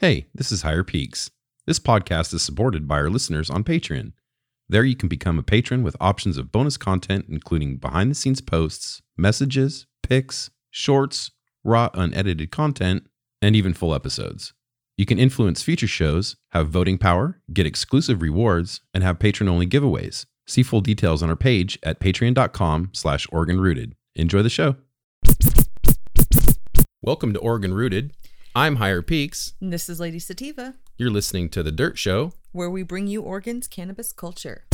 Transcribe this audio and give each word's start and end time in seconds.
Hey, 0.00 0.28
this 0.32 0.52
is 0.52 0.62
Higher 0.62 0.84
Peaks. 0.84 1.28
This 1.66 1.80
podcast 1.80 2.32
is 2.32 2.40
supported 2.40 2.86
by 2.86 2.98
our 2.98 3.10
listeners 3.10 3.50
on 3.50 3.64
Patreon. 3.64 4.12
There 4.68 4.84
you 4.84 4.94
can 4.94 5.08
become 5.08 5.40
a 5.40 5.42
patron 5.42 5.82
with 5.82 5.96
options 5.98 6.36
of 6.36 6.52
bonus 6.52 6.76
content, 6.76 7.26
including 7.28 7.78
behind 7.78 8.12
the 8.12 8.14
scenes 8.14 8.40
posts, 8.40 9.02
messages, 9.16 9.88
pics, 10.04 10.50
shorts, 10.70 11.32
raw, 11.64 11.90
unedited 11.94 12.52
content, 12.52 13.08
and 13.42 13.56
even 13.56 13.74
full 13.74 13.92
episodes. 13.92 14.52
You 14.96 15.04
can 15.04 15.18
influence 15.18 15.64
future 15.64 15.88
shows, 15.88 16.36
have 16.50 16.68
voting 16.68 16.98
power, 16.98 17.40
get 17.52 17.66
exclusive 17.66 18.22
rewards, 18.22 18.82
and 18.94 19.02
have 19.02 19.18
patron 19.18 19.48
only 19.48 19.66
giveaways. 19.66 20.26
See 20.46 20.62
full 20.62 20.80
details 20.80 21.24
on 21.24 21.28
our 21.28 21.34
page 21.34 21.76
at 21.82 21.98
patreon.com 21.98 22.90
slash 22.92 23.26
Oregon 23.32 23.60
Rooted. 23.60 23.96
Enjoy 24.14 24.42
the 24.42 24.48
show. 24.48 24.76
Welcome 27.02 27.32
to 27.32 27.40
Oregon 27.40 27.74
Rooted. 27.74 28.12
I'm 28.58 28.74
Higher 28.74 29.02
Peaks. 29.02 29.54
And 29.60 29.72
This 29.72 29.88
is 29.88 30.00
Lady 30.00 30.18
Sativa, 30.18 30.74
You're 30.96 31.12
listening 31.12 31.48
to 31.50 31.62
The 31.62 31.70
Dirt 31.70 31.96
Show. 31.96 32.32
where 32.50 32.68
we 32.68 32.82
bring 32.82 33.06
you 33.06 33.22
Oregon's 33.22 33.68
cannabis 33.68 34.10
culture. 34.10 34.64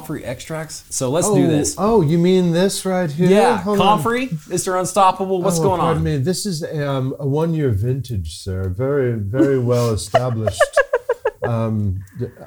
Comfrey 0.00 0.24
extracts. 0.24 0.84
So 0.90 1.10
let's 1.10 1.26
oh, 1.26 1.34
do 1.34 1.46
this. 1.46 1.74
Oh, 1.78 2.00
you 2.00 2.18
mean 2.18 2.52
this 2.52 2.84
right 2.84 3.10
here? 3.10 3.28
yeah, 3.28 3.58
Hold 3.58 3.80
on. 3.80 3.98
comfrey, 3.98 4.28
Mr. 4.28 4.78
Unstoppable. 4.78 5.42
What's 5.42 5.58
Oh, 5.58 5.62
going 5.62 5.80
pardon 5.80 5.98
on? 5.98 6.04
Me. 6.04 6.16
This 6.16 6.46
is 6.46 6.62
um, 6.64 7.14
a 7.18 7.26
one-year 7.26 7.70
vintage, 7.70 8.38
sir. 8.38 8.68
Very, 8.70 9.12
very 9.18 9.58
well 9.58 9.90
established. 9.90 10.62
um, 11.42 12.02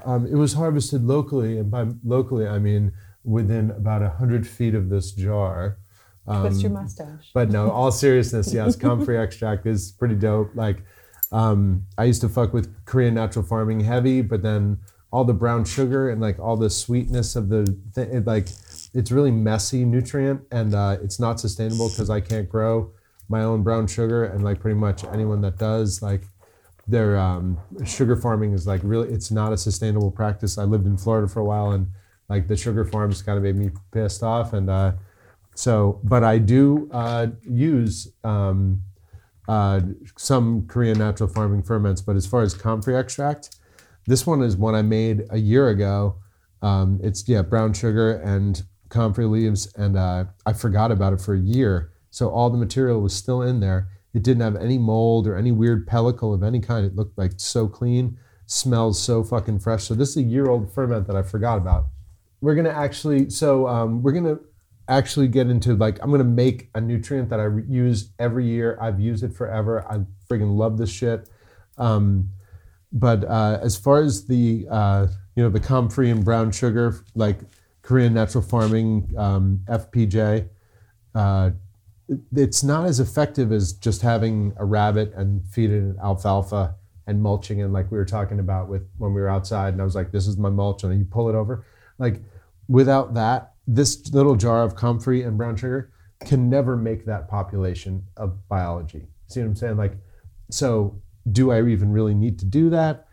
um, 0.06 0.26
it 0.26 0.36
was 0.36 0.54
harvested 0.54 1.04
locally, 1.04 1.58
and 1.60 1.70
by 1.70 1.86
locally 2.04 2.48
I 2.48 2.60
mean 2.60 2.92
within 3.24 3.72
about 3.72 4.02
hundred 4.18 4.48
feet 4.48 4.74
of 4.76 4.90
this 4.90 5.12
jar. 5.12 5.78
Twist 6.26 6.62
your 6.62 6.70
Um, 6.72 6.84
mustache. 6.84 7.30
But 7.34 7.50
no, 7.52 7.70
all 7.70 7.92
seriousness, 8.06 8.54
yes, 8.54 8.76
comfrey 8.76 9.18
extract 9.18 9.66
is 9.66 9.92
pretty 9.92 10.16
dope. 10.16 10.52
Like, 10.56 10.84
um, 11.32 11.84
I 11.98 12.06
used 12.06 12.22
to 12.22 12.30
fuck 12.30 12.54
with 12.54 12.74
Korean 12.86 13.14
natural 13.14 13.46
farming 13.46 13.82
heavy, 13.82 14.22
but 14.22 14.42
then 14.42 14.78
all 15.14 15.24
the 15.24 15.34
brown 15.34 15.64
sugar 15.64 16.10
and 16.10 16.20
like 16.20 16.40
all 16.40 16.58
the 16.58 16.72
sweetness 16.72 17.36
of 17.36 17.48
the 17.48 17.64
thing, 17.94 18.10
it, 18.12 18.26
like, 18.26 18.48
it's 18.96 19.12
really 19.12 19.30
messy 19.30 19.86
nutrient 19.86 20.42
and 20.52 20.74
uh, 20.74 20.98
it's 21.04 21.20
not 21.20 21.40
sustainable 21.40 21.88
because 21.88 22.10
I 22.10 22.20
can't 22.20 22.50
grow 22.50 22.92
my 23.30 23.44
own 23.44 23.62
brown 23.62 23.86
sugar. 23.86 24.24
And 24.26 24.44
like, 24.44 24.60
pretty 24.60 24.80
much 24.80 25.04
anyone 25.04 25.42
that 25.42 25.60
does, 25.60 26.02
like, 26.02 26.24
their 26.88 27.16
um, 27.16 27.60
sugar 27.86 28.16
farming 28.16 28.54
is 28.54 28.66
like 28.66 28.82
really, 28.84 29.10
it's 29.10 29.30
not 29.30 29.54
a 29.54 29.58
sustainable 29.58 30.10
practice. 30.12 30.58
I 30.58 30.64
lived 30.64 30.88
in 30.88 30.98
Florida 30.98 31.28
for 31.28 31.42
a 31.42 31.46
while 31.46 31.72
and 31.72 31.88
like 32.28 32.48
the 32.48 32.58
sugar 32.58 32.84
farms 32.84 33.22
kind 33.22 33.38
of 33.38 33.44
made 33.44 33.56
me 33.56 33.70
pissed 33.92 34.24
off. 34.24 34.52
And, 34.52 34.70
uh, 34.70 34.94
so, 35.56 36.02
but 36.04 36.24
I 36.24 36.40
do 36.40 36.90
uh, 36.92 37.28
use 37.44 38.12
um, 38.24 38.82
uh, 39.48 39.82
some 40.18 40.66
Korean 40.68 40.98
natural 40.98 41.30
farming 41.30 41.62
ferments. 41.62 42.02
But 42.02 42.16
as 42.16 42.26
far 42.26 42.42
as 42.42 42.56
comfrey 42.56 42.96
extract, 42.96 43.58
this 44.06 44.28
one 44.28 44.42
is 44.42 44.56
one 44.58 44.76
I 44.76 44.82
made 44.82 45.24
a 45.30 45.38
year 45.38 45.70
ago. 45.70 46.18
Um, 46.62 47.00
it's 47.04 47.28
yeah, 47.28 47.42
brown 47.42 47.74
sugar 47.74 48.14
and 48.14 48.62
comfrey 48.90 49.26
leaves, 49.26 49.74
and 49.76 49.98
uh, 49.98 50.26
I 50.46 50.54
forgot 50.54 50.92
about 50.92 51.14
it 51.14 51.22
for 51.22 51.34
a 51.34 51.40
year. 51.40 51.92
So 52.10 52.30
all 52.30 52.50
the 52.50 52.58
material 52.58 53.02
was 53.02 53.14
still 53.14 53.42
in 53.42 53.60
there. 53.60 53.90
It 54.14 54.24
didn't 54.24 54.44
have 54.44 54.56
any 54.56 54.78
mold 54.78 55.28
or 55.28 55.36
any 55.36 55.52
weird 55.52 55.88
pellicle 55.88 56.34
of 56.34 56.44
any 56.44 56.60
kind. 56.60 56.86
It 56.86 56.96
looked 56.96 57.18
like 57.18 57.34
so 57.38 57.68
clean, 57.68 58.18
smells 58.46 59.02
so 59.02 59.24
fucking 59.24 59.60
fresh. 59.60 59.86
So 59.86 59.96
this 59.96 60.10
is 60.10 60.18
a 60.18 60.22
year 60.22 60.46
old 60.46 60.72
ferment 60.72 61.08
that 61.08 61.16
I 61.16 61.24
forgot 61.24 61.58
about. 61.58 61.86
We're 62.40 62.56
gonna 62.56 62.70
actually, 62.70 63.30
so 63.30 63.68
um, 63.68 64.04
we're 64.04 64.12
gonna 64.12 64.38
actually 64.88 65.28
get 65.30 65.48
into 65.48 65.76
like 65.76 65.98
I'm 66.04 66.12
gonna 66.12 66.24
make 66.24 66.70
a 66.76 66.82
nutrient 66.82 67.30
that 67.30 67.40
I 67.40 67.48
use 67.68 68.10
every 68.20 68.46
year. 68.46 68.78
I've 68.80 69.00
used 69.00 69.24
it 69.24 69.34
forever. 69.34 69.84
I 69.90 70.02
friggin' 70.30 70.56
love 70.56 70.78
this 70.78 70.92
shit. 70.92 71.30
Um, 71.78 72.30
but 72.94 73.24
uh, 73.26 73.60
as 73.62 73.76
far 73.76 74.02
as 74.02 74.26
the 74.28 74.68
uh, 74.70 75.08
you 75.36 75.44
know 75.44 75.50
the 75.50 75.60
comfrey 75.60 76.10
and 76.12 76.24
brown 76.24 76.52
sugar, 76.52 77.04
like 77.16 77.40
Korean 77.82 78.14
natural 78.14 78.44
farming 78.44 79.14
um, 79.18 79.62
FPJ, 79.68 80.48
uh, 81.16 81.52
it- 82.08 82.20
it's 82.36 82.64
not 82.64 82.86
as 82.86 83.00
effective 83.00 83.52
as 83.52 83.74
just 83.74 84.02
having 84.02 84.54
a 84.58 84.66
rabbit 84.66 85.14
and 85.16 85.44
feeding 85.48 85.92
it 85.92 85.98
alfalfa 86.04 86.76
and 87.08 87.22
mulching 87.22 87.62
and 87.62 87.74
like 87.74 87.92
we 87.92 87.98
were 87.98 88.06
talking 88.06 88.40
about 88.40 88.70
with 88.70 88.88
when 88.98 89.14
we 89.14 89.20
were 89.22 89.28
outside 89.30 89.74
and 89.74 89.82
I 89.82 89.86
was 89.86 89.96
like 89.96 90.12
this 90.12 90.26
is 90.28 90.38
my 90.38 90.50
mulch 90.50 90.84
and 90.84 90.98
you 90.98 91.06
pull 91.06 91.30
it 91.30 91.36
over. 91.36 91.66
Like 91.98 92.22
without 92.70 93.14
that 93.16 93.54
this 93.68 94.10
little 94.14 94.36
jar 94.36 94.64
of 94.64 94.76
comfrey 94.76 95.24
and 95.24 95.38
brown 95.38 95.56
sugar 95.56 95.92
can 96.26 96.50
never 96.50 96.78
make 96.78 97.06
that 97.06 97.28
population 97.28 98.04
of 98.18 98.48
biology. 98.48 99.08
See 99.28 99.40
what 99.42 99.48
I'm 99.48 99.56
saying? 99.56 99.78
Like 99.78 99.98
so 100.50 101.02
do 101.32 101.52
I 101.52 101.62
even 101.66 101.92
really 101.92 102.14
need 102.14 102.40
to 102.40 102.46
do 102.46 102.70
that 102.72 103.08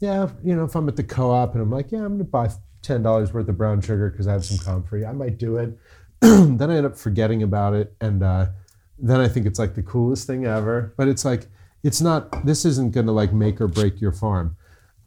yeah 0.00 0.28
you 0.42 0.54
know 0.54 0.64
if 0.64 0.74
I'm 0.74 0.88
at 0.88 0.96
the 0.96 1.04
co-op 1.04 1.54
and 1.54 1.62
I'm 1.62 1.70
like 1.70 1.92
yeah 1.92 2.04
I'm 2.04 2.14
gonna 2.14 2.24
buy 2.24 2.50
ten 2.82 3.02
dollars 3.02 3.32
worth 3.32 3.48
of 3.48 3.58
brown 3.58 3.80
sugar 3.80 4.10
because 4.10 4.26
I 4.26 4.32
have 4.32 4.44
some 4.44 4.58
comfrey 4.58 5.04
I 5.04 5.12
might 5.12 5.38
do 5.38 5.56
it 5.56 5.78
then 6.20 6.68
I 6.68 6.76
end 6.76 6.86
up 6.86 6.96
forgetting 6.96 7.44
about 7.44 7.74
it, 7.74 7.94
and 8.00 8.24
uh, 8.24 8.46
then 8.98 9.20
I 9.20 9.28
think 9.28 9.46
it's 9.46 9.58
like 9.58 9.74
the 9.74 9.84
coolest 9.84 10.26
thing 10.26 10.46
ever. 10.46 10.92
But 10.96 11.06
it's 11.06 11.24
like 11.24 11.46
it's 11.84 12.00
not. 12.00 12.44
This 12.44 12.64
isn't 12.64 12.92
gonna 12.92 13.12
like 13.12 13.32
make 13.32 13.60
or 13.60 13.68
break 13.68 14.00
your 14.00 14.10
farm. 14.10 14.56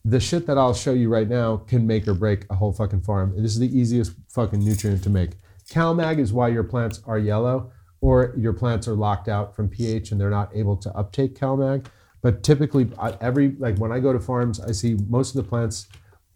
The 0.05 0.21
shit 0.21 0.47
that 0.47 0.57
I'll 0.57 0.73
show 0.73 0.93
you 0.93 1.09
right 1.09 1.27
now 1.27 1.57
can 1.57 1.85
make 1.85 2.07
or 2.07 2.13
break 2.13 2.45
a 2.49 2.55
whole 2.55 2.71
fucking 2.71 3.01
farm. 3.01 3.33
This 3.35 3.51
is 3.51 3.59
the 3.59 3.77
easiest 3.77 4.13
fucking 4.29 4.63
nutrient 4.63 5.03
to 5.03 5.09
make. 5.09 5.31
CalMag 5.69 6.17
is 6.17 6.31
why 6.31 6.47
your 6.47 6.63
plants 6.63 7.01
are 7.05 7.19
yellow, 7.19 7.73
or 7.99 8.33
your 8.37 8.53
plants 8.53 8.87
are 8.87 8.95
locked 8.95 9.27
out 9.27 9.53
from 9.53 9.67
pH 9.67 10.11
and 10.11 10.19
they're 10.19 10.29
not 10.29 10.55
able 10.55 10.77
to 10.77 10.89
uptake 10.95 11.37
CalMag. 11.37 11.87
But 12.21 12.43
typically, 12.43 12.89
I- 12.99 13.17
every 13.21 13.55
like 13.59 13.77
when 13.77 13.91
I 13.91 13.99
go 13.99 14.13
to 14.13 14.19
farms, 14.19 14.59
I 14.59 14.71
see 14.71 14.97
most 15.09 15.35
of 15.35 15.43
the 15.43 15.49
plants 15.49 15.87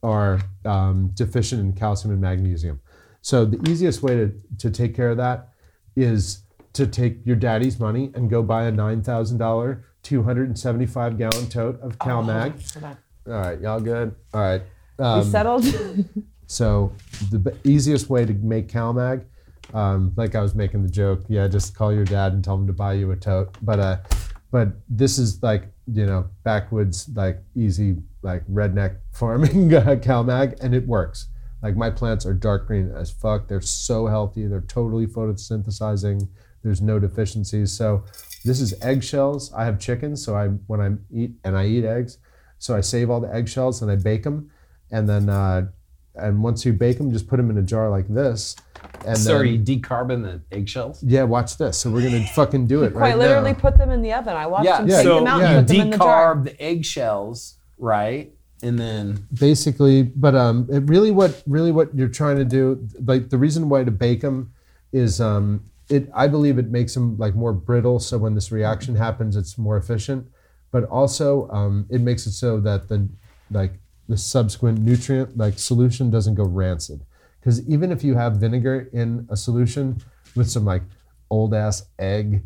are 0.04 0.40
um, 0.66 1.10
deficient 1.14 1.62
in 1.62 1.74
calcium 1.74 2.12
and 2.12 2.22
magnesium. 2.22 2.80
So 3.22 3.44
the 3.46 3.60
easiest 3.70 4.04
way 4.04 4.16
to, 4.16 4.32
to 4.60 4.70
take 4.70 4.96
care 4.96 5.10
of 5.10 5.18
that 5.18 5.50
is 5.96 6.42
to 6.74 6.86
take 6.86 7.26
your 7.26 7.36
daddy's 7.36 7.80
money 7.80 8.12
and 8.14 8.30
go 8.30 8.44
buy 8.44 8.66
a 8.66 8.72
nine 8.72 9.02
thousand 9.02 9.38
dollar, 9.38 9.86
two 10.04 10.22
hundred 10.24 10.48
and 10.48 10.58
seventy 10.60 10.86
five 10.86 11.18
gallon 11.18 11.48
tote 11.50 11.80
of 11.82 11.98
CalMag. 12.00 12.76
Okay. 12.78 12.86
All 13.28 13.34
right, 13.34 13.60
y'all 13.62 13.80
good? 13.80 14.14
All 14.34 14.42
right. 14.42 14.62
You 15.00 15.06
Um, 15.06 15.24
settled? 15.24 15.66
so 16.48 16.92
the 17.32 17.40
b- 17.40 17.52
easiest 17.64 18.10
way 18.10 18.26
to 18.26 18.34
make 18.34 18.68
CalMag, 18.68 19.24
um, 19.74 20.14
like 20.16 20.36
I 20.36 20.42
was 20.42 20.54
making 20.54 20.84
the 20.84 20.90
joke, 20.90 21.22
yeah, 21.28 21.48
just 21.48 21.76
call 21.76 21.92
your 21.94 22.06
dad 22.06 22.34
and 22.34 22.44
tell 22.44 22.56
him 22.56 22.68
to 22.68 22.74
buy 22.74 22.94
you 22.94 23.10
a 23.12 23.16
tote. 23.16 23.58
But 23.64 23.80
uh, 23.80 23.98
but 24.52 24.70
this 24.90 25.18
is 25.18 25.42
like 25.42 25.64
you 25.88 26.06
know 26.06 26.30
backwoods, 26.44 27.10
like 27.16 27.44
easy, 27.56 27.98
like 28.22 28.46
redneck 28.48 28.98
farming 29.12 29.74
uh, 29.74 29.96
CalMag, 30.02 30.60
and 30.62 30.74
it 30.74 30.88
works. 30.88 31.28
Like 31.62 31.76
my 31.76 31.90
plants 31.90 32.26
are 32.26 32.34
dark 32.34 32.68
green 32.68 32.92
as 32.92 33.12
fuck. 33.12 33.48
They're 33.48 33.62
so 33.62 34.08
healthy. 34.08 34.48
They're 34.48 34.62
totally 34.62 35.08
photosynthesizing. 35.08 36.28
There's 36.64 36.82
no 36.82 37.00
deficiencies. 37.00 37.72
So 37.72 38.04
this 38.44 38.60
is 38.60 38.74
eggshells. 38.82 39.54
I 39.54 39.66
have 39.66 39.80
chickens, 39.80 40.24
so 40.24 40.36
I 40.36 40.48
when 40.68 40.82
I 40.82 40.92
eat 41.16 41.32
and 41.44 41.58
I 41.58 41.66
eat 41.68 41.86
eggs, 41.86 42.18
so 42.60 42.76
I 42.76 42.82
save 42.82 43.10
all 43.10 43.22
the 43.22 43.34
eggshells 43.34 43.82
and 43.82 43.92
I 43.92 43.96
bake 43.96 44.24
them, 44.24 44.52
and 44.92 45.08
then 45.08 45.30
uh, 45.30 45.68
and 46.18 46.42
once 46.44 46.66
you 46.66 46.74
bake 46.74 46.98
them, 46.98 47.12
just 47.12 47.28
put 47.28 47.38
them 47.38 47.50
in 47.50 47.58
a 47.58 47.62
jar 47.64 47.90
like 47.90 48.08
this. 48.08 48.56
And 49.06 49.18
so 49.18 49.38
are 49.38 49.44
you 49.44 49.58
then, 49.64 49.82
decarbon 49.82 50.24
the 50.24 50.42
eggshells? 50.56 51.04
yeah, 51.04 51.24
watch 51.24 51.58
this. 51.58 51.78
So 51.78 51.92
we're 51.92 52.04
gonna 52.04 52.26
fucking 52.28 52.68
do 52.68 52.84
it 52.84 52.94
Quite 52.94 53.02
right 53.02 53.18
literally 53.18 53.52
now. 53.54 53.60
put 53.60 53.78
them 53.78 53.90
in 53.92 54.02
the 54.02 54.14
oven. 54.14 54.36
I 54.36 54.48
watched 54.48 54.66
Yeah, 54.66 54.78
them 54.80 54.88
Yeah, 54.90 54.96
take 54.98 55.04
so 55.04 55.16
them 55.16 55.28
out 55.28 55.42
yeah. 55.42 55.52
and 55.58 55.68
put 55.68 55.74
you 55.76 55.80
them 55.82 55.88
in 55.88 55.92
the 55.92 55.98
jar. 55.98 56.36
decarb 56.36 56.44
the 56.46 56.62
eggshells, 56.64 57.56
right? 57.78 58.32
And 58.64 58.80
then 58.80 59.28
basically 59.38 60.04
but 60.04 60.34
um 60.36 60.68
it 60.72 60.80
really 60.90 61.12
what 61.12 61.44
really 61.46 61.72
what 61.72 61.94
you're 61.94 62.08
trying 62.08 62.38
to 62.38 62.46
do 62.46 62.88
like 63.04 63.30
the 63.30 63.38
reason 63.38 63.70
why 63.70 63.84
to 63.84 63.92
bake 63.92 64.22
them 64.22 64.54
is 64.94 65.20
um 65.20 65.66
it 65.90 66.10
I 66.16 66.28
believe 66.28 66.58
it 66.58 66.70
makes 66.72 66.94
them 66.94 67.18
like 67.18 67.36
more 67.36 67.54
brittle. 67.54 68.00
So 68.00 68.18
when 68.18 68.34
this 68.34 68.52
reaction 68.52 68.96
happens, 68.96 69.36
it's 69.36 69.58
more 69.58 69.78
efficient. 69.78 70.28
But 70.72 70.84
also, 70.86 71.48
um, 71.52 71.86
it 71.90 72.02
makes 72.02 72.26
it 72.26 72.32
so 72.32 72.60
that 72.62 72.90
the 72.90 73.08
like 73.52 73.74
the 74.08 74.18
subsequent 74.18 74.80
nutrient 74.80 75.38
like 75.38 75.58
solution 75.58 76.10
doesn't 76.10 76.36
go 76.36 76.44
rancid. 76.46 77.06
Because 77.40 77.68
even 77.68 77.92
if 77.92 78.04
you 78.04 78.16
have 78.16 78.38
vinegar 78.38 78.90
in 78.94 79.28
a 79.30 79.38
solution 79.38 80.02
with 80.36 80.50
some 80.50 80.66
like 80.66 80.84
old 81.30 81.54
ass 81.54 81.88
egg 82.00 82.44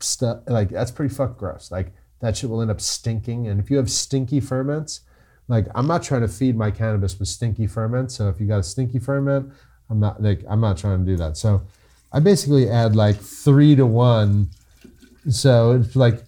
stuff, 0.00 0.40
like 0.46 0.70
that's 0.70 0.90
pretty 0.90 1.14
fuck 1.14 1.38
gross. 1.38 1.70
Like 1.70 1.92
that 2.20 2.36
shit 2.36 2.50
will 2.50 2.60
end 2.62 2.70
up 2.70 2.80
stinking. 2.80 3.48
And 3.48 3.60
if 3.60 3.70
you 3.70 3.76
have 3.76 3.90
stinky 3.90 4.40
ferments, 4.40 5.00
like 5.48 5.66
I'm 5.74 5.86
not 5.86 6.02
trying 6.02 6.22
to 6.22 6.28
feed 6.28 6.56
my 6.56 6.70
cannabis 6.70 7.18
with 7.18 7.28
stinky 7.28 7.66
ferment. 7.66 8.10
So 8.12 8.28
if 8.28 8.40
you 8.40 8.46
got 8.46 8.58
a 8.58 8.62
stinky 8.62 8.98
ferment, 8.98 9.52
I'm 9.90 10.00
not 10.00 10.22
like 10.22 10.42
I'm 10.48 10.60
not 10.60 10.76
trying 10.76 11.04
to 11.04 11.10
do 11.10 11.16
that. 11.18 11.36
So 11.36 11.62
I 12.12 12.20
basically 12.20 12.68
add 12.68 12.94
like 12.96 13.16
three 13.16 13.74
to 13.76 13.86
one. 13.86 14.48
So 15.28 15.72
it's 15.72 15.96
like 15.96 16.22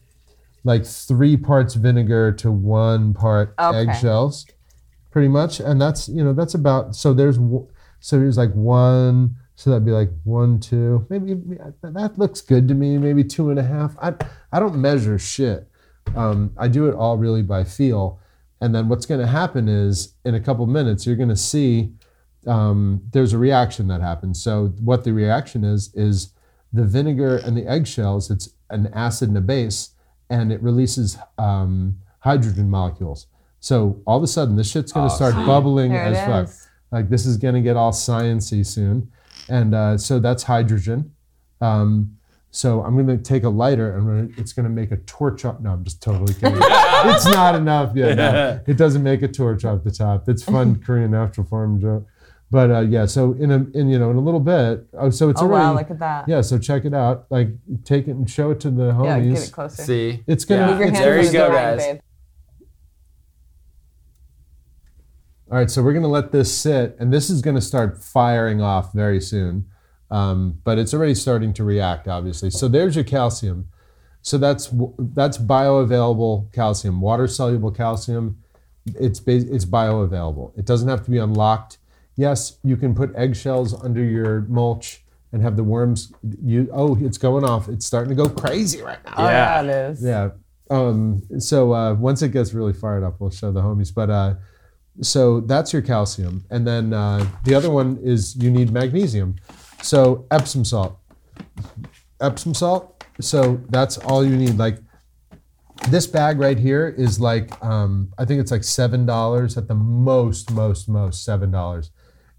like 0.64 0.84
three 0.84 1.36
parts 1.36 1.74
vinegar 1.74 2.32
to 2.32 2.50
one 2.50 3.12
part 3.12 3.54
Okay. 3.58 3.78
eggshells, 3.90 4.46
pretty 5.14 5.28
much. 5.28 5.60
And 5.60 5.80
that's 5.80 6.08
you 6.08 6.24
know 6.24 6.32
that's 6.32 6.54
about 6.54 6.96
so 6.96 7.14
there's 7.14 7.38
so 8.00 8.18
there's 8.18 8.36
like 8.36 8.52
one. 8.52 9.36
So 9.56 9.70
that'd 9.70 9.86
be 9.86 9.92
like 9.92 10.10
one, 10.24 10.58
two, 10.58 11.06
maybe 11.08 11.34
that 11.82 12.18
looks 12.18 12.40
good 12.40 12.66
to 12.66 12.74
me. 12.74 12.98
Maybe 12.98 13.22
two 13.22 13.50
and 13.50 13.58
a 13.58 13.62
half. 13.62 13.96
I 14.02 14.12
I 14.50 14.58
don't 14.58 14.76
measure 14.76 15.16
shit. 15.16 15.68
Um, 16.16 16.52
I 16.58 16.66
do 16.66 16.88
it 16.88 16.94
all 16.96 17.16
really 17.16 17.42
by 17.42 17.62
feel. 17.62 18.18
And 18.60 18.74
then 18.74 18.88
what's 18.88 19.06
going 19.06 19.20
to 19.20 19.28
happen 19.28 19.68
is 19.68 20.14
in 20.24 20.34
a 20.34 20.40
couple 20.40 20.66
minutes, 20.66 21.06
you're 21.06 21.14
going 21.14 21.28
to 21.28 21.36
see 21.36 21.92
um, 22.48 23.00
there's 23.12 23.32
a 23.32 23.38
reaction 23.38 23.86
that 23.88 24.00
happens. 24.00 24.42
So 24.42 24.74
what 24.80 25.04
the 25.04 25.12
reaction 25.12 25.62
is 25.62 25.94
is 25.94 26.32
the 26.72 26.84
vinegar 26.84 27.36
and 27.36 27.56
the 27.56 27.68
eggshells. 27.68 28.32
It's 28.32 28.48
an 28.70 28.88
acid 28.92 29.28
and 29.28 29.38
a 29.38 29.40
base, 29.40 29.90
and 30.28 30.52
it 30.52 30.60
releases 30.60 31.16
um, 31.38 31.98
hydrogen 32.18 32.68
molecules. 32.68 33.28
So 33.64 33.98
all 34.06 34.18
of 34.18 34.22
a 34.22 34.26
sudden, 34.26 34.56
this 34.56 34.70
shit's 34.70 34.92
going 34.92 35.08
to 35.08 35.14
start 35.14 35.34
bubbling 35.46 35.92
There 35.92 36.02
as 36.02 36.18
it 36.18 36.26
fuck. 36.26 36.44
is. 36.48 36.68
Like 36.92 37.08
this 37.08 37.24
is 37.24 37.38
going 37.38 37.54
to 37.54 37.62
get 37.62 37.76
all 37.78 37.92
sciency 37.92 38.64
soon, 38.64 39.10
and 39.48 39.74
uh, 39.74 39.96
so 39.96 40.18
that's 40.18 40.42
hydrogen. 40.42 41.12
Um, 41.62 42.18
so 42.50 42.82
I'm 42.82 42.94
going 42.94 43.06
to 43.08 43.16
take 43.16 43.42
a 43.44 43.48
lighter 43.48 43.96
and 43.96 44.06
we're- 44.06 44.34
it's 44.36 44.52
going 44.52 44.64
to 44.64 44.70
make 44.70 44.92
a 44.92 44.98
torch 44.98 45.46
up. 45.46 45.62
No, 45.62 45.70
I'm 45.70 45.82
just 45.82 46.02
totally 46.02 46.34
kidding. 46.34 46.58
it's 46.60 47.24
not 47.24 47.54
enough 47.54 47.96
yet. 47.96 48.16
No. 48.18 48.60
It 48.66 48.76
doesn't 48.76 49.02
make 49.02 49.22
a 49.22 49.28
torch 49.28 49.64
off 49.64 49.82
the 49.82 49.90
top. 49.90 50.28
It's 50.28 50.42
fun 50.44 50.76
Korean 50.86 51.12
natural 51.12 51.46
farm 51.46 51.80
joke. 51.80 52.06
But 52.50 52.70
uh, 52.70 52.80
yeah, 52.80 53.06
so 53.06 53.32
in 53.32 53.50
a 53.50 53.64
in 53.76 53.88
you 53.88 53.98
know 53.98 54.10
in 54.10 54.16
a 54.16 54.20
little 54.20 54.38
bit. 54.40 54.86
Oh, 54.92 55.08
so 55.10 55.30
it's 55.30 55.40
Oh 55.40 55.46
already 55.46 55.64
wow, 55.64 55.74
look 55.74 55.90
at 55.90 55.98
that. 56.00 56.28
yeah. 56.28 56.42
So 56.42 56.58
check 56.58 56.84
it 56.84 56.92
out. 56.94 57.24
Like 57.30 57.48
take 57.84 58.06
it 58.08 58.12
and 58.12 58.28
show 58.30 58.50
it 58.50 58.60
to 58.60 58.70
the 58.70 58.92
homies. 58.92 59.06
Yeah, 59.24 59.34
get 59.34 59.48
it 59.48 59.52
closer. 59.52 59.82
See, 59.82 60.22
It's 60.28 60.44
gonna. 60.44 60.60
Yeah. 60.60 60.66
Move 60.70 60.78
your 60.80 60.88
it's 60.88 60.98
hands 60.98 61.04
There 61.06 61.18
on 61.18 61.24
you 61.24 61.30
the 61.30 61.32
go, 61.38 61.48
drawing, 61.50 61.64
guys. 61.78 61.86
babe. 61.86 62.00
All 65.54 65.60
right, 65.60 65.70
so 65.70 65.84
we're 65.84 65.92
gonna 65.92 66.08
let 66.08 66.32
this 66.32 66.52
sit, 66.52 66.96
and 66.98 67.12
this 67.12 67.30
is 67.30 67.40
gonna 67.40 67.60
start 67.60 68.02
firing 68.02 68.60
off 68.60 68.92
very 68.92 69.20
soon. 69.20 69.66
Um, 70.10 70.58
but 70.64 70.78
it's 70.78 70.92
already 70.92 71.14
starting 71.14 71.52
to 71.52 71.62
react, 71.62 72.08
obviously. 72.08 72.50
So 72.50 72.66
there's 72.66 72.96
your 72.96 73.04
calcium. 73.04 73.68
So 74.20 74.36
that's 74.36 74.74
that's 74.98 75.38
bioavailable 75.38 76.52
calcium, 76.52 77.00
water 77.00 77.28
soluble 77.28 77.70
calcium. 77.70 78.42
It's 78.98 79.20
it's 79.28 79.64
bioavailable. 79.64 80.58
It 80.58 80.64
doesn't 80.64 80.88
have 80.88 81.04
to 81.04 81.10
be 81.12 81.18
unlocked. 81.18 81.78
Yes, 82.16 82.58
you 82.64 82.76
can 82.76 82.92
put 82.92 83.14
eggshells 83.14 83.80
under 83.80 84.02
your 84.02 84.40
mulch 84.48 85.04
and 85.30 85.40
have 85.40 85.54
the 85.54 85.62
worms. 85.62 86.12
You 86.42 86.68
oh, 86.72 86.98
it's 87.00 87.16
going 87.16 87.44
off. 87.44 87.68
It's 87.68 87.86
starting 87.86 88.08
to 88.08 88.20
go 88.20 88.28
crazy 88.28 88.82
right 88.82 88.98
now. 89.04 89.14
Oh 89.18 89.28
Yeah. 89.28 89.62
yeah, 89.62 89.62
it 89.62 89.90
is. 89.92 90.02
Yeah. 90.02 90.30
Um, 90.68 91.22
so 91.38 91.72
uh, 91.72 91.94
once 91.94 92.22
it 92.22 92.30
gets 92.30 92.54
really 92.54 92.72
fired 92.72 93.04
up, 93.04 93.20
we'll 93.20 93.30
show 93.30 93.52
the 93.52 93.62
homies. 93.62 93.94
But 93.94 94.10
uh, 94.10 94.34
so 95.00 95.40
that's 95.40 95.72
your 95.72 95.82
calcium, 95.82 96.44
and 96.50 96.66
then 96.66 96.92
uh, 96.92 97.28
the 97.44 97.54
other 97.54 97.70
one 97.70 97.98
is 98.02 98.36
you 98.36 98.50
need 98.50 98.70
magnesium. 98.70 99.36
So 99.82 100.26
Epsom 100.30 100.64
salt. 100.64 100.98
Epsom 102.20 102.54
salt. 102.54 103.04
So 103.20 103.60
that's 103.68 103.98
all 103.98 104.24
you 104.24 104.36
need. 104.36 104.56
Like 104.56 104.78
this 105.88 106.06
bag 106.06 106.38
right 106.38 106.58
here 106.58 106.94
is 106.96 107.20
like 107.20 107.62
um, 107.62 108.12
I 108.18 108.24
think 108.24 108.40
it's 108.40 108.50
like 108.50 108.64
seven 108.64 109.04
dollars 109.04 109.56
at 109.56 109.68
the 109.68 109.74
most, 109.74 110.50
most, 110.52 110.88
most 110.88 111.24
seven 111.24 111.50
dollars, 111.50 111.90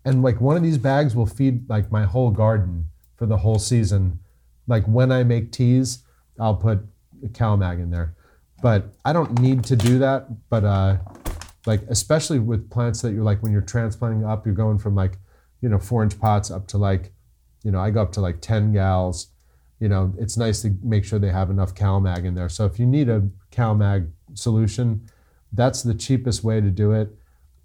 and 0.06 0.24
like 0.24 0.40
one 0.40 0.56
of 0.56 0.64
these 0.64 0.78
bags 0.78 1.16
will 1.16 1.26
feed 1.26 1.70
like 1.70 1.92
my 1.92 2.06
whole 2.06 2.32
garden 2.32 2.86
for 3.18 3.26
the 3.26 3.38
whole 3.38 3.60
season. 3.60 4.20
Like 4.68 4.86
when 4.86 5.12
I 5.12 5.24
make 5.24 5.52
teas, 5.52 6.04
I'll 6.40 6.56
put 6.56 6.80
CalMag 7.28 7.80
in 7.80 7.92
there, 7.92 8.16
but 8.62 8.94
I 9.04 9.14
don't 9.14 9.40
need 9.40 9.64
to 9.66 9.76
do 9.76 10.00
that. 10.00 10.50
But 10.50 10.64
uh, 10.64 10.98
like 11.66 11.82
especially 11.90 12.40
with 12.40 12.70
plants 12.70 13.02
that 13.02 13.14
you're 13.14 13.24
like 13.24 13.42
when 13.42 13.52
you're 13.52 13.62
transplanting 13.62 14.26
up, 14.26 14.46
you're 14.46 14.56
going 14.56 14.78
from 14.78 14.96
like 14.96 15.18
you 15.62 15.70
know 15.70 15.80
four 15.80 16.04
inch 16.04 16.20
pots 16.20 16.52
up 16.52 16.68
to 16.68 16.78
like 16.78 17.12
you 17.64 17.72
know 17.72 17.80
I 17.80 17.90
go 17.92 18.02
up 18.02 18.12
to 18.14 18.22
like 18.22 18.42
ten 18.42 18.72
gals 18.72 19.30
you 19.80 19.90
know, 19.90 20.14
it's 20.18 20.38
nice 20.38 20.62
to 20.62 20.74
make 20.82 21.04
sure 21.04 21.20
they 21.20 21.32
have 21.32 21.50
enough 21.50 21.76
CalMag 21.76 22.26
in 22.26 22.34
there. 22.34 22.50
So 22.50 22.66
if 22.66 22.80
you 22.80 22.86
need 22.86 23.10
a 23.10 23.28
CalMag 23.52 24.10
solution, 24.34 25.08
that's 25.54 25.84
the 25.84 25.94
cheapest 25.94 26.44
way 26.44 26.62
to 26.62 26.70
do 26.70 26.92
it. 26.94 27.10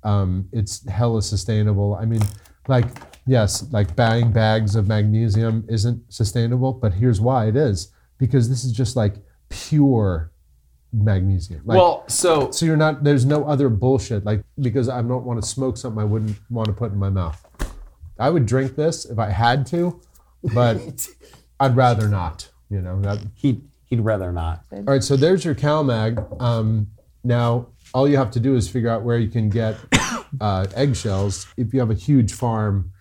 Um, 0.02 0.48
it's 0.52 0.88
hella 0.88 1.22
sustainable. 1.22 1.94
I 1.94 2.06
mean, 2.06 2.22
like, 2.68 2.86
yes, 3.26 3.70
like 3.72 3.94
buying 3.94 4.32
bags 4.32 4.74
of 4.74 4.88
magnesium 4.88 5.64
isn't 5.68 6.12
sustainable, 6.12 6.72
but 6.72 6.94
here's 6.94 7.20
why 7.20 7.46
it 7.46 7.56
is 7.56 7.92
because 8.18 8.48
this 8.48 8.64
is 8.64 8.72
just 8.72 8.96
like 8.96 9.14
pure 9.48 10.32
magnesium. 10.92 11.62
Like, 11.64 11.78
well, 11.78 12.04
so 12.08 12.50
so 12.50 12.66
you're 12.66 12.76
not, 12.76 13.04
there's 13.04 13.24
no 13.24 13.44
other 13.44 13.68
bullshit. 13.68 14.24
Like, 14.24 14.42
because 14.60 14.88
I 14.88 15.02
don't 15.02 15.24
want 15.24 15.40
to 15.40 15.46
smoke 15.46 15.76
something 15.76 16.00
I 16.00 16.04
wouldn't 16.04 16.36
want 16.50 16.66
to 16.66 16.72
put 16.72 16.92
in 16.92 16.98
my 16.98 17.10
mouth. 17.10 17.44
I 18.18 18.30
would 18.30 18.46
drink 18.46 18.76
this 18.76 19.06
if 19.06 19.18
I 19.18 19.30
had 19.30 19.66
to, 19.68 20.00
but 20.54 21.08
I'd 21.60 21.76
rather 21.76 22.08
not. 22.08 22.48
You 22.68 22.80
know, 22.80 23.00
that, 23.00 23.18
he'd 23.34 23.62
he'd 23.86 24.00
rather 24.00 24.32
not. 24.32 24.64
all 24.72 24.82
right, 24.82 25.02
so 25.02 25.16
there's 25.16 25.44
your 25.44 25.54
CalMag. 25.54 26.40
Um, 26.40 26.86
now, 27.24 27.66
all 27.92 28.08
you 28.08 28.16
have 28.16 28.30
to 28.32 28.40
do 28.40 28.54
is 28.56 28.68
figure 28.68 28.88
out 28.88 29.02
where 29.02 29.18
you 29.18 29.28
can 29.28 29.48
get 29.50 29.76
uh, 30.40 30.66
eggshells. 30.74 31.46
If 31.56 31.74
you 31.74 31.80
have 31.80 31.90
a 31.90 31.94
huge 31.94 32.32
farm, 32.32 32.92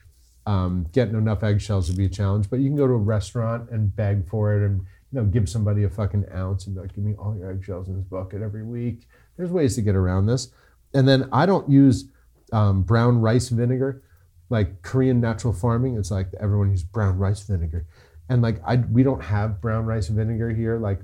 um, 0.45 0.87
getting 0.91 1.15
enough 1.15 1.43
eggshells 1.43 1.89
would 1.89 1.97
be 1.97 2.05
a 2.05 2.09
challenge. 2.09 2.49
But 2.49 2.59
you 2.59 2.69
can 2.69 2.75
go 2.75 2.87
to 2.87 2.93
a 2.93 2.97
restaurant 2.97 3.69
and 3.69 3.95
beg 3.95 4.27
for 4.27 4.55
it, 4.55 4.65
and 4.65 4.85
you 5.11 5.19
know, 5.19 5.25
give 5.25 5.49
somebody 5.49 5.83
a 5.83 5.89
fucking 5.89 6.25
ounce 6.33 6.67
and 6.67 6.75
like, 6.75 6.93
"Give 6.93 7.03
me 7.03 7.15
all 7.15 7.35
your 7.35 7.51
eggshells 7.51 7.87
in 7.87 7.97
this 7.97 8.05
bucket 8.05 8.41
every 8.41 8.63
week." 8.63 9.07
There's 9.37 9.51
ways 9.51 9.75
to 9.75 9.81
get 9.81 9.95
around 9.95 10.25
this. 10.25 10.51
And 10.93 11.07
then 11.07 11.29
I 11.31 11.45
don't 11.45 11.69
use 11.69 12.09
um, 12.51 12.83
brown 12.83 13.21
rice 13.21 13.49
vinegar, 13.49 14.03
like 14.49 14.81
Korean 14.81 15.19
natural 15.21 15.53
farming. 15.53 15.97
It's 15.97 16.11
like 16.11 16.27
everyone 16.39 16.71
uses 16.71 16.85
brown 16.85 17.17
rice 17.17 17.43
vinegar 17.43 17.85
and 18.29 18.41
like 18.41 18.61
I 18.65 18.77
we 18.77 19.03
don't 19.03 19.21
have 19.21 19.59
brown 19.59 19.85
rice 19.85 20.07
vinegar 20.07 20.51
here. 20.51 20.77
Like 20.77 21.01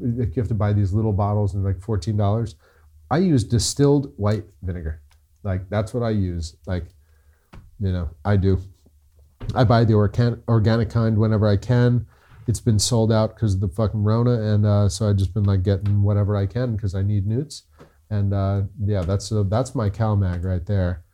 you 0.00 0.32
have 0.36 0.48
to 0.48 0.54
buy 0.54 0.72
these 0.72 0.92
little 0.92 1.12
bottles 1.12 1.54
and 1.54 1.62
like 1.62 1.80
fourteen 1.80 2.16
dollars. 2.16 2.56
I 3.10 3.18
use 3.18 3.44
distilled 3.44 4.12
white 4.16 4.44
vinegar. 4.62 5.02
Like 5.42 5.68
that's 5.68 5.92
what 5.92 6.02
I 6.02 6.10
use. 6.10 6.56
Like 6.66 6.86
you 7.78 7.92
know 7.92 8.08
I 8.24 8.36
do. 8.36 8.58
I 9.54 9.64
buy 9.64 9.84
the 9.84 9.94
organ- 9.94 10.42
organic 10.48 10.88
kind 10.88 11.18
whenever 11.18 11.46
I 11.46 11.56
can. 11.56 12.06
It's 12.48 12.60
been 12.60 12.78
sold 12.78 13.12
out 13.12 13.34
because 13.34 13.54
of 13.54 13.60
the 13.60 13.68
fucking 13.68 14.02
Rona, 14.02 14.40
and 14.54 14.66
uh, 14.66 14.88
so 14.88 15.08
I've 15.08 15.16
just 15.16 15.32
been 15.34 15.44
like 15.44 15.62
getting 15.62 16.02
whatever 16.02 16.36
I 16.36 16.46
can 16.46 16.74
because 16.76 16.94
I 16.94 17.02
need 17.02 17.26
newts. 17.26 17.64
And 18.10 18.34
uh, 18.34 18.62
yeah, 18.84 19.02
that's 19.02 19.30
uh, 19.32 19.44
that's 19.48 19.74
my 19.74 19.88
CalMag 19.90 20.44
right 20.44 20.64
there. 20.66 21.04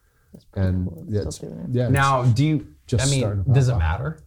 And 0.55 0.89
cool. 0.89 1.07
Yeah, 1.09 1.23
it's, 1.23 1.43
it. 1.43 1.53
yeah, 1.71 1.85
it's 1.85 1.93
Now, 1.93 2.25
do 2.25 2.45
you? 2.45 2.67
just 2.87 3.07
I 3.07 3.11
mean, 3.11 3.45
does 3.53 3.69
it 3.69 3.73
off. 3.73 3.79
matter? 3.79 4.21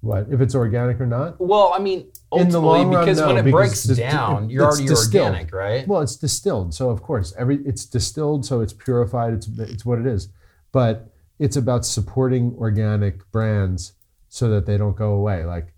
what 0.00 0.26
if 0.32 0.40
it's 0.40 0.54
organic 0.56 1.00
or 1.00 1.06
not? 1.06 1.40
Well, 1.40 1.72
I 1.74 1.78
mean, 1.78 2.00
In 2.00 2.48
the 2.48 2.58
ultimately, 2.58 2.60
long 2.80 2.92
run, 2.94 3.04
because 3.04 3.20
no, 3.20 3.26
when 3.28 3.36
it 3.38 3.42
because 3.44 3.52
breaks 3.60 3.82
dis- 3.84 3.98
down, 3.98 4.44
it- 4.44 4.50
you're 4.50 4.64
it's 4.68 4.76
already 4.78 4.88
distilled. 4.88 5.26
organic, 5.28 5.54
right? 5.54 5.86
Well, 5.88 6.00
it's 6.00 6.16
distilled, 6.16 6.74
so 6.74 6.90
of 6.90 7.02
course, 7.02 7.32
every 7.38 7.58
it's 7.64 7.86
distilled, 7.86 8.44
so 8.44 8.60
it's 8.60 8.72
purified. 8.72 9.32
It's 9.34 9.46
it's 9.58 9.86
what 9.86 9.98
it 10.00 10.06
is, 10.06 10.28
but 10.72 11.08
it's 11.38 11.56
about 11.56 11.84
supporting 11.86 12.54
organic 12.58 13.30
brands 13.32 13.92
so 14.28 14.48
that 14.50 14.66
they 14.66 14.76
don't 14.76 14.96
go 14.96 15.12
away. 15.12 15.44
Like, 15.44 15.71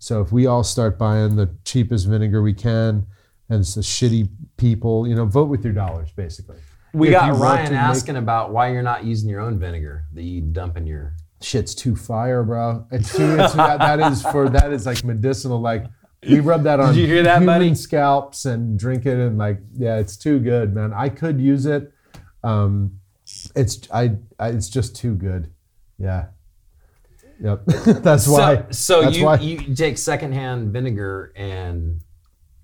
so 0.00 0.20
if 0.22 0.32
we 0.32 0.46
all 0.46 0.64
start 0.64 0.98
buying 0.98 1.36
the 1.36 1.54
cheapest 1.64 2.08
vinegar 2.08 2.42
we 2.42 2.54
can, 2.54 3.06
and 3.48 3.60
it's 3.60 3.74
the 3.74 3.80
shitty 3.82 4.28
people, 4.56 5.06
you 5.06 5.14
know, 5.14 5.26
vote 5.26 5.48
with 5.48 5.62
your 5.62 5.72
dollars, 5.74 6.10
basically. 6.12 6.56
We 6.92 7.08
If 7.08 7.12
got 7.12 7.38
Ryan 7.38 7.66
to 7.66 7.70
make- 7.72 7.80
asking 7.80 8.16
about 8.16 8.50
why 8.52 8.72
you're 8.72 8.82
not 8.82 9.04
using 9.04 9.28
your 9.28 9.40
own 9.40 9.58
vinegar 9.58 10.06
that 10.14 10.22
you 10.22 10.40
dump 10.40 10.76
in 10.76 10.86
your. 10.86 11.14
Shit's 11.42 11.74
too 11.74 11.94
fire, 11.94 12.42
bro. 12.42 12.86
It's 12.90 13.14
too. 13.14 13.36
It's, 13.38 13.52
that, 13.54 13.78
that 13.78 14.00
is 14.12 14.22
for 14.22 14.48
that 14.50 14.72
is 14.72 14.86
like 14.86 15.04
medicinal. 15.04 15.60
Like 15.60 15.84
we 16.28 16.40
rub 16.40 16.64
that 16.64 16.80
on 16.80 16.94
you 16.96 17.06
hear 17.06 17.22
that, 17.22 17.38
human 17.40 17.60
buddy? 17.60 17.74
scalps 17.74 18.44
and 18.44 18.78
drink 18.78 19.06
it, 19.06 19.18
and 19.18 19.38
like 19.38 19.60
yeah, 19.74 19.96
it's 19.98 20.16
too 20.16 20.38
good, 20.40 20.74
man. 20.74 20.92
I 20.92 21.08
could 21.08 21.40
use 21.40 21.64
it. 21.66 21.92
Um, 22.42 22.98
it's 23.54 23.88
I, 23.92 24.16
I 24.38 24.48
it's 24.48 24.68
just 24.68 24.96
too 24.96 25.14
good. 25.14 25.50
Yeah. 25.98 26.26
Yep. 27.42 27.64
that's 28.02 28.28
why. 28.28 28.56
So, 28.70 28.72
so 28.72 29.02
that's 29.02 29.16
you 29.16 29.24
why. 29.24 29.36
you 29.38 29.74
take 29.74 29.98
secondhand 29.98 30.72
vinegar 30.72 31.32
and 31.36 32.00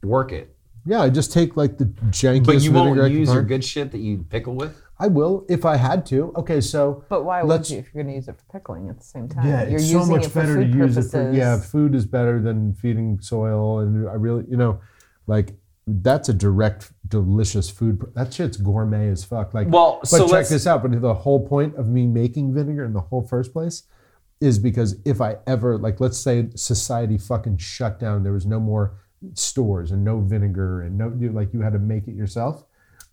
work 0.02 0.33
it, 0.33 0.54
yeah, 0.85 1.00
I 1.02 1.11
just 1.11 1.33
take 1.33 1.56
like 1.56 1.78
the 1.78 1.87
jankiest 1.87 2.47
but 2.47 2.61
you 2.62 2.73
won't 2.73 2.95
vinegar 2.97 3.04
I 3.04 3.18
use 3.18 3.33
your 3.33 3.42
good 3.42 3.64
shit 3.64 3.90
that 3.92 3.99
you 3.99 4.25
pickle 4.28 4.54
with. 4.54 4.80
I 4.99 5.09
will 5.09 5.45
if 5.49 5.64
I 5.66 5.76
had 5.76 6.06
to. 6.06 6.33
Okay, 6.37 6.61
so 6.61 7.04
But 7.09 7.25
why 7.25 7.42
would 7.42 7.49
Let's- 7.49 7.71
you 7.71 7.78
if 7.78 7.92
you're 7.92 8.02
going 8.02 8.12
to 8.12 8.16
use 8.16 8.28
it 8.28 8.37
for 8.38 8.45
pickling 8.52 8.88
at 8.88 8.99
the 8.99 9.04
same 9.04 9.28
time? 9.28 9.47
yeah, 9.47 9.64
you're 9.66 9.78
it's 9.80 9.90
so 9.90 9.99
using 9.99 10.14
much 10.16 10.25
it 10.26 10.28
for 10.30 10.40
better 10.40 10.54
food 10.54 10.73
to 10.73 10.78
use 10.78 10.95
purposes. 10.95 11.14
it 11.14 11.18
for. 11.18 11.33
Yeah, 11.33 11.59
food 11.61 11.95
is 11.95 12.06
better 12.06 12.40
than 12.40 12.73
feeding 12.75 13.21
soil, 13.21 13.80
and 13.80 14.09
I 14.09 14.14
really, 14.14 14.45
you 14.49 14.56
know, 14.56 14.80
like 15.26 15.54
that's 15.87 16.28
a 16.28 16.33
direct, 16.35 16.92
delicious 17.09 17.68
food. 17.71 18.00
pr- 18.00 18.06
That 18.14 18.33
shit's 18.33 18.56
gourmet 18.56 19.09
as 19.09 19.23
fuck. 19.25 19.52
Like, 19.54 19.68
Well, 19.71 19.99
but 20.02 20.09
so 20.09 20.25
check 20.25 20.33
let's- 20.33 20.49
this 20.50 20.66
out. 20.66 20.83
But 20.83 20.99
the 21.00 21.14
whole 21.14 21.47
point 21.47 21.76
of 21.76 21.88
me 21.88 22.06
making 22.06 22.54
vinegar 22.54 22.85
in 22.85 22.92
the 22.92 23.00
whole 23.00 23.23
first 23.23 23.52
place 23.52 23.83
is 24.40 24.58
because 24.58 24.96
if 25.04 25.20
I 25.20 25.36
ever, 25.46 25.78
like, 25.78 26.00
let's 26.00 26.18
say 26.18 26.48
society 26.54 27.18
fucking 27.18 27.58
shut 27.58 27.98
down, 27.98 28.22
there 28.22 28.32
was 28.32 28.46
no 28.46 28.60
more 28.60 28.98
stores 29.34 29.92
and 29.92 30.04
no 30.04 30.20
vinegar 30.20 30.82
and 30.82 30.98
no, 30.98 31.08
like, 31.32 31.52
you 31.54 31.62
had 31.62 31.72
to 31.72 31.78
make 31.78 32.06
it 32.06 32.14
yourself. 32.14 32.64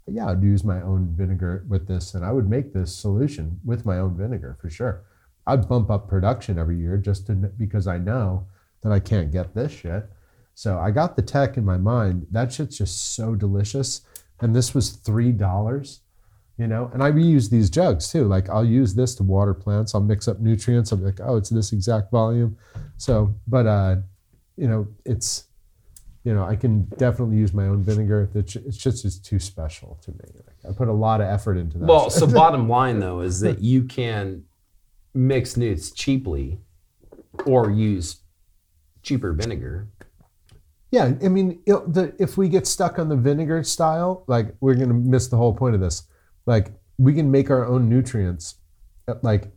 Yeah, 0.06 0.28
I'd 0.28 0.44
use 0.44 0.66
my 0.66 0.82
own 0.82 1.16
vinegar 1.16 1.64
with 1.70 1.88
this, 1.88 2.14
and 2.14 2.26
I 2.26 2.34
would 2.34 2.50
make 2.50 2.74
this 2.74 2.94
solution 2.94 3.62
with 3.64 3.86
my 3.86 4.00
own 4.00 4.18
vinegar 4.18 4.58
for 4.60 4.70
sure. 4.70 5.04
I'd 5.48 5.70
bump 5.70 5.90
up 5.90 6.10
production 6.10 6.60
every 6.60 6.78
year 6.78 6.98
just 6.98 7.28
to, 7.28 7.34
because 7.34 7.88
I 7.88 8.00
know 8.00 8.48
that 8.82 8.92
I 8.92 9.00
can't 9.00 9.32
get 9.32 9.56
this 9.56 9.72
shit. 9.72 10.10
So 10.56 10.78
I 10.78 10.92
got 10.92 11.16
the 11.16 11.22
tech 11.22 11.58
in 11.58 11.66
my 11.66 11.78
mind. 11.78 12.28
That 12.32 12.52
shit's 12.52 12.78
just 12.78 13.16
so 13.16 13.34
delicious. 13.34 14.02
And 14.42 14.54
this 14.54 14.76
was 14.76 14.92
three 14.92 15.32
dollars, 15.32 16.02
you 16.58 16.68
know. 16.68 16.90
And 16.94 17.04
I 17.04 17.12
reuse 17.12 17.50
these 17.50 17.70
jugs 17.70 18.12
too. 18.12 18.26
Like 18.26 18.50
I'll 18.50 18.66
use 18.66 18.94
this 18.94 19.16
to 19.16 19.24
water 19.24 19.54
plants. 19.54 19.96
I'll 19.96 20.02
mix 20.02 20.28
up 20.28 20.40
nutrients. 20.40 20.92
I'll 20.92 21.00
be 21.00 21.06
like, 21.06 21.20
oh, 21.22 21.38
it's 21.38 21.50
this 21.50 21.74
exact 21.74 22.12
volume. 22.12 22.58
So, 22.98 23.34
but 23.48 23.66
uh, 23.66 23.96
you 24.58 24.68
know, 24.68 24.88
it's 25.06 25.46
you 26.24 26.34
know, 26.34 26.46
I 26.46 26.56
can 26.56 26.86
definitely 26.98 27.38
use 27.38 27.54
my 27.54 27.68
own 27.68 27.84
vinegar. 27.84 28.30
It's 28.34 28.56
it's 28.56 28.78
just 28.78 29.04
is 29.04 29.20
too 29.20 29.40
special 29.40 30.00
to 30.04 30.12
me. 30.12 30.20
Like, 30.36 30.72
I 30.72 30.78
put 30.78 30.88
a 30.88 30.94
lot 30.94 31.20
of 31.20 31.28
effort 31.28 31.58
into 31.58 31.78
that. 31.80 31.86
Well, 31.86 32.10
so 32.10 32.26
bottom 32.34 32.70
line 32.70 33.00
though 33.00 33.22
is 33.22 33.42
that 33.42 33.60
you 33.60 33.84
can 33.84 34.46
mix 35.14 35.58
newts 35.58 35.92
cheaply, 35.92 36.60
or 37.46 37.70
use 37.70 38.22
cheaper 39.02 39.34
vinegar. 39.34 39.90
Yeah, 40.92 41.14
I 41.24 41.28
mean, 41.28 41.60
it, 41.66 41.94
the, 41.94 42.16
if 42.20 42.38
we 42.38 42.48
get 42.48 42.68
stuck 42.68 43.00
on 43.00 43.10
the 43.10 43.16
vinegar 43.16 43.64
style, 43.64 44.24
like 44.28 44.54
we're 44.62 44.76
gonna 44.76 44.94
miss 44.94 45.28
the 45.28 45.38
whole 45.38 45.54
point 45.54 45.76
of 45.76 45.82
this. 45.82 46.04
Like 46.46 46.72
we 46.98 47.14
can 47.14 47.32
make 47.32 47.50
our 47.50 47.66
own 47.66 47.90
nutrients. 47.90 48.56
Uh, 49.08 49.16
Like 49.22 49.52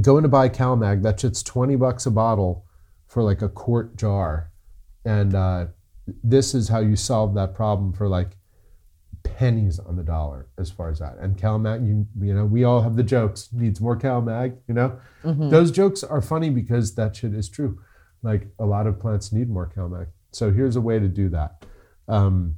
going 0.00 0.22
to 0.22 0.28
buy 0.28 0.48
CalMag, 0.48 1.02
that 1.02 1.20
shit's 1.20 1.42
twenty 1.42 1.76
bucks 1.76 2.06
a 2.06 2.10
bottle 2.10 2.64
for 3.06 3.22
like 3.22 3.42
a 3.42 3.48
quart 3.48 3.96
jar, 3.96 4.50
and 5.04 5.34
uh, 5.34 5.66
this 6.22 6.54
is 6.54 6.68
how 6.68 6.78
you 6.80 6.96
solve 6.96 7.34
that 7.34 7.54
problem 7.54 7.92
for 7.92 8.08
like 8.08 8.36
pennies 9.24 9.78
on 9.78 9.96
the 9.96 10.02
dollar 10.02 10.46
as 10.58 10.70
far 10.70 10.88
as 10.90 10.98
that. 11.00 11.16
And 11.18 11.36
CalMag, 11.36 11.86
you 11.86 12.06
you 12.20 12.34
know, 12.34 12.44
we 12.44 12.64
all 12.64 12.82
have 12.82 12.96
the 12.96 13.02
jokes. 13.02 13.48
Needs 13.52 13.80
more 13.80 13.96
CalMag, 13.96 14.56
you 14.68 14.74
know. 14.74 14.98
Those 15.50 15.70
jokes 15.70 16.02
are 16.04 16.22
funny 16.22 16.50
because 16.50 16.94
that 16.94 17.16
shit 17.16 17.34
is 17.34 17.48
true. 17.48 17.78
Like 18.22 18.48
a 18.58 18.64
lot 18.64 18.86
of 18.86 18.98
plants 19.00 19.32
need 19.32 19.48
more 19.48 19.70
CalMag. 19.74 20.06
So 20.32 20.52
here's 20.52 20.76
a 20.76 20.80
way 20.80 20.98
to 20.98 21.08
do 21.08 21.28
that. 21.30 21.64
Um, 22.08 22.56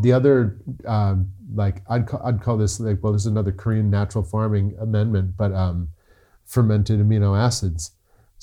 the 0.00 0.12
other, 0.12 0.60
um, 0.86 1.32
like 1.54 1.82
I'd 1.88 2.06
call, 2.06 2.22
I'd 2.24 2.40
call 2.40 2.56
this 2.56 2.80
like 2.80 3.02
well, 3.02 3.12
this 3.12 3.22
is 3.22 3.26
another 3.26 3.52
Korean 3.52 3.90
natural 3.90 4.24
farming 4.24 4.76
amendment, 4.80 5.36
but 5.36 5.52
um, 5.52 5.88
fermented 6.44 7.00
amino 7.00 7.38
acids. 7.38 7.92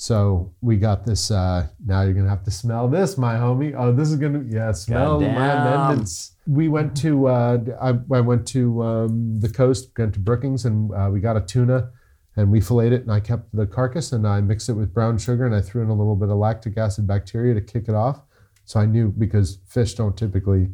So 0.00 0.52
we 0.60 0.76
got 0.76 1.04
this. 1.04 1.30
Uh, 1.30 1.66
now 1.84 2.02
you're 2.02 2.14
gonna 2.14 2.28
have 2.28 2.44
to 2.44 2.52
smell 2.52 2.86
this, 2.86 3.18
my 3.18 3.34
homie. 3.34 3.74
Oh, 3.76 3.92
this 3.92 4.10
is 4.10 4.16
gonna 4.16 4.44
yeah, 4.48 4.70
smell 4.70 5.20
my 5.20 5.26
amendments. 5.26 6.36
We 6.46 6.68
went 6.68 6.96
to 6.98 7.26
uh, 7.26 7.58
I, 7.80 7.88
I 8.14 8.20
went 8.20 8.46
to 8.48 8.82
um, 8.82 9.40
the 9.40 9.48
coast, 9.48 9.90
went 9.98 10.14
to 10.14 10.20
Brookings, 10.20 10.66
and 10.66 10.92
uh, 10.94 11.10
we 11.12 11.18
got 11.18 11.36
a 11.36 11.40
tuna, 11.40 11.90
and 12.36 12.52
we 12.52 12.60
filleted 12.60 13.00
it, 13.00 13.02
and 13.02 13.10
I 13.10 13.18
kept 13.18 13.52
the 13.52 13.66
carcass, 13.66 14.12
and 14.12 14.24
I 14.24 14.40
mixed 14.40 14.68
it 14.68 14.74
with 14.74 14.94
brown 14.94 15.18
sugar, 15.18 15.44
and 15.44 15.54
I 15.54 15.60
threw 15.60 15.82
in 15.82 15.88
a 15.88 15.94
little 15.94 16.14
bit 16.14 16.28
of 16.28 16.36
lactic 16.36 16.78
acid 16.78 17.04
bacteria 17.06 17.54
to 17.54 17.60
kick 17.60 17.88
it 17.88 17.94
off. 17.96 18.20
So 18.66 18.78
I 18.78 18.86
knew 18.86 19.08
because 19.08 19.58
fish 19.66 19.94
don't 19.94 20.16
typically 20.16 20.68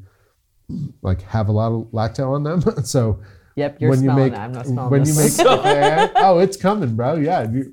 like 1.02 1.22
have 1.22 1.48
a 1.48 1.52
lot 1.52 1.72
of 1.72 1.86
lacto 1.92 2.30
on 2.30 2.42
them. 2.42 2.62
so 2.84 3.20
Yep, 3.56 3.80
you're 3.80 3.90
when 3.90 4.02
you 4.02 4.12
make 4.12 4.32
it. 4.32 4.38
I'm 4.38 4.52
not 4.52 4.66
smelling 4.66 4.90
when 4.90 5.06
you 5.06 5.14
make 5.18 5.36
Yeah, 5.38 6.10
oh 6.16 6.38
it's 6.38 6.56
coming 6.56 6.96
bro. 6.96 7.16
Yeah 7.16 7.50
you, 7.50 7.72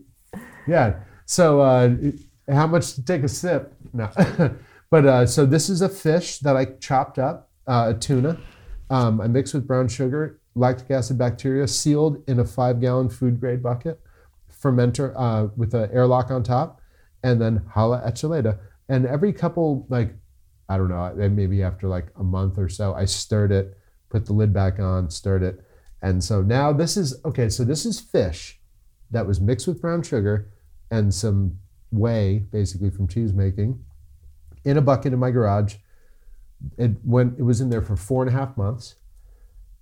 yeah. 0.68 1.00
So 1.26 1.62
uh, 1.62 1.96
how 2.52 2.68
much 2.68 2.94
to 2.96 3.04
take 3.04 3.24
a 3.24 3.30
sip? 3.30 3.74
No. 3.94 4.10
But 4.92 5.06
uh, 5.06 5.26
so 5.26 5.46
this 5.46 5.70
is 5.70 5.82
a 5.82 5.88
fish 5.88 6.40
that 6.40 6.58
i 6.58 6.66
chopped 6.66 7.18
up 7.18 7.50
uh, 7.66 7.94
a 7.96 7.98
tuna. 7.98 8.38
Um, 8.90 9.22
i 9.22 9.28
mixed 9.28 9.54
with 9.54 9.66
brown 9.66 9.88
sugar 9.88 10.42
lactic 10.54 10.92
acid 10.92 11.18
bacteria 11.18 11.68
sealed 11.68 12.22
in 12.28 12.40
a 12.40 12.46
five 12.46 12.82
gallon 12.82 13.10
food 13.10 13.40
grade 13.40 13.64
bucket 13.64 14.02
fermenter 14.62 15.14
uh, 15.16 15.48
with 15.56 15.74
an 15.74 15.90
airlock 15.92 16.30
on 16.30 16.44
top 16.44 16.82
and 17.24 17.42
then 17.42 17.64
hala 17.70 18.02
echelada 18.06 18.60
and 18.90 19.06
every 19.06 19.32
couple 19.32 19.86
like 19.90 20.14
i 20.72 20.78
don't 20.78 20.90
know 20.90 21.14
maybe 21.30 21.62
after 21.64 21.88
like 21.88 22.08
a 22.20 22.24
month 22.24 22.58
or 22.58 22.70
so 22.70 22.94
i 22.94 23.06
stirred 23.06 23.52
it 23.52 23.78
put 24.10 24.26
the 24.26 24.34
lid 24.34 24.54
back 24.54 24.80
on 24.80 25.10
stirred 25.10 25.44
it 25.44 25.64
and 26.02 26.24
so 26.24 26.42
now 26.42 26.74
this 26.74 26.98
is 26.98 27.24
okay, 27.26 27.50
so 27.50 27.64
this 27.64 27.86
is 27.86 28.00
fish 28.00 28.60
that 29.12 29.28
was 29.28 29.40
mixed 29.40 29.68
with 29.68 29.82
brown 29.82 30.02
sugar 30.02 30.52
and 30.90 31.14
some 31.14 31.60
whey, 31.92 32.40
basically 32.40 32.90
from 32.90 33.08
cheese 33.08 33.34
making, 33.34 33.84
in 34.66 34.78
a 34.78 34.82
bucket 34.82 35.14
in 35.14 35.20
my 35.20 35.32
garage. 35.32 35.76
It 36.78 36.92
went 37.04 37.38
it 37.38 37.44
was 37.44 37.62
in 37.62 37.70
there 37.70 37.82
for 37.82 37.96
four 37.96 38.24
and 38.24 38.30
a 38.30 38.38
half 38.38 38.58
months. 38.58 38.96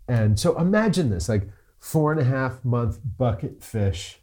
And 0.07 0.39
so 0.39 0.57
imagine 0.57 1.09
this, 1.09 1.29
like 1.29 1.47
four 1.79 2.11
and 2.11 2.19
a 2.19 2.25
half 2.25 2.65
month 2.65 2.99
bucket 3.17 3.63
fish 3.63 4.19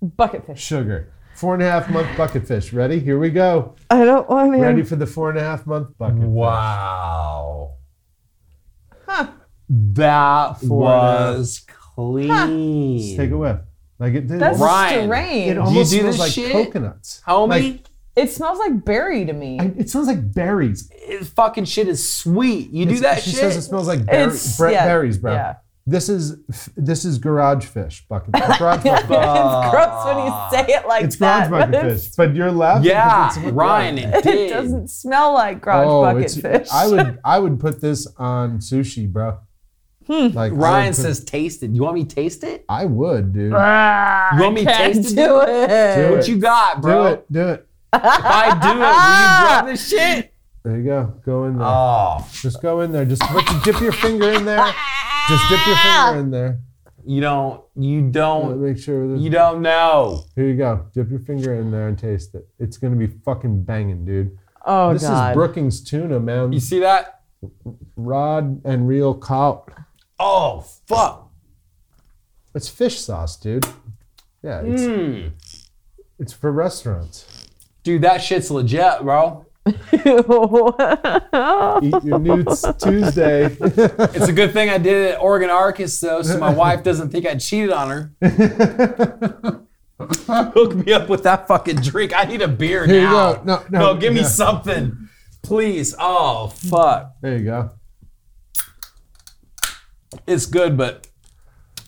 Bucket 0.00 0.46
fish. 0.46 0.60
sugar. 0.60 1.12
Four 1.34 1.54
and 1.54 1.62
a 1.62 1.70
half 1.70 1.88
month 1.90 2.08
bucket 2.16 2.46
fish. 2.46 2.72
Ready? 2.72 3.00
Here 3.00 3.18
we 3.18 3.30
go. 3.30 3.74
I 3.90 4.04
don't 4.04 4.28
want 4.28 4.52
to. 4.52 4.58
Ready 4.60 4.82
for 4.82 4.96
the 4.96 5.06
four 5.06 5.30
and 5.30 5.38
a 5.38 5.42
half 5.42 5.66
month 5.66 5.96
bucket. 5.98 6.18
fish. 6.18 6.26
Wow. 6.26 7.74
That 9.68 10.60
Four 10.60 10.88
and 10.92 10.98
a 11.06 11.10
half. 11.10 11.36
was 11.38 11.60
clean. 11.66 12.98
Just 12.98 13.16
take 13.16 13.30
a 13.30 13.36
whiff. 13.36 13.58
Like 13.98 14.14
it 14.14 14.26
did. 14.26 14.40
That's 14.40 14.58
Ryan, 14.58 15.08
strange. 15.08 15.48
it 15.48 15.50
It, 15.52 15.58
almost 15.58 15.90
do 15.90 15.98
smells 16.00 16.14
this 16.16 16.20
like 16.20 16.32
shit? 16.32 16.52
coconuts. 16.52 17.22
Homie, 17.26 17.48
Like, 17.48 17.86
It 18.14 18.30
smells 18.30 18.58
like 18.58 18.84
berry 18.84 19.24
to 19.24 19.32
me. 19.32 19.58
I- 19.58 19.72
it 19.78 19.88
smells 19.90 20.06
like 20.08 20.34
berries. 20.34 20.90
it 20.92 21.24
fucking 21.24 21.64
shit 21.64 21.88
is 21.88 22.06
sweet. 22.06 22.70
You 22.70 22.84
do 22.84 22.92
It's- 22.94 23.02
that 23.02 23.22
she 23.22 23.30
shit. 23.30 23.40
says 23.40 23.56
it 23.56 23.62
smells 23.62 23.88
like 23.88 24.04
berry, 24.04 24.24
It's- 24.24 24.58
bre- 24.58 24.68
yeah, 24.70 24.84
berries, 24.84 25.16
bro. 25.18 25.32
yeah. 25.32 25.54
This 25.84 26.08
is 26.08 26.36
this 26.76 27.04
is 27.04 27.18
garage 27.18 27.64
fish 27.66 28.04
bucket. 28.08 28.32
Garage 28.34 28.58
bucket. 28.84 29.00
it's 29.10 29.70
gross 29.72 30.04
when 30.06 30.26
you 30.26 30.32
say 30.52 30.74
it 30.74 30.86
like 30.86 31.00
that. 31.00 31.06
It's 31.06 31.16
garage 31.16 31.50
bucket 31.50 31.72
but 31.72 31.82
fish, 31.82 32.08
but 32.16 32.36
you're 32.36 32.52
laughing. 32.52 32.84
yeah, 32.84 33.30
it's- 33.36 33.52
Ryan, 33.52 33.98
it 33.98 34.24
It 34.26 34.50
doesn't 34.50 34.88
smell 34.88 35.34
like 35.34 35.60
garage 35.60 35.86
Oh, 35.88 36.02
bucket 36.02 36.30
fish. 36.30 36.68
I 36.72 36.86
would 36.88 37.18
I 37.24 37.38
would 37.40 37.58
put 37.58 37.80
this 37.80 38.06
on 38.16 38.58
sushi, 38.58 39.10
bro. 39.12 39.38
Like 40.08 40.36
I 40.36 40.48
would 40.50 40.58
Ryan 40.60 40.88
put- 40.94 41.02
says 41.02 41.24
taste 41.24 41.62
it. 41.64 41.70
You 41.72 41.82
want 41.82 41.94
me 41.96 42.04
to 42.04 42.14
taste 42.14 42.44
it? 42.44 42.64
I 42.68 42.84
would, 42.84 43.32
dude. 43.32 43.52
Ah, 43.56 44.36
You 44.36 44.42
want 44.42 44.54
me 44.54 44.64
to 44.64 44.72
taste 44.72 45.12
it? 45.12 45.16
do 45.16 45.40
it. 45.40 45.96
Do 45.96 46.10
What 46.10 46.18
it. 46.20 46.28
you 46.28 46.38
got, 46.38 46.80
bro? 46.80 47.02
Do 47.08 47.12
it, 47.14 47.32
do 47.32 47.48
it. 47.48 47.68
If 47.94 48.00
I 48.04 48.58
do 48.62 48.68
it, 48.68 48.74
will 48.74 48.80
you 48.80 48.84
grab 49.46 49.66
this 49.66 49.88
shit? 49.88 50.28
There 50.64 50.76
you 50.76 50.84
go. 50.84 51.14
Go 51.26 51.44
in 51.46 51.58
there. 51.58 51.66
Oh, 51.66 52.28
Just 52.32 52.62
go 52.62 52.80
in 52.82 52.92
there. 52.92 53.04
Just 53.04 53.22
put 53.22 53.50
your, 53.50 53.60
dip 53.62 53.80
your 53.80 53.90
finger 53.92 54.30
in 54.32 54.44
there. 54.44 54.58
Just 55.28 55.48
dip 55.48 55.66
your 55.66 55.76
finger 55.76 56.20
in 56.20 56.30
there. 56.30 56.58
you 57.04 57.20
don't. 57.20 57.62
You 57.76 58.02
don't. 58.10 58.60
Make 58.60 58.78
sure. 58.78 59.08
that- 59.08 59.18
You 59.18 59.30
don't 59.30 59.62
know. 59.62 60.24
Here 60.36 60.46
you 60.48 60.56
go. 60.56 60.86
Dip 60.94 61.10
your 61.10 61.20
finger 61.20 61.54
in 61.54 61.70
there 61.70 61.88
and 61.88 61.98
taste 61.98 62.34
it. 62.34 62.46
It's 62.58 62.76
gonna 62.76 62.96
be 62.96 63.06
fucking 63.06 63.64
banging, 63.64 64.04
dude. 64.04 64.36
Oh 64.64 64.92
This 64.92 65.02
god. 65.02 65.30
is 65.30 65.34
Brookings 65.34 65.82
tuna, 65.82 66.20
man. 66.20 66.52
You 66.52 66.60
see 66.60 66.80
that? 66.80 67.20
Rod 67.96 68.60
and 68.64 68.86
reel 68.86 69.14
caught. 69.14 69.68
Oh 70.18 70.60
fuck. 70.86 71.30
It's 72.54 72.68
fish 72.68 73.00
sauce, 73.00 73.36
dude. 73.36 73.66
Yeah, 74.42 74.60
it's, 74.60 74.82
Mm. 74.82 75.32
it's 76.18 76.32
for 76.32 76.52
restaurants. 76.52 77.26
Dude, 77.82 78.02
that 78.02 78.18
shit's 78.22 78.50
legit, 78.50 79.02
bro. 79.02 79.46
Eat 79.66 79.74
your 82.04 82.18
newts 82.18 82.64
Tuesday. 82.82 83.56
It's 83.60 84.28
a 84.28 84.32
good 84.32 84.52
thing 84.52 84.68
I 84.70 84.78
did 84.78 84.96
it 84.96 85.14
at 85.14 85.20
Oregon 85.20 85.50
Arcus 85.50 86.00
though, 86.00 86.22
so 86.22 86.38
my 86.38 86.50
wife 86.54 86.82
doesn't 86.82 87.10
think 87.10 87.26
I 87.26 87.36
cheated 87.36 87.70
on 87.70 87.88
her. 87.90 88.12
Hook 90.00 90.74
me 90.74 90.92
up 90.92 91.08
with 91.08 91.22
that 91.22 91.46
fucking 91.46 91.76
drink. 91.76 92.12
I 92.16 92.24
need 92.24 92.42
a 92.42 92.48
beer 92.48 92.86
Here 92.86 92.96
you 92.96 93.06
now. 93.06 93.34
go. 93.34 93.42
No, 93.44 93.62
no, 93.70 93.96
give 93.96 94.12
me 94.12 94.24
something, 94.24 95.08
please. 95.42 95.94
Oh 95.98 96.48
fuck, 96.48 97.14
there 97.20 97.36
you 97.38 97.44
go. 97.44 97.70
it's 100.26 100.46
good, 100.46 100.76
but 100.76 101.06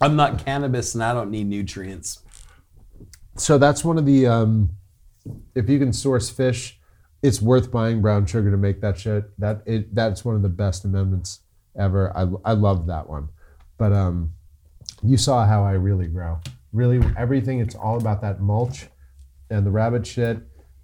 I'm 0.00 0.14
not 0.14 0.44
cannabis 0.44 0.94
and 0.94 1.02
I 1.02 1.12
don't 1.12 1.30
need 1.32 1.48
nutrients. 1.48 2.20
so 3.36 3.58
that's 3.58 3.84
one 3.84 3.98
of 3.98 4.06
the 4.06 4.26
um, 4.28 4.70
if 5.56 5.68
you 5.68 5.80
can 5.80 5.92
source 5.92 6.30
fish, 6.30 6.78
it's 7.24 7.40
worth 7.40 7.72
buying 7.72 8.02
brown 8.02 8.26
sugar 8.26 8.50
to 8.50 8.56
make 8.58 8.82
that 8.82 8.98
shit. 8.98 9.24
That 9.40 9.62
it 9.64 9.94
that's 9.94 10.26
one 10.26 10.36
of 10.36 10.42
the 10.42 10.50
best 10.50 10.84
amendments 10.84 11.40
ever. 11.74 12.14
I 12.14 12.26
I 12.44 12.52
love 12.52 12.86
that 12.88 13.08
one, 13.08 13.30
but 13.78 13.94
um, 13.94 14.34
you 15.02 15.16
saw 15.16 15.46
how 15.46 15.64
I 15.64 15.72
really 15.72 16.06
grow. 16.06 16.38
Really, 16.74 17.02
everything. 17.16 17.60
It's 17.60 17.74
all 17.74 17.96
about 17.96 18.20
that 18.20 18.42
mulch 18.42 18.88
and 19.48 19.64
the 19.64 19.70
rabbit 19.70 20.06
shit, 20.06 20.38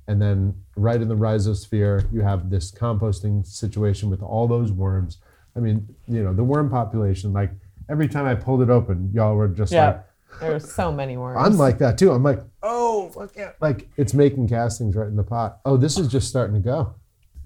and 0.08 0.20
then 0.20 0.54
right 0.76 1.02
in 1.02 1.08
the 1.08 1.16
rhizosphere, 1.16 2.10
you 2.10 2.22
have 2.22 2.48
this 2.48 2.72
composting 2.72 3.46
situation 3.46 4.08
with 4.08 4.22
all 4.22 4.48
those 4.48 4.72
worms. 4.72 5.18
I 5.54 5.60
mean, 5.60 5.94
you 6.08 6.22
know, 6.22 6.32
the 6.32 6.44
worm 6.44 6.70
population. 6.70 7.34
Like 7.34 7.50
every 7.90 8.08
time 8.08 8.24
I 8.24 8.34
pulled 8.34 8.62
it 8.62 8.70
open, 8.70 9.10
y'all 9.12 9.34
were 9.34 9.48
just 9.48 9.72
like. 9.88 10.04
Yeah. 10.40 10.48
There's 10.50 10.72
so 10.72 10.92
many 10.92 11.16
worms. 11.16 11.38
I'm 11.40 11.58
like 11.58 11.78
that 11.78 11.98
too. 11.98 12.12
I'm 12.12 12.22
like, 12.22 12.40
oh, 12.62 13.10
fuck 13.10 13.36
yeah. 13.36 13.52
Like 13.60 13.88
it's 13.96 14.14
making 14.14 14.48
castings 14.48 14.96
right 14.96 15.08
in 15.08 15.16
the 15.16 15.24
pot. 15.24 15.60
Oh, 15.64 15.76
this 15.76 15.98
is 15.98 16.08
just 16.08 16.28
starting 16.28 16.54
to 16.54 16.60
go. 16.60 16.94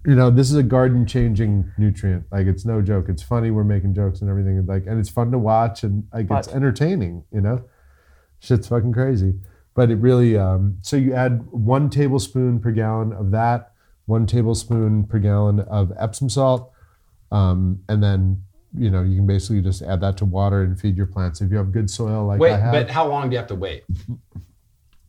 You 0.07 0.15
know, 0.15 0.31
this 0.31 0.51
is 0.51 0.57
a 0.57 0.63
garden 0.63 1.07
changing 1.07 1.73
nutrient. 1.79 2.27
Like 2.31 2.47
it's 2.47 2.65
no 2.65 2.83
joke. 2.83 3.09
It's 3.09 3.23
funny. 3.23 3.51
We're 3.51 3.65
making 3.65 3.95
jokes 3.95 4.21
and 4.21 4.29
everything. 4.29 4.65
Like, 4.67 4.87
and 4.87 4.99
it's 4.99 5.09
fun 5.09 5.31
to 5.33 5.39
watch 5.39 5.83
and 5.83 6.07
like 6.13 6.27
it's 6.31 6.49
entertaining, 6.49 7.25
you 7.33 7.41
know? 7.41 7.65
Shit's 8.39 8.69
fucking 8.69 8.93
crazy. 8.93 9.35
But 9.75 9.91
it 9.91 9.97
really, 9.97 10.37
um, 10.37 10.79
so 10.83 10.97
you 10.97 11.15
add 11.15 11.47
one 11.51 11.91
tablespoon 11.91 12.61
per 12.61 12.71
gallon 12.71 13.13
of 13.13 13.33
that, 13.33 13.73
one 14.07 14.27
tablespoon 14.27 15.05
per 15.05 15.19
gallon 15.19 15.59
of 15.61 15.93
Epsom 15.99 16.29
salt, 16.29 16.71
um, 17.33 17.81
and 17.89 18.01
then, 18.03 18.44
you 18.77 18.91
know, 18.91 19.03
you 19.03 19.17
can 19.17 19.27
basically 19.27 19.61
just 19.63 19.83
add 19.83 20.01
that 20.01 20.17
to 20.19 20.25
water 20.25 20.63
and 20.63 20.79
feed 20.79 20.97
your 20.97 21.07
plants. 21.07 21.41
If 21.41 21.51
you 21.51 21.57
have 21.59 21.73
good 21.73 21.89
soil 21.91 22.27
like 22.27 22.37
I 22.37 22.41
Wait, 22.41 22.61
have, 22.61 22.73
but 22.73 22.91
how 22.91 23.07
long 23.09 23.29
do 23.31 23.35
you 23.35 23.39
have 23.39 23.47
to 23.49 23.55
wait? 23.55 23.85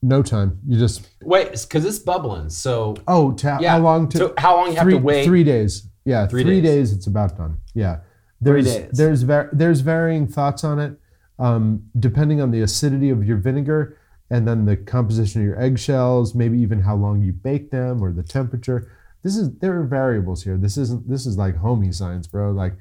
no 0.02 0.22
time. 0.22 0.60
You 0.68 0.78
just 0.78 1.10
Wait, 1.22 1.52
because 1.52 1.86
it's 1.86 2.00
bubbling. 2.00 2.50
So 2.50 2.96
oh, 3.08 3.32
ta- 3.34 3.58
yeah. 3.62 3.72
how 3.72 3.80
long 3.80 4.08
to 4.10 4.18
so 4.18 4.34
how 4.38 4.56
long 4.58 4.68
you 4.70 4.76
have 4.76 4.84
three 4.84 4.94
to 4.94 5.00
wait? 5.00 5.26
three 5.26 5.44
days? 5.44 5.88
Yeah, 6.06 6.28
Three 6.28 6.44
three, 6.44 6.62
days. 6.62 6.90
days. 6.92 6.94
It's 6.94 7.08
about 7.08 7.36
done. 7.38 7.58
Yeah, 7.74 8.02
there's 8.40 8.66
days. 8.66 8.90
there's 8.92 9.24
var- 9.24 9.50
there's 9.52 9.82
varying 9.82 10.28
thoughts 10.28 10.64
on 10.64 10.80
it, 10.80 11.00
um, 11.40 11.84
depending 11.98 12.40
on 12.42 12.52
the 12.52 12.62
acidity 12.62 13.10
of 13.10 13.26
your 13.26 13.38
vinegar 13.38 13.98
and 14.30 14.48
then 14.48 14.66
the 14.66 14.76
composition 14.78 15.42
of 15.42 15.48
your 15.48 15.60
eggshells, 15.60 16.36
maybe 16.36 16.60
even 16.60 16.82
how 16.82 16.96
long 16.96 17.22
you 17.22 17.32
bake 17.34 17.72
them 17.72 18.04
or 18.04 18.12
the 18.12 18.24
temperature. 18.24 18.92
This 19.24 19.36
is 19.36 19.58
there 19.58 19.80
are 19.80 19.84
variables 19.86 20.44
here. 20.44 20.58
This 20.58 20.78
isn't 20.78 21.10
this 21.10 21.26
is 21.26 21.38
like 21.38 21.56
homey 21.58 21.92
science, 21.92 22.28
bro. 22.28 22.52
Like 22.52 22.74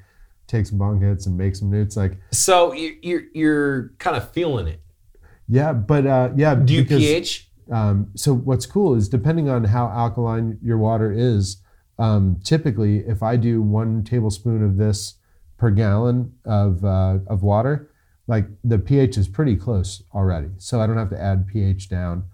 take 0.47 0.65
some 0.65 0.77
bong 0.77 1.01
hits 1.01 1.25
and 1.25 1.37
make 1.37 1.55
some 1.55 1.69
newts. 1.69 1.97
Like 1.97 2.17
So 2.31 2.73
you- 2.73 2.97
you're 3.01 3.23
you're 3.33 3.89
kind 3.99 4.15
of 4.15 4.29
feeling 4.31 4.67
it. 4.67 4.81
yeah, 5.47 5.73
but 5.73 6.05
uh, 6.05 6.29
yeah. 6.35 6.55
Do 6.55 6.73
you 6.73 6.83
because- 6.83 6.99
pH? 6.99 7.51
Um, 7.71 8.11
so 8.15 8.31
what's 8.35 8.67
cool 8.67 8.93
is 8.93 9.09
depending 9.09 9.49
on 9.49 9.63
how 9.63 9.87
alkaline 9.87 10.59
your 10.61 10.77
water 10.77 11.11
is, 11.11 11.57
um, 11.97 12.37
typically 12.43 12.97
if 12.99 13.23
I 13.23 13.37
do 13.37 13.59
one 13.59 14.03
tablespoon 14.03 14.63
of 14.63 14.77
this 14.77 15.15
per 15.57 15.71
gallon 15.71 16.33
of 16.45 16.85
uh, 16.85 17.17
of 17.25 17.41
water, 17.41 17.89
like 18.27 18.45
the 18.63 18.77
pH 18.77 19.17
is 19.17 19.27
pretty 19.27 19.55
close 19.55 20.03
already. 20.13 20.49
So 20.57 20.79
I 20.79 20.85
don't 20.85 20.97
have 20.97 21.09
to 21.09 21.19
add 21.19 21.47
pH 21.47 21.89
down. 21.89 22.25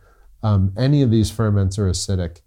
Um, 0.44 0.74
any 0.78 1.02
of 1.02 1.12
these 1.12 1.32
ferments 1.32 1.80
are 1.80 1.88
acidic. 1.90 2.42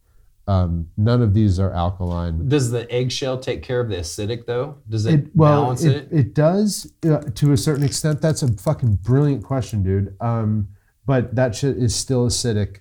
Um, 0.46 0.88
none 0.96 1.22
of 1.22 1.32
these 1.32 1.58
are 1.58 1.72
alkaline. 1.72 2.48
Does 2.48 2.70
the 2.70 2.90
eggshell 2.92 3.38
take 3.38 3.62
care 3.62 3.80
of 3.80 3.88
the 3.88 3.96
acidic 3.96 4.44
though? 4.46 4.76
Does 4.88 5.06
it, 5.06 5.14
It, 5.14 5.26
well, 5.34 5.62
balance 5.62 5.84
it, 5.84 5.96
it? 5.96 6.08
it 6.12 6.34
does 6.34 6.92
uh, 7.08 7.20
to 7.34 7.52
a 7.52 7.56
certain 7.56 7.84
extent. 7.84 8.20
That's 8.20 8.42
a 8.42 8.52
fucking 8.52 8.96
brilliant 8.96 9.42
question, 9.42 9.82
dude. 9.82 10.14
Um, 10.20 10.68
but 11.06 11.34
that 11.34 11.54
shit 11.54 11.78
is 11.78 11.94
still 11.94 12.26
acidic 12.26 12.78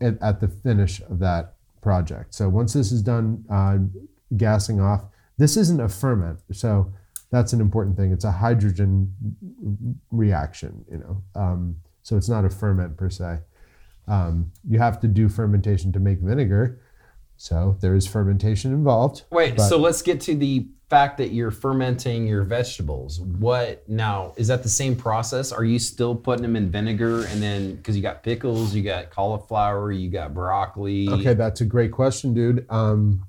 at, 0.00 0.20
at 0.22 0.40
the 0.40 0.48
finish 0.48 1.00
of 1.00 1.18
that 1.20 1.54
project. 1.80 2.34
So 2.34 2.48
once 2.48 2.72
this 2.72 2.92
is 2.92 3.02
done 3.02 3.44
uh, 3.50 3.78
gassing 4.36 4.80
off, 4.80 5.04
this 5.38 5.56
isn't 5.56 5.80
a 5.80 5.88
ferment. 5.88 6.38
So 6.52 6.92
that's 7.30 7.52
an 7.52 7.60
important 7.60 7.96
thing. 7.96 8.12
It's 8.12 8.24
a 8.24 8.30
hydrogen 8.30 9.12
reaction, 10.10 10.84
you 10.90 10.98
know. 10.98 11.22
Um, 11.34 11.76
so 12.02 12.16
it's 12.16 12.28
not 12.28 12.44
a 12.44 12.50
ferment 12.50 12.96
per 12.96 13.10
se. 13.10 13.38
Um, 14.08 14.52
you 14.68 14.78
have 14.78 15.00
to 15.00 15.08
do 15.08 15.28
fermentation 15.28 15.92
to 15.92 16.00
make 16.00 16.18
vinegar. 16.18 16.80
So 17.42 17.76
there 17.80 17.96
is 17.96 18.06
fermentation 18.06 18.72
involved. 18.72 19.24
Wait, 19.32 19.60
so 19.60 19.76
let's 19.76 20.00
get 20.00 20.20
to 20.20 20.36
the 20.36 20.68
fact 20.88 21.18
that 21.18 21.32
you're 21.32 21.50
fermenting 21.50 22.24
your 22.24 22.44
vegetables. 22.44 23.18
What 23.18 23.82
now? 23.88 24.32
Is 24.36 24.46
that 24.46 24.62
the 24.62 24.68
same 24.68 24.94
process? 24.94 25.50
Are 25.50 25.64
you 25.64 25.80
still 25.80 26.14
putting 26.14 26.42
them 26.42 26.54
in 26.54 26.70
vinegar 26.70 27.24
and 27.24 27.42
then 27.42 27.74
because 27.74 27.96
you 27.96 28.02
got 28.02 28.22
pickles, 28.22 28.76
you 28.76 28.84
got 28.84 29.10
cauliflower, 29.10 29.90
you 29.90 30.08
got 30.08 30.32
broccoli? 30.32 31.08
Okay, 31.08 31.34
that's 31.34 31.60
a 31.60 31.64
great 31.64 31.90
question, 31.90 32.32
dude. 32.32 32.64
Um, 32.70 33.26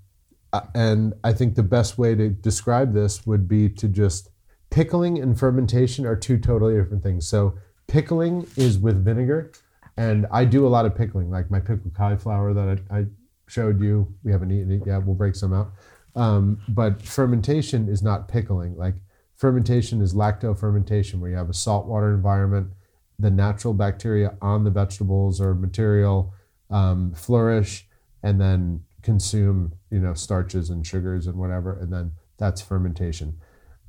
uh, 0.54 0.62
and 0.76 1.16
I 1.24 1.34
think 1.34 1.56
the 1.56 1.64
best 1.64 1.98
way 1.98 2.14
to 2.14 2.30
describe 2.30 2.94
this 2.94 3.26
would 3.26 3.48
be 3.48 3.68
to 3.68 3.88
just 3.88 4.30
pickling 4.70 5.20
and 5.20 5.40
fermentation 5.40 6.06
are 6.06 6.16
two 6.16 6.38
totally 6.38 6.76
different 6.76 7.02
things. 7.02 7.28
So 7.28 7.58
pickling 7.88 8.46
is 8.58 8.78
with 8.78 9.04
vinegar, 9.04 9.54
and 9.98 10.28
I 10.32 10.46
do 10.46 10.68
a 10.68 10.70
lot 10.70 10.86
of 10.86 10.94
pickling, 10.94 11.32
like 11.32 11.50
my 11.50 11.60
pickled 11.60 11.96
cauliflower 11.96 12.54
that 12.54 12.80
I, 12.92 13.00
I 13.00 13.06
showed 13.54 13.80
you. 13.80 14.14
We 14.24 14.32
haven't 14.32 14.52
eaten 14.52 14.72
it 14.72 14.82
yet. 14.86 15.06
We'll 15.06 15.16
break 15.16 15.36
some 15.36 15.54
out. 15.54 15.74
Um, 16.16 16.60
but 16.68 17.02
fermentation 17.02 17.88
is 17.88 18.02
not 18.02 18.28
pickling. 18.28 18.76
Like 18.76 18.96
fermentation 19.36 20.02
is 20.02 20.14
lacto 20.14 20.58
fermentation, 20.58 21.20
where 21.20 21.30
you 21.30 21.38
have 21.38 21.50
a 21.50 21.54
saltwater 21.54 22.14
environment, 22.14 22.72
the 23.20 23.32
natural 23.32 23.74
bacteria 23.74 24.36
on 24.42 24.64
the 24.64 24.72
vegetables 24.72 25.40
or 25.40 25.54
material 25.54 26.34
um, 26.70 27.14
flourish, 27.14 27.88
and 28.24 28.40
then 28.42 28.84
consume, 29.02 29.74
you 29.92 30.00
know, 30.00 30.14
starches 30.14 30.70
and 30.70 30.86
sugars 30.86 31.28
and 31.28 31.36
whatever, 31.36 31.78
and 31.80 31.92
then 31.92 32.12
that's 32.38 32.62
fermentation. 32.62 33.38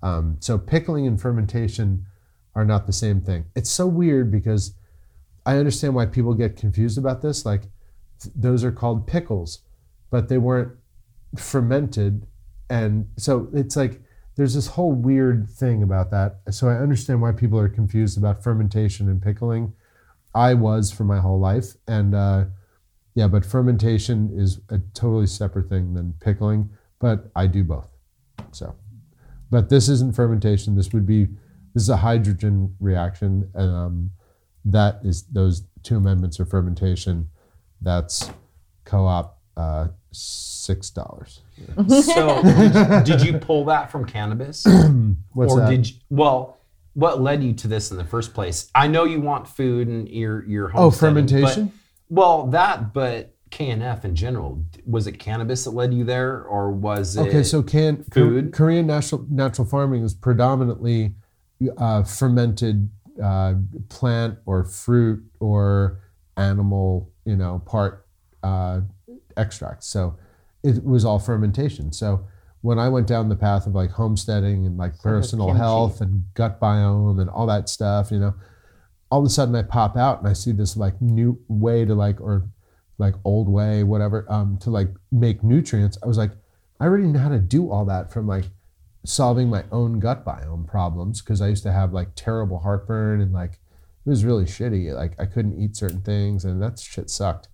Um, 0.03 0.37
so 0.40 0.59
pickling 0.59 1.07
and 1.07 1.20
fermentation 1.20 2.07
are 2.55 2.64
not 2.64 2.87
the 2.87 2.92
same 2.92 3.20
thing. 3.20 3.46
It's 3.57 3.70
so 3.70 3.87
weird 3.87 4.31
because 4.31 4.74
I 5.46 5.57
understand 5.57 5.94
why 5.94 6.07
people 6.07 6.35
get 6.35 6.57
confused 6.57 6.98
about 6.98 7.22
this. 7.22 7.46
Like 7.46 7.62
those 8.34 8.64
are 8.64 8.72
called 8.72 9.06
pickles, 9.06 9.60
but 10.10 10.28
they 10.28 10.38
weren't 10.38 10.72
fermented, 11.37 12.26
and 12.70 13.08
so 13.16 13.48
it's 13.52 13.76
like 13.76 14.00
there's 14.37 14.54
this 14.54 14.68
whole 14.68 14.92
weird 14.92 15.48
thing 15.48 15.82
about 15.82 16.10
that. 16.10 16.40
So 16.50 16.68
I 16.68 16.76
understand 16.76 17.22
why 17.22 17.32
people 17.32 17.58
are 17.58 17.68
confused 17.68 18.18
about 18.18 18.42
fermentation 18.42 19.08
and 19.08 19.22
pickling. 19.22 19.72
I 20.34 20.54
was 20.54 20.90
for 20.90 21.04
my 21.04 21.20
whole 21.20 21.38
life, 21.38 21.74
and 21.87 22.14
uh, 22.14 22.44
yeah, 23.14 23.28
but 23.28 23.46
fermentation 23.46 24.30
is 24.34 24.60
a 24.70 24.80
totally 24.92 25.26
separate 25.26 25.68
thing 25.68 25.94
than 25.94 26.14
pickling. 26.20 26.70
But 26.98 27.30
I 27.37 27.46
do 27.46 27.62
both. 27.62 27.88
So, 28.50 28.74
but 29.50 29.68
this 29.68 29.88
isn't 29.88 30.16
fermentation. 30.16 30.74
This 30.74 30.92
would 30.92 31.06
be 31.06 31.26
this 31.74 31.82
is 31.84 31.88
a 31.88 31.98
hydrogen 31.98 32.74
reaction, 32.80 33.50
and 33.54 33.70
um, 33.70 34.10
that 34.64 35.00
is 35.04 35.24
those 35.24 35.64
two 35.82 35.96
amendments 35.96 36.40
are 36.40 36.46
fermentation. 36.46 37.28
That's 37.85 38.31
co-op 38.85 39.38
uh, 39.57 39.88
six 40.11 40.90
dollars. 40.90 41.42
So 42.03 42.42
did, 42.42 43.05
did 43.05 43.23
you 43.23 43.38
pull 43.38 43.66
that 43.66 43.90
from 43.92 44.05
cannabis? 44.07 44.64
What's 45.33 45.53
or 45.53 45.61
that? 45.61 45.70
did 45.70 45.90
you, 45.90 45.97
well, 46.11 46.59
what 46.94 47.20
led 47.20 47.44
you 47.44 47.53
to 47.53 47.68
this 47.68 47.90
in 47.90 47.97
the 47.97 48.05
first 48.05 48.35
place? 48.35 48.70
I 48.75 48.88
know 48.88 49.05
you 49.05 49.20
want 49.20 49.47
food 49.47 49.88
and 49.88 50.09
your 50.09 50.44
your 50.47 50.68
home. 50.68 50.81
oh, 50.81 50.90
homesteading, 50.90 51.14
but- 51.27 51.31
fermentation. 51.31 51.73
well, 52.09 52.47
that, 52.49 52.92
but 52.92 53.35
KNF 53.51 54.05
in 54.05 54.16
general, 54.16 54.64
was 54.85 55.07
it 55.07 55.18
cannabis 55.18 55.64
that 55.64 55.70
led 55.70 55.94
you 55.94 56.03
there, 56.05 56.42
or 56.42 56.73
was 56.73 57.16
it? 57.16 57.29
Okay, 57.29 57.42
so 57.42 57.62
can 57.62 58.03
food? 58.05 58.53
Korean 58.53 58.87
natural 58.87 59.25
natural 59.31 59.66
farming 59.66 60.03
is 60.03 60.14
predominantly 60.14 61.14
uh, 61.79 62.03
fermented 62.03 62.90
uh, 63.23 63.55
plant 63.88 64.38
or 64.44 64.64
fruit 64.64 65.23
or 65.38 66.01
animal, 66.37 67.12
you 67.24 67.37
know, 67.37 67.62
part 67.66 68.06
uh, 68.42 68.80
extracts. 69.37 69.87
So 69.87 70.16
it 70.62 70.84
was 70.84 71.04
all 71.04 71.18
fermentation. 71.18 71.92
So 71.92 72.26
when 72.62 72.78
I 72.78 72.88
went 72.88 73.06
down 73.06 73.28
the 73.28 73.37
path 73.37 73.66
of 73.66 73.74
like 73.74 73.90
homesteading 73.90 74.66
and 74.66 74.78
like 74.78 74.98
personal 74.98 75.52
health 75.52 76.00
and 76.00 76.24
gut 76.34 76.60
biome 76.60 77.20
and 77.20 77.28
all 77.28 77.46
that 77.46 77.68
stuff, 77.68 78.10
you 78.10 78.18
know, 78.18 78.34
all 79.10 79.20
of 79.20 79.26
a 79.26 79.30
sudden 79.30 79.54
I 79.54 79.62
pop 79.62 79.96
out 79.96 80.20
and 80.20 80.28
I 80.28 80.32
see 80.32 80.52
this 80.52 80.76
like 80.76 81.00
new 81.02 81.38
way 81.48 81.84
to 81.84 81.94
like 81.94 82.20
or 82.20 82.48
like 82.96 83.14
old 83.24 83.48
way, 83.48 83.82
whatever, 83.82 84.24
um, 84.30 84.56
to 84.62 84.70
like 84.70 84.88
make 85.12 85.42
nutrients. 85.42 85.98
I 86.02 86.06
was 86.06 86.16
like, 86.16 86.30
I 86.80 86.87
already 86.87 87.04
know 87.04 87.18
how 87.18 87.28
to 87.28 87.38
do 87.38 87.70
all 87.70 87.84
that 87.84 88.12
from 88.12 88.26
like 88.26 88.46
solving 89.04 89.50
my 89.50 89.64
own 89.70 89.98
gut 89.98 90.24
biome 90.24 90.66
problems 90.66 91.20
because 91.20 91.40
I 91.40 91.48
used 91.48 91.64
to 91.64 91.72
have 91.72 91.92
like 91.92 92.14
terrible 92.14 92.60
heartburn 92.60 93.20
and 93.20 93.32
like 93.32 93.60
it 94.07 94.11
was 94.11 94.25
really 94.25 94.45
shitty. 94.45 94.93
Like 94.95 95.14
I 95.19 95.27
couldn't 95.27 95.61
eat 95.61 95.77
certain 95.77 96.03
things 96.03 96.45
and 96.45 96.62
that 96.62 96.79
shit 96.79 97.11
sucked. 97.11 97.49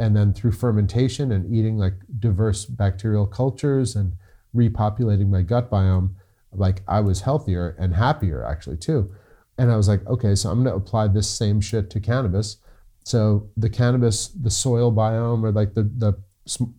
And 0.00 0.16
then 0.16 0.32
through 0.32 0.52
fermentation 0.52 1.30
and 1.32 1.52
eating 1.54 1.78
like 1.78 1.94
diverse 2.18 2.64
bacterial 2.64 3.26
cultures 3.26 3.94
and 3.94 4.14
repopulating 4.54 5.28
my 5.28 5.42
gut 5.42 5.70
biome, 5.70 6.10
like 6.52 6.82
I 6.88 7.00
was 7.00 7.20
healthier 7.22 7.76
and 7.78 7.94
happier 7.94 8.44
actually 8.44 8.76
too. 8.76 9.14
And 9.58 9.70
I 9.70 9.76
was 9.76 9.88
like, 9.88 10.04
okay, 10.06 10.34
so 10.34 10.50
I'm 10.50 10.64
gonna 10.64 10.76
apply 10.76 11.08
this 11.08 11.28
same 11.28 11.60
shit 11.60 11.90
to 11.90 12.00
cannabis 12.00 12.56
So 13.04 13.48
the 13.56 13.70
cannabis, 13.70 14.28
the 14.28 14.50
soil 14.50 14.90
biome, 14.92 15.44
or 15.44 15.52
like 15.52 15.74
the 15.74 15.84
the 15.84 16.14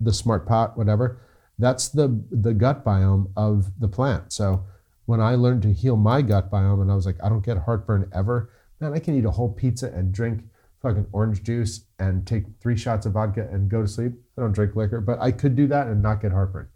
the 0.01 0.13
smart 0.13 0.45
pot, 0.47 0.77
whatever, 0.77 1.19
that's 1.59 1.89
the 1.89 2.21
the 2.31 2.53
gut 2.53 2.83
biome 2.83 3.29
of 3.37 3.71
the 3.79 3.87
plant. 3.87 4.33
So 4.33 4.65
when 5.05 5.21
I 5.21 5.35
learned 5.35 5.61
to 5.63 5.71
heal 5.73 5.95
my 5.95 6.21
gut 6.21 6.51
biome, 6.51 6.81
and 6.81 6.91
I 6.91 6.95
was 6.95 7.05
like, 7.05 7.17
I 7.23 7.29
don't 7.29 7.45
get 7.45 7.57
heartburn 7.59 8.09
ever. 8.13 8.49
Man, 8.79 8.93
I 8.93 8.99
can 8.99 9.17
eat 9.17 9.25
a 9.25 9.31
whole 9.31 9.51
pizza 9.51 9.87
and 9.87 10.11
drink 10.11 10.43
fucking 10.81 11.07
orange 11.11 11.43
juice 11.43 11.85
and 11.99 12.27
take 12.27 12.43
three 12.59 12.77
shots 12.77 13.05
of 13.05 13.13
vodka 13.13 13.47
and 13.51 13.69
go 13.69 13.81
to 13.81 13.87
sleep. 13.87 14.13
I 14.37 14.41
don't 14.41 14.51
drink 14.51 14.75
liquor, 14.75 15.01
but 15.01 15.19
I 15.19 15.31
could 15.31 15.55
do 15.55 15.67
that 15.67 15.87
and 15.87 16.01
not 16.01 16.21
get 16.21 16.31
heartburn. 16.31 16.67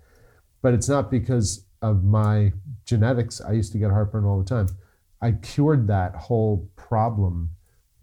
But 0.61 0.73
it's 0.73 0.89
not 0.89 1.11
because 1.11 1.65
of 1.81 2.03
my 2.03 2.53
genetics. 2.85 3.41
I 3.41 3.51
used 3.51 3.71
to 3.73 3.77
get 3.77 3.91
heartburn 3.91 4.25
all 4.25 4.39
the 4.39 4.45
time. 4.45 4.67
I 5.21 5.33
cured 5.33 5.87
that 5.87 6.15
whole 6.15 6.69
problem 6.75 7.51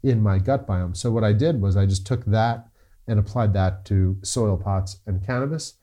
in 0.02 0.22
my 0.22 0.38
gut 0.38 0.66
biome. 0.66 0.96
So 0.96 1.10
what 1.10 1.24
I 1.24 1.32
did 1.32 1.60
was 1.60 1.76
I 1.76 1.86
just 1.86 2.06
took 2.06 2.24
that 2.26 2.68
and 3.08 3.18
applied 3.18 3.52
that 3.54 3.84
to 3.86 4.18
soil 4.22 4.56
pots 4.56 5.00
and 5.06 5.24
cannabis, 5.24 5.74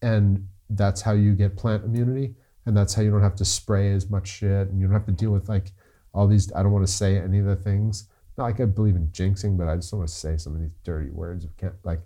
and 0.00 0.48
that's 0.70 1.02
how 1.02 1.12
you 1.12 1.34
get 1.34 1.56
plant 1.56 1.84
immunity, 1.84 2.34
and 2.66 2.76
that's 2.76 2.94
how 2.94 3.02
you 3.02 3.10
don't 3.10 3.22
have 3.22 3.36
to 3.36 3.44
spray 3.44 3.92
as 3.92 4.10
much 4.10 4.28
shit, 4.28 4.68
and 4.68 4.80
you 4.80 4.86
don't 4.86 4.94
have 4.94 5.06
to 5.06 5.12
deal 5.12 5.30
with 5.30 5.48
like 5.48 5.72
all 6.14 6.26
these. 6.26 6.52
I 6.54 6.62
don't 6.62 6.72
want 6.72 6.86
to 6.86 6.92
say 6.92 7.18
any 7.18 7.38
of 7.38 7.46
the 7.46 7.56
things. 7.56 8.08
Not 8.38 8.44
like 8.44 8.60
I 8.60 8.64
believe 8.64 8.96
in 8.96 9.08
jinxing, 9.08 9.56
but 9.58 9.68
I 9.68 9.76
just 9.76 9.90
don't 9.90 9.98
want 9.98 10.08
to 10.08 10.14
say 10.14 10.36
some 10.36 10.54
of 10.54 10.60
these 10.60 10.70
dirty 10.84 11.10
words. 11.10 11.46
Can't 11.58 11.74
like, 11.84 12.00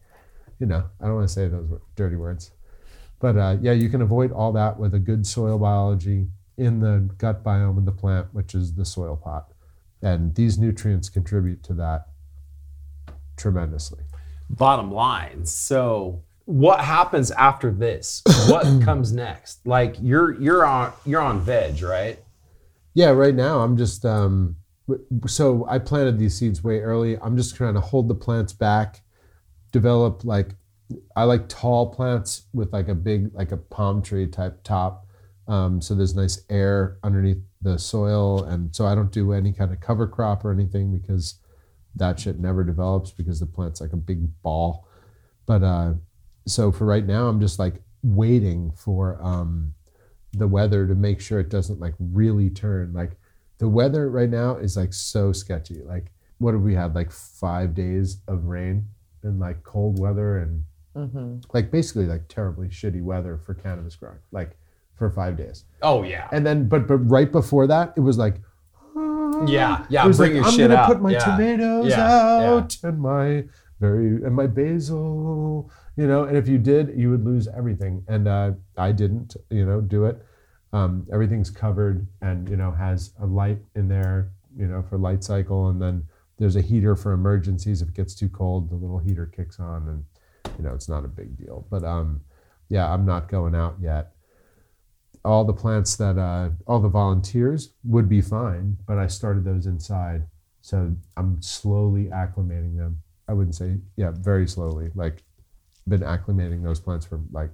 you 0.59 0.67
know, 0.67 0.85
I 1.01 1.05
don't 1.07 1.15
want 1.15 1.29
to 1.29 1.33
say 1.33 1.49
those 1.49 1.69
dirty 1.95 2.17
words. 2.17 2.51
But 3.21 3.37
uh, 3.37 3.57
yeah, 3.61 3.73
you 3.73 3.89
can 3.89 4.03
avoid 4.03 4.33
all 4.33 4.53
that 4.53 4.79
with 4.79 4.95
a 4.95 4.99
good 4.99 5.27
soil 5.27 5.59
biology 5.59 6.27
in 6.59 6.81
the 6.81 7.09
gut 7.19 7.45
biome 7.45 7.79
of 7.79 7.85
the 7.85 7.93
plant, 7.93 8.33
which 8.33 8.55
is 8.55 8.75
the 8.75 8.85
soil 8.85 9.17
pot. 9.17 9.53
And 10.03 10.35
these 10.35 10.59
nutrients 10.59 11.09
contribute 11.09 11.63
to 11.65 11.75
that 11.75 12.09
tremendously. 13.37 14.01
bottom 14.51 14.91
line. 14.93 15.45
So 15.47 16.23
what 16.45 16.81
happens 16.81 17.31
after 17.33 17.71
this? 17.71 18.23
What 18.49 18.65
comes 18.85 19.13
next? 19.13 19.67
Like 19.67 19.97
you're 20.01 20.41
you're 20.41 20.65
on 20.65 20.93
you're 21.05 21.21
on 21.21 21.41
veg, 21.41 21.83
right? 21.83 22.19
Yeah, 22.97 23.11
right 23.11 23.35
now 23.35 23.61
I'm 23.61 23.77
just 23.77 24.07
um 24.07 24.57
so 25.27 25.67
I 25.69 25.79
planted 25.79 26.19
these 26.19 26.35
seeds 26.39 26.65
way 26.65 26.81
early. 26.81 27.19
I'm 27.19 27.37
just 27.37 27.55
trying 27.55 27.75
to 27.75 27.81
hold 27.81 28.09
the 28.09 28.15
plants 28.15 28.55
back, 28.55 29.03
develop 29.71 30.25
like 30.25 30.55
I 31.15 31.25
like 31.25 31.47
tall 31.47 31.93
plants 31.93 32.47
with 32.55 32.73
like 32.73 32.89
a 32.89 32.95
big 32.95 33.35
like 33.35 33.53
a 33.53 33.59
palm 33.59 34.01
tree 34.01 34.27
type 34.27 34.65
top. 34.65 35.07
Um, 35.47 35.83
so 35.83 35.95
there's 35.95 36.17
nice 36.17 36.41
air 36.49 36.97
underneath 37.05 37.43
the 37.61 37.79
soil, 37.79 38.45
and 38.45 38.75
so 38.75 38.87
I 38.87 38.95
don't 38.95 39.13
do 39.13 39.35
any 39.35 39.53
kind 39.53 39.73
of 39.73 39.81
cover 39.81 40.07
crop 40.09 40.43
or 40.43 40.51
anything 40.51 40.91
because 40.99 41.39
that 41.97 42.19
shit 42.19 42.41
never 42.41 42.65
develops 42.65 43.11
because 43.11 43.41
the 43.41 43.47
plant's 43.47 43.83
like 43.83 43.93
a 43.93 43.99
big 43.99 44.27
ball. 44.41 44.89
But 45.45 45.63
uh, 45.63 45.95
so 46.47 46.73
for 46.73 46.87
right 46.87 47.05
now, 47.05 47.29
I'm 47.29 47.41
just 47.43 47.59
like 47.59 47.83
waiting 48.03 48.73
for 48.75 49.19
um, 49.21 49.75
the 50.37 50.49
weather 50.49 50.87
to 50.87 50.95
make 50.95 51.21
sure 51.21 51.39
it 51.41 51.49
doesn't 51.49 51.81
like 51.81 51.95
really 51.99 52.51
turn. 52.51 52.93
Like 52.93 53.13
the 53.59 53.69
weather 53.69 54.11
right 54.11 54.29
now 54.31 54.57
is 54.57 54.77
like 54.77 54.93
so 54.93 55.33
sketchy. 55.33 55.81
Like 55.83 56.13
what 56.39 56.53
have 56.55 56.63
we 56.63 56.75
had? 56.75 56.95
Like 56.95 57.11
five 57.11 57.75
days 57.75 58.19
of 58.29 58.45
rain 58.45 58.87
and 59.23 59.39
like 59.41 59.63
cold 59.65 59.99
weather 60.01 60.39
and 60.39 60.65
Mm-hmm. 60.97 61.41
like 61.53 61.71
basically 61.71 62.07
like 62.07 62.27
terribly 62.27 62.69
shitty 62.69 63.03
weather 63.03 63.37
for 63.37 63.53
cannabis 63.53 63.95
growing. 63.97 64.17
Like 64.33 64.57
for 64.95 65.11
five 65.11 65.37
days. 65.37 65.65
Oh 65.83 66.03
yeah. 66.05 66.27
And 66.33 66.47
then 66.47 66.69
but 66.69 66.87
but 66.87 66.97
right 66.99 67.31
before 67.31 67.67
that, 67.67 67.93
it 67.99 68.01
was 68.01 68.17
like 68.17 68.37
Yeah, 69.47 69.85
yeah, 69.91 70.03
It 70.05 70.09
was 70.09 70.17
bring 70.17 70.31
like, 70.33 70.37
your 70.37 70.45
I'm 70.47 70.53
shit 70.53 70.69
gonna 70.71 70.81
out. 70.81 70.87
put 70.87 71.03
my 71.03 71.11
Yeah, 71.13 71.19
tomatoes 71.19 71.91
yeah, 71.91 71.97
yeah. 72.41 72.49
out 72.51 72.77
and 72.83 72.99
my 72.99 73.45
very 73.79 74.07
and 74.25 74.35
my 74.35 74.47
basil, 74.47 75.71
you 75.97 76.07
know. 76.07 76.25
And 76.25 76.37
if 76.37 76.49
you 76.49 76.59
did, 76.59 76.95
you 76.97 77.11
would 77.11 77.25
lose 77.25 77.49
everything. 77.49 78.05
And 78.09 78.29
uh, 78.29 78.53
I 78.77 78.93
didn't, 78.93 79.37
you 79.51 79.65
know, 79.67 79.81
do 79.81 80.05
it. 80.05 80.23
Um, 80.73 81.07
everything's 81.13 81.51
covered 81.51 82.07
and 82.21 82.49
you 82.49 82.57
know 82.57 82.71
has 82.71 83.13
a 83.21 83.27
light 83.27 83.59
in 83.75 83.89
there, 83.89 84.33
you 84.57 84.67
know, 84.67 84.83
for 84.83 84.99
light 84.99 85.25
cycle, 85.25 85.69
and 85.69 85.81
then 85.81 86.05
there's 86.39 86.57
a 86.57 86.61
heater 86.61 86.97
for 86.97 87.13
emergencies 87.13 87.83
if 87.83 87.89
it 87.89 87.95
gets 87.95 88.15
too 88.15 88.29
cold. 88.29 88.71
The 88.71 88.75
little 88.75 88.99
heater 88.99 89.27
kicks 89.27 89.59
on, 89.59 89.89
and 89.89 90.05
you 90.59 90.65
know 90.65 90.75
it's 90.75 90.89
not 90.89 91.05
a 91.05 91.09
big 91.09 91.37
deal. 91.39 91.67
But 91.71 91.85
um, 91.85 92.21
yeah, 92.69 92.93
I'm 92.93 93.07
not 93.07 93.29
going 93.29 93.55
out 93.55 93.77
yet 93.81 94.13
all 95.27 95.45
the 95.45 95.53
plants 95.53 95.97
that 95.97 96.17
uh, 96.17 96.51
all 96.67 96.79
the 96.79 96.89
volunteers 96.89 97.71
would 97.83 98.09
be 98.09 98.21
fine, 98.21 98.77
but 98.87 98.97
I 98.97 99.09
started 99.09 99.45
those 99.45 99.67
inside, 99.67 100.25
so 100.61 100.95
I'm 101.17 101.43
slowly 101.43 102.05
acclimating 102.05 102.77
them. 102.77 103.03
I 103.29 103.33
wouldn't 103.33 103.57
say 103.57 103.79
yeah, 103.97 104.13
very 104.13 104.47
slowly. 104.47 104.91
Like 104.95 105.25
been 105.89 106.01
acclimating 106.01 106.63
those 106.63 106.81
plants 106.81 107.07
for 107.07 107.21
like 107.31 107.53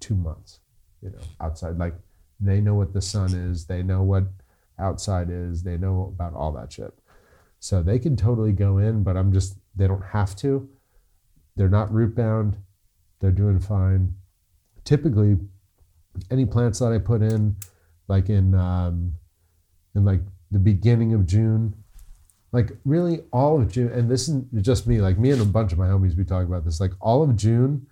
two 0.00 0.14
months. 0.14 0.60
You 1.02 1.10
know, 1.10 1.20
outside 1.40 1.78
like 1.78 1.94
they 2.40 2.60
know 2.60 2.74
what 2.74 2.92
the 2.92 3.00
sun 3.00 3.34
is, 3.34 3.66
they 3.66 3.82
know 3.82 4.02
what 4.02 4.24
outside 4.78 5.28
is, 5.30 5.62
they 5.62 5.76
know 5.76 6.12
about 6.14 6.34
all 6.34 6.52
that 6.52 6.72
shit. 6.72 6.92
So 7.60 7.82
they 7.82 7.98
can 7.98 8.16
totally 8.16 8.52
go 8.52 8.78
in, 8.78 9.02
but 9.02 9.16
I'm 9.16 9.32
just 9.32 9.56
they 9.74 9.86
don't 9.86 10.04
have 10.04 10.36
to. 10.36 10.68
They're 11.56 11.68
not 11.68 11.92
root 11.92 12.14
bound. 12.14 12.56
They're 13.20 13.32
doing 13.32 13.58
fine. 13.58 14.14
Typically, 14.84 15.36
any 16.30 16.46
plants 16.46 16.78
that 16.78 16.92
I 16.92 16.98
put 16.98 17.22
in, 17.22 17.56
like 18.06 18.28
in 18.28 18.54
um, 18.54 19.14
in 19.94 20.04
like 20.04 20.20
the 20.50 20.58
beginning 20.58 21.14
of 21.14 21.26
June, 21.26 21.74
like 22.52 22.72
really 22.84 23.20
all 23.32 23.60
of 23.60 23.70
June, 23.70 23.92
and 23.92 24.10
this 24.10 24.22
isn't 24.22 24.62
just 24.62 24.86
me, 24.86 25.00
like 25.00 25.18
me 25.18 25.30
and 25.30 25.40
a 25.42 25.44
bunch 25.44 25.72
of 25.72 25.78
my 25.78 25.86
homies, 25.86 26.16
we 26.16 26.24
talk 26.24 26.46
about 26.46 26.64
this. 26.64 26.80
Like 26.80 26.92
all 27.00 27.22
of 27.22 27.36
June, 27.36 27.86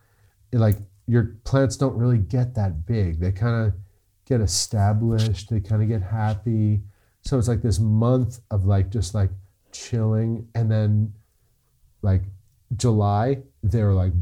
like 0.52 0.76
your 1.06 1.36
plants 1.44 1.76
don't 1.76 1.96
really 1.96 2.18
get 2.18 2.54
that 2.54 2.86
big. 2.86 3.20
They 3.20 3.32
kind 3.32 3.66
of 3.66 3.74
get 4.26 4.40
established. 4.40 5.50
They 5.50 5.60
kind 5.60 5.82
of 5.82 5.88
get 5.88 6.02
happy. 6.02 6.80
So 7.22 7.38
it's 7.38 7.48
like 7.48 7.62
this 7.62 7.78
month 7.78 8.40
of 8.50 8.64
like 8.64 8.90
just 8.90 9.14
like 9.14 9.30
chilling, 9.72 10.48
and 10.54 10.70
then 10.70 11.12
like 12.02 12.22
July, 12.76 13.38
they're 13.62 13.92
like 13.92 14.12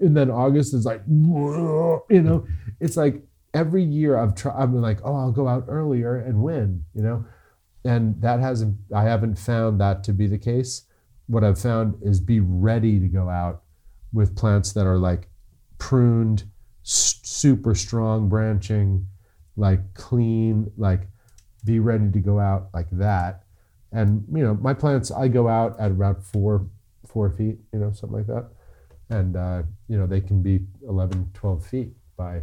and 0.00 0.16
then 0.16 0.30
August 0.30 0.74
is 0.74 0.84
like, 0.84 1.02
you 1.08 2.22
know, 2.22 2.46
it's 2.80 2.96
like 2.96 3.22
every 3.56 3.82
year 3.82 4.16
I've 4.16 4.34
tried. 4.34 4.54
I've 4.56 4.70
been 4.70 4.82
like, 4.82 5.00
oh, 5.02 5.16
I'll 5.16 5.32
go 5.32 5.48
out 5.48 5.64
earlier 5.68 6.16
and 6.16 6.42
win, 6.42 6.84
you 6.94 7.02
know, 7.02 7.24
and 7.84 8.20
that 8.20 8.38
hasn't. 8.40 8.76
I 8.94 9.02
haven't 9.02 9.38
found 9.38 9.80
that 9.80 10.04
to 10.04 10.12
be 10.12 10.26
the 10.26 10.38
case. 10.38 10.82
What 11.26 11.42
I've 11.42 11.58
found 11.58 11.96
is 12.02 12.20
be 12.20 12.40
ready 12.40 13.00
to 13.00 13.08
go 13.08 13.28
out 13.28 13.62
with 14.12 14.36
plants 14.36 14.72
that 14.74 14.86
are 14.86 14.98
like 14.98 15.28
pruned, 15.78 16.44
super 16.82 17.74
strong 17.74 18.28
branching, 18.28 19.06
like 19.56 19.94
clean, 19.94 20.70
like 20.76 21.08
be 21.64 21.80
ready 21.80 22.10
to 22.12 22.20
go 22.20 22.38
out 22.38 22.68
like 22.74 22.90
that. 22.92 23.44
And 23.90 24.24
you 24.30 24.44
know, 24.44 24.54
my 24.54 24.74
plants, 24.74 25.10
I 25.10 25.28
go 25.28 25.48
out 25.48 25.80
at 25.80 25.90
about 25.90 26.22
four, 26.22 26.66
four 27.08 27.30
feet, 27.30 27.58
you 27.72 27.80
know, 27.80 27.92
something 27.92 28.18
like 28.18 28.26
that 28.26 28.50
and 29.08 29.36
uh, 29.36 29.62
you 29.88 29.96
know 29.96 30.06
they 30.06 30.20
can 30.20 30.42
be 30.42 30.60
11 30.88 31.30
12 31.32 31.64
feet 31.64 31.92
by 32.16 32.42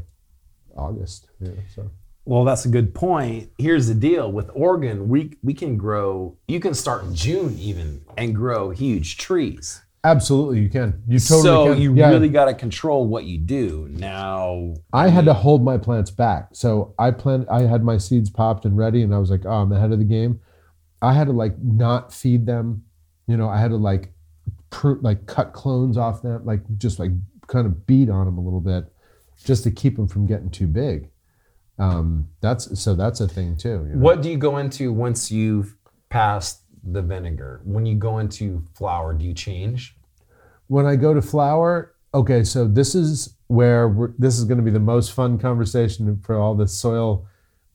august 0.78 1.28
know, 1.40 1.54
so 1.74 1.90
Well, 2.26 2.46
that's 2.46 2.66
a 2.66 2.70
good 2.70 2.94
point. 2.94 3.50
Here's 3.58 3.88
the 3.88 3.94
deal 3.96 4.32
with 4.32 4.50
Oregon, 4.54 5.10
we 5.10 5.34
we 5.44 5.54
can 5.54 5.78
grow. 5.78 6.38
You 6.48 6.60
can 6.60 6.74
start 6.74 7.04
in 7.04 7.14
June 7.16 7.58
even 7.60 8.06
and 8.18 8.34
grow 8.34 8.70
huge 8.72 9.18
trees. 9.18 9.82
absolutely 10.06 10.60
you 10.60 10.70
can 10.70 11.02
you 11.08 11.18
totally 11.20 11.44
so 11.44 11.74
can 11.74 11.82
you 11.82 11.94
Yeah. 11.96 12.10
really 12.10 12.30
got 12.30 12.46
to 12.46 12.54
control 12.54 13.08
what 13.08 13.24
you 13.26 13.38
do. 13.38 13.88
Now, 13.90 14.74
i 14.92 15.08
had 15.08 15.26
to 15.26 15.34
hold 15.34 15.64
my 15.64 15.78
plants 15.78 16.12
back 16.12 16.50
so 16.54 16.94
i 17.00 17.10
planned 17.12 17.46
i 17.50 17.62
had 17.62 17.84
my 17.84 17.98
seeds 17.98 18.30
popped 18.30 18.66
and 18.66 18.76
ready 18.78 19.02
and 19.04 19.14
i 19.16 19.18
was 19.18 19.30
like 19.32 19.46
oh 19.46 19.52
i'm 19.62 19.72
ahead 19.72 19.92
of 19.94 20.00
the 20.00 20.06
game 20.20 20.40
i 21.02 21.14
had 21.14 21.28
to 21.28 21.34
like 21.34 21.56
not 21.62 22.12
feed 22.14 22.46
them 22.46 22.84
you 23.28 23.38
know 23.38 23.48
i 23.48 23.58
had 23.58 23.72
to 23.72 23.78
like 23.78 24.12
pr- 24.72 25.00
like 25.02 25.26
cut 25.26 25.54
clones 25.54 25.98
off 25.98 26.22
them 26.22 26.44
like 26.46 26.62
just 26.78 27.00
like 27.00 27.12
kind 27.48 27.66
of 27.66 27.88
beat 27.88 28.10
on 28.10 28.26
them 28.26 28.38
a 28.38 28.42
little 28.42 28.62
bit 28.62 28.93
just 29.44 29.64
to 29.64 29.72
keep 29.72 29.96
them 29.96 30.08
from 30.08 30.26
getting 30.26 30.50
too 30.50 30.68
big 30.68 31.10
um 31.80 32.28
that's 32.40 32.80
so 32.80 32.94
that's 32.94 33.20
a 33.20 33.28
thing 33.28 33.58
too 33.58 33.86
you 33.90 33.96
know? 33.96 34.00
what 34.00 34.22
do 34.22 34.30
you 34.30 34.38
go 34.38 34.58
into 34.58 34.94
once 34.94 35.32
you've 35.32 35.76
passed 36.10 36.64
the 36.84 37.02
vinegar? 37.02 37.62
When 37.64 37.86
you 37.86 37.96
go 37.96 38.20
into 38.20 38.64
flower, 38.76 39.14
do 39.14 39.26
you 39.26 39.34
change? 39.34 39.96
when 40.68 40.86
I 40.86 40.96
go 40.96 41.14
to 41.14 41.22
flower, 41.22 41.94
okay, 42.14 42.44
so 42.44 42.68
this 42.68 42.96
is 42.96 43.36
where 43.48 43.88
we're, 43.88 44.14
this 44.18 44.38
is 44.38 44.46
going 44.46 44.58
to 44.58 44.64
be 44.64 44.72
the 44.72 44.80
most 44.80 45.12
fun 45.12 45.38
conversation 45.38 46.20
for 46.24 46.36
all 46.36 46.56
the 46.56 46.68
soil 46.68 47.28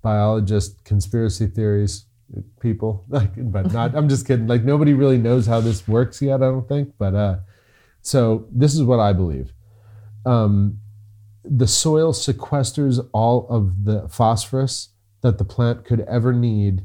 biologist 0.03 0.83
conspiracy 0.85 1.47
theories 1.47 2.07
people. 2.61 3.05
Like, 3.11 3.33
but 3.37 3.73
not. 3.73 3.95
I'm 3.95 4.09
just 4.09 4.27
kidding. 4.27 4.47
Like 4.47 4.65
nobody 4.65 4.95
really 4.95 5.19
knows 5.19 5.47
how 5.47 5.61
this 5.61 5.87
works 5.87 6.21
yet. 6.21 6.43
I 6.43 6.47
don't 6.47 6.69
think. 6.69 6.95
But 6.99 7.15
uh, 7.15 7.37
so 8.03 8.47
this 8.51 8.75
is 8.75 8.83
what 8.83 9.01
I 9.01 9.13
believe. 9.13 9.53
Um, 10.27 10.79
the 11.45 11.67
soil 11.67 12.13
sequesters 12.13 13.07
all 13.13 13.47
of 13.49 13.85
the 13.85 14.09
phosphorus 14.09 14.91
that 15.23 15.39
the 15.39 15.45
plant 15.45 15.85
could 15.85 16.01
ever 16.01 16.33
need 16.33 16.85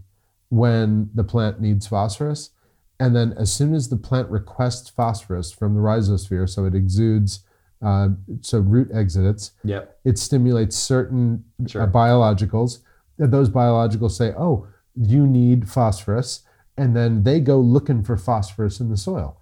when 0.50 1.10
the 1.13 1.24
plant 1.24 1.60
needs 1.60 1.88
phosphorus 1.88 2.52
And 3.00 3.16
then 3.16 3.34
as 3.34 3.52
soon 3.52 3.74
as 3.74 3.89
the 3.89 3.98
plant 3.98 4.30
requests 4.30 4.89
phosphorus 4.89 5.52
from 5.52 5.74
the 5.74 5.82
rhizosphere, 5.82 6.48
so 6.48 6.63
it 6.66 6.76
exudes, 6.76 7.44
uh, 7.82 8.10
so 8.42 8.60
root 8.60 8.89
exudates, 8.94 9.52
Yep. 9.66 10.00
it 10.06 10.18
stimulates 10.20 10.78
certain 10.78 11.44
Sure. 11.66 11.82
uh, 11.82 11.88
biologicals. 11.88 12.80
And 13.18 13.32
those 13.34 13.50
biologicals 13.50 14.12
say, 14.12 14.34
oh, 14.38 14.68
you 14.96 15.26
need 15.28 15.68
phosphorus. 15.68 16.44
And 16.78 16.96
then 16.96 17.24
they 17.24 17.39
go 17.42 17.60
looking 17.60 18.04
for 18.04 18.16
phosphorus 18.16 18.80
in 18.80 18.89
the 18.89 18.98
soil. 18.98 19.38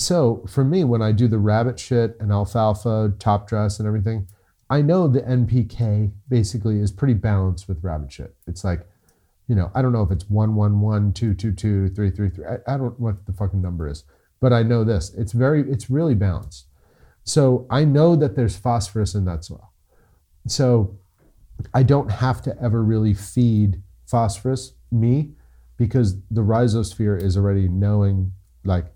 So 0.00 0.42
for 0.48 0.64
me, 0.64 0.82
when 0.82 1.02
I 1.02 1.12
do 1.12 1.28
the 1.28 1.38
rabbit 1.38 1.78
shit 1.78 2.16
and 2.18 2.32
alfalfa, 2.32 3.12
top 3.18 3.46
dress, 3.46 3.78
and 3.78 3.86
everything, 3.86 4.26
I 4.70 4.80
know 4.80 5.06
the 5.06 5.20
NPK 5.20 6.10
basically 6.26 6.78
is 6.78 6.90
pretty 6.90 7.12
balanced 7.12 7.68
with 7.68 7.84
rabbit 7.84 8.10
shit. 8.10 8.34
It's 8.46 8.64
like, 8.64 8.88
you 9.46 9.54
know, 9.54 9.70
I 9.74 9.82
don't 9.82 9.92
know 9.92 10.02
if 10.02 10.10
it's 10.10 10.30
111, 10.30 11.12
222, 11.12 11.94
333. 11.94 12.44
I, 12.46 12.74
I 12.74 12.78
don't 12.78 12.98
know 12.98 13.04
what 13.04 13.26
the 13.26 13.34
fucking 13.34 13.60
number 13.60 13.86
is, 13.88 14.04
but 14.40 14.54
I 14.54 14.62
know 14.62 14.84
this. 14.84 15.12
It's 15.14 15.32
very, 15.32 15.70
it's 15.70 15.90
really 15.90 16.14
balanced. 16.14 16.66
So 17.24 17.66
I 17.68 17.84
know 17.84 18.16
that 18.16 18.36
there's 18.36 18.56
phosphorus 18.56 19.14
in 19.14 19.26
that 19.26 19.44
soil. 19.44 19.70
So 20.46 20.96
I 21.74 21.82
don't 21.82 22.10
have 22.10 22.40
to 22.42 22.56
ever 22.62 22.82
really 22.82 23.12
feed 23.12 23.82
phosphorus, 24.06 24.72
me, 24.90 25.32
because 25.76 26.16
the 26.30 26.40
rhizosphere 26.40 27.20
is 27.20 27.36
already 27.36 27.68
knowing, 27.68 28.32
like, 28.64 28.86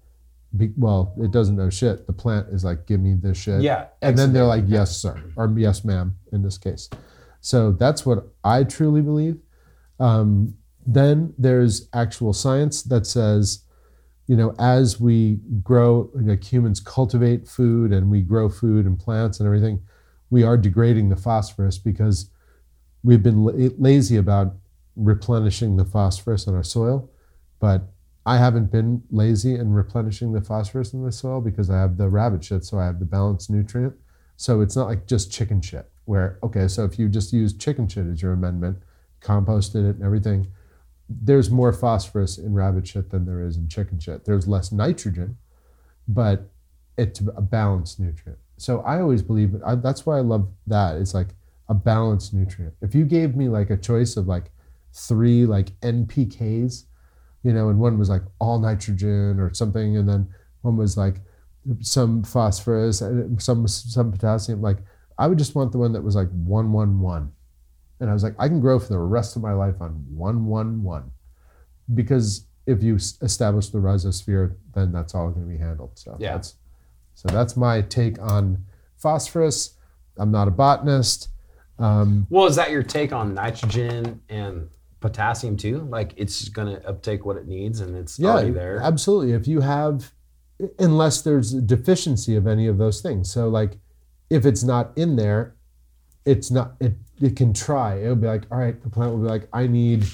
be, 0.56 0.72
well, 0.76 1.14
it 1.18 1.30
doesn't 1.30 1.56
know 1.56 1.70
shit. 1.70 2.06
The 2.06 2.12
plant 2.12 2.48
is 2.50 2.64
like, 2.64 2.86
give 2.86 3.00
me 3.00 3.14
this 3.14 3.38
shit. 3.38 3.62
Yeah. 3.62 3.86
And 4.02 4.16
then 4.16 4.32
they're 4.32 4.44
like, 4.44 4.64
yes, 4.66 4.96
sir, 4.96 5.20
or 5.36 5.52
yes, 5.56 5.84
ma'am, 5.84 6.16
in 6.32 6.42
this 6.42 6.58
case. 6.58 6.88
So 7.40 7.72
that's 7.72 8.06
what 8.06 8.28
I 8.42 8.64
truly 8.64 9.02
believe. 9.02 9.38
Um, 9.98 10.54
then 10.86 11.34
there's 11.38 11.88
actual 11.92 12.32
science 12.32 12.82
that 12.82 13.06
says, 13.06 13.64
you 14.26 14.36
know, 14.36 14.54
as 14.58 15.00
we 15.00 15.40
grow, 15.62 16.10
like 16.14 16.44
humans 16.44 16.80
cultivate 16.80 17.46
food 17.46 17.92
and 17.92 18.10
we 18.10 18.22
grow 18.22 18.48
food 18.48 18.86
and 18.86 18.98
plants 18.98 19.40
and 19.40 19.46
everything, 19.46 19.82
we 20.30 20.42
are 20.42 20.56
degrading 20.56 21.10
the 21.10 21.16
phosphorus 21.16 21.78
because 21.78 22.30
we've 23.02 23.22
been 23.22 23.44
la- 23.44 23.68
lazy 23.78 24.16
about 24.16 24.54
replenishing 24.96 25.76
the 25.76 25.84
phosphorus 25.84 26.46
in 26.46 26.54
our 26.54 26.62
soil. 26.62 27.10
But 27.60 27.93
I 28.26 28.38
haven't 28.38 28.72
been 28.72 29.02
lazy 29.10 29.54
in 29.54 29.72
replenishing 29.72 30.32
the 30.32 30.40
phosphorus 30.40 30.94
in 30.94 31.04
the 31.04 31.12
soil 31.12 31.40
because 31.40 31.68
I 31.68 31.78
have 31.78 31.98
the 31.98 32.08
rabbit 32.08 32.42
shit, 32.44 32.64
so 32.64 32.78
I 32.78 32.86
have 32.86 32.98
the 32.98 33.04
balanced 33.04 33.50
nutrient. 33.50 33.94
So 34.36 34.60
it's 34.62 34.76
not 34.76 34.88
like 34.88 35.06
just 35.06 35.30
chicken 35.30 35.60
shit, 35.60 35.90
where, 36.06 36.38
okay, 36.42 36.66
so 36.68 36.84
if 36.84 36.98
you 36.98 37.08
just 37.08 37.32
use 37.32 37.52
chicken 37.56 37.86
shit 37.86 38.06
as 38.06 38.22
your 38.22 38.32
amendment, 38.32 38.78
composted 39.20 39.88
it 39.88 39.96
and 39.96 40.02
everything, 40.02 40.48
there's 41.08 41.50
more 41.50 41.72
phosphorus 41.72 42.38
in 42.38 42.54
rabbit 42.54 42.86
shit 42.86 43.10
than 43.10 43.26
there 43.26 43.42
is 43.42 43.56
in 43.56 43.68
chicken 43.68 43.98
shit. 43.98 44.24
There's 44.24 44.48
less 44.48 44.72
nitrogen, 44.72 45.36
but 46.08 46.50
it's 46.96 47.20
a 47.20 47.42
balanced 47.42 48.00
nutrient. 48.00 48.38
So 48.56 48.80
I 48.80 49.00
always 49.00 49.22
believe 49.22 49.60
I, 49.66 49.74
that's 49.74 50.06
why 50.06 50.16
I 50.16 50.20
love 50.20 50.48
that. 50.66 50.96
It's 50.96 51.12
like 51.12 51.28
a 51.68 51.74
balanced 51.74 52.32
nutrient. 52.32 52.74
If 52.80 52.94
you 52.94 53.04
gave 53.04 53.36
me 53.36 53.48
like 53.48 53.70
a 53.70 53.76
choice 53.76 54.16
of 54.16 54.26
like 54.26 54.50
three 54.92 55.44
like 55.44 55.78
NPKs, 55.80 56.84
you 57.44 57.52
know, 57.52 57.68
and 57.68 57.78
one 57.78 57.98
was 57.98 58.08
like 58.08 58.22
all 58.40 58.58
nitrogen 58.58 59.38
or 59.38 59.54
something, 59.54 59.96
and 59.96 60.08
then 60.08 60.28
one 60.62 60.76
was 60.76 60.96
like 60.96 61.20
some 61.80 62.22
phosphorus, 62.24 63.02
some 63.38 63.68
some 63.68 64.10
potassium. 64.10 64.60
Like 64.60 64.78
I 65.18 65.28
would 65.28 65.38
just 65.38 65.54
want 65.54 65.70
the 65.70 65.78
one 65.78 65.92
that 65.92 66.02
was 66.02 66.16
like 66.16 66.30
one 66.30 66.72
one 66.72 67.00
one, 67.00 67.30
and 68.00 68.10
I 68.10 68.12
was 68.12 68.24
like, 68.24 68.34
I 68.38 68.48
can 68.48 68.60
grow 68.60 68.78
for 68.80 68.88
the 68.88 68.98
rest 68.98 69.36
of 69.36 69.42
my 69.42 69.52
life 69.52 69.76
on 69.80 69.92
one 70.10 70.46
one 70.46 70.82
one, 70.82 71.10
because 71.94 72.46
if 72.66 72.82
you 72.82 72.96
establish 72.96 73.68
the 73.68 73.78
rhizosphere, 73.78 74.56
then 74.74 74.90
that's 74.90 75.14
all 75.14 75.28
going 75.30 75.46
to 75.46 75.52
be 75.52 75.58
handled. 75.58 75.90
So 75.98 76.16
Yeah. 76.18 76.32
that's 76.32 76.54
so 77.14 77.28
that's 77.28 77.56
my 77.56 77.82
take 77.82 78.18
on 78.20 78.64
phosphorus. 78.96 79.76
I'm 80.16 80.30
not 80.30 80.48
a 80.48 80.50
botanist. 80.50 81.28
Um, 81.78 82.26
Well, 82.30 82.46
is 82.46 82.56
that 82.56 82.70
your 82.70 82.82
take 82.82 83.12
on 83.12 83.34
nitrogen 83.34 84.22
and 84.28 84.68
potassium 85.04 85.54
too? 85.54 85.86
Like 85.90 86.14
it's 86.16 86.48
gonna 86.48 86.80
uptake 86.86 87.26
what 87.26 87.36
it 87.36 87.46
needs 87.46 87.80
and 87.80 87.94
it's 87.94 88.18
yeah, 88.18 88.30
already 88.30 88.52
there. 88.52 88.80
absolutely. 88.82 89.34
If 89.34 89.46
you 89.46 89.60
have, 89.60 90.12
unless 90.78 91.20
there's 91.20 91.52
a 91.52 91.60
deficiency 91.60 92.36
of 92.36 92.46
any 92.46 92.66
of 92.66 92.78
those 92.78 93.02
things. 93.02 93.30
So 93.30 93.48
like, 93.48 93.76
if 94.30 94.46
it's 94.46 94.62
not 94.62 94.96
in 94.96 95.16
there, 95.16 95.56
it's 96.24 96.50
not. 96.50 96.76
It 96.80 96.94
it 97.20 97.36
can 97.36 97.52
try. 97.52 97.98
It'll 97.98 98.16
be 98.16 98.26
like, 98.26 98.44
all 98.50 98.56
right, 98.56 98.82
the 98.82 98.88
plant 98.88 99.12
will 99.12 99.20
be 99.20 99.28
like, 99.28 99.46
I 99.52 99.66
need 99.66 100.06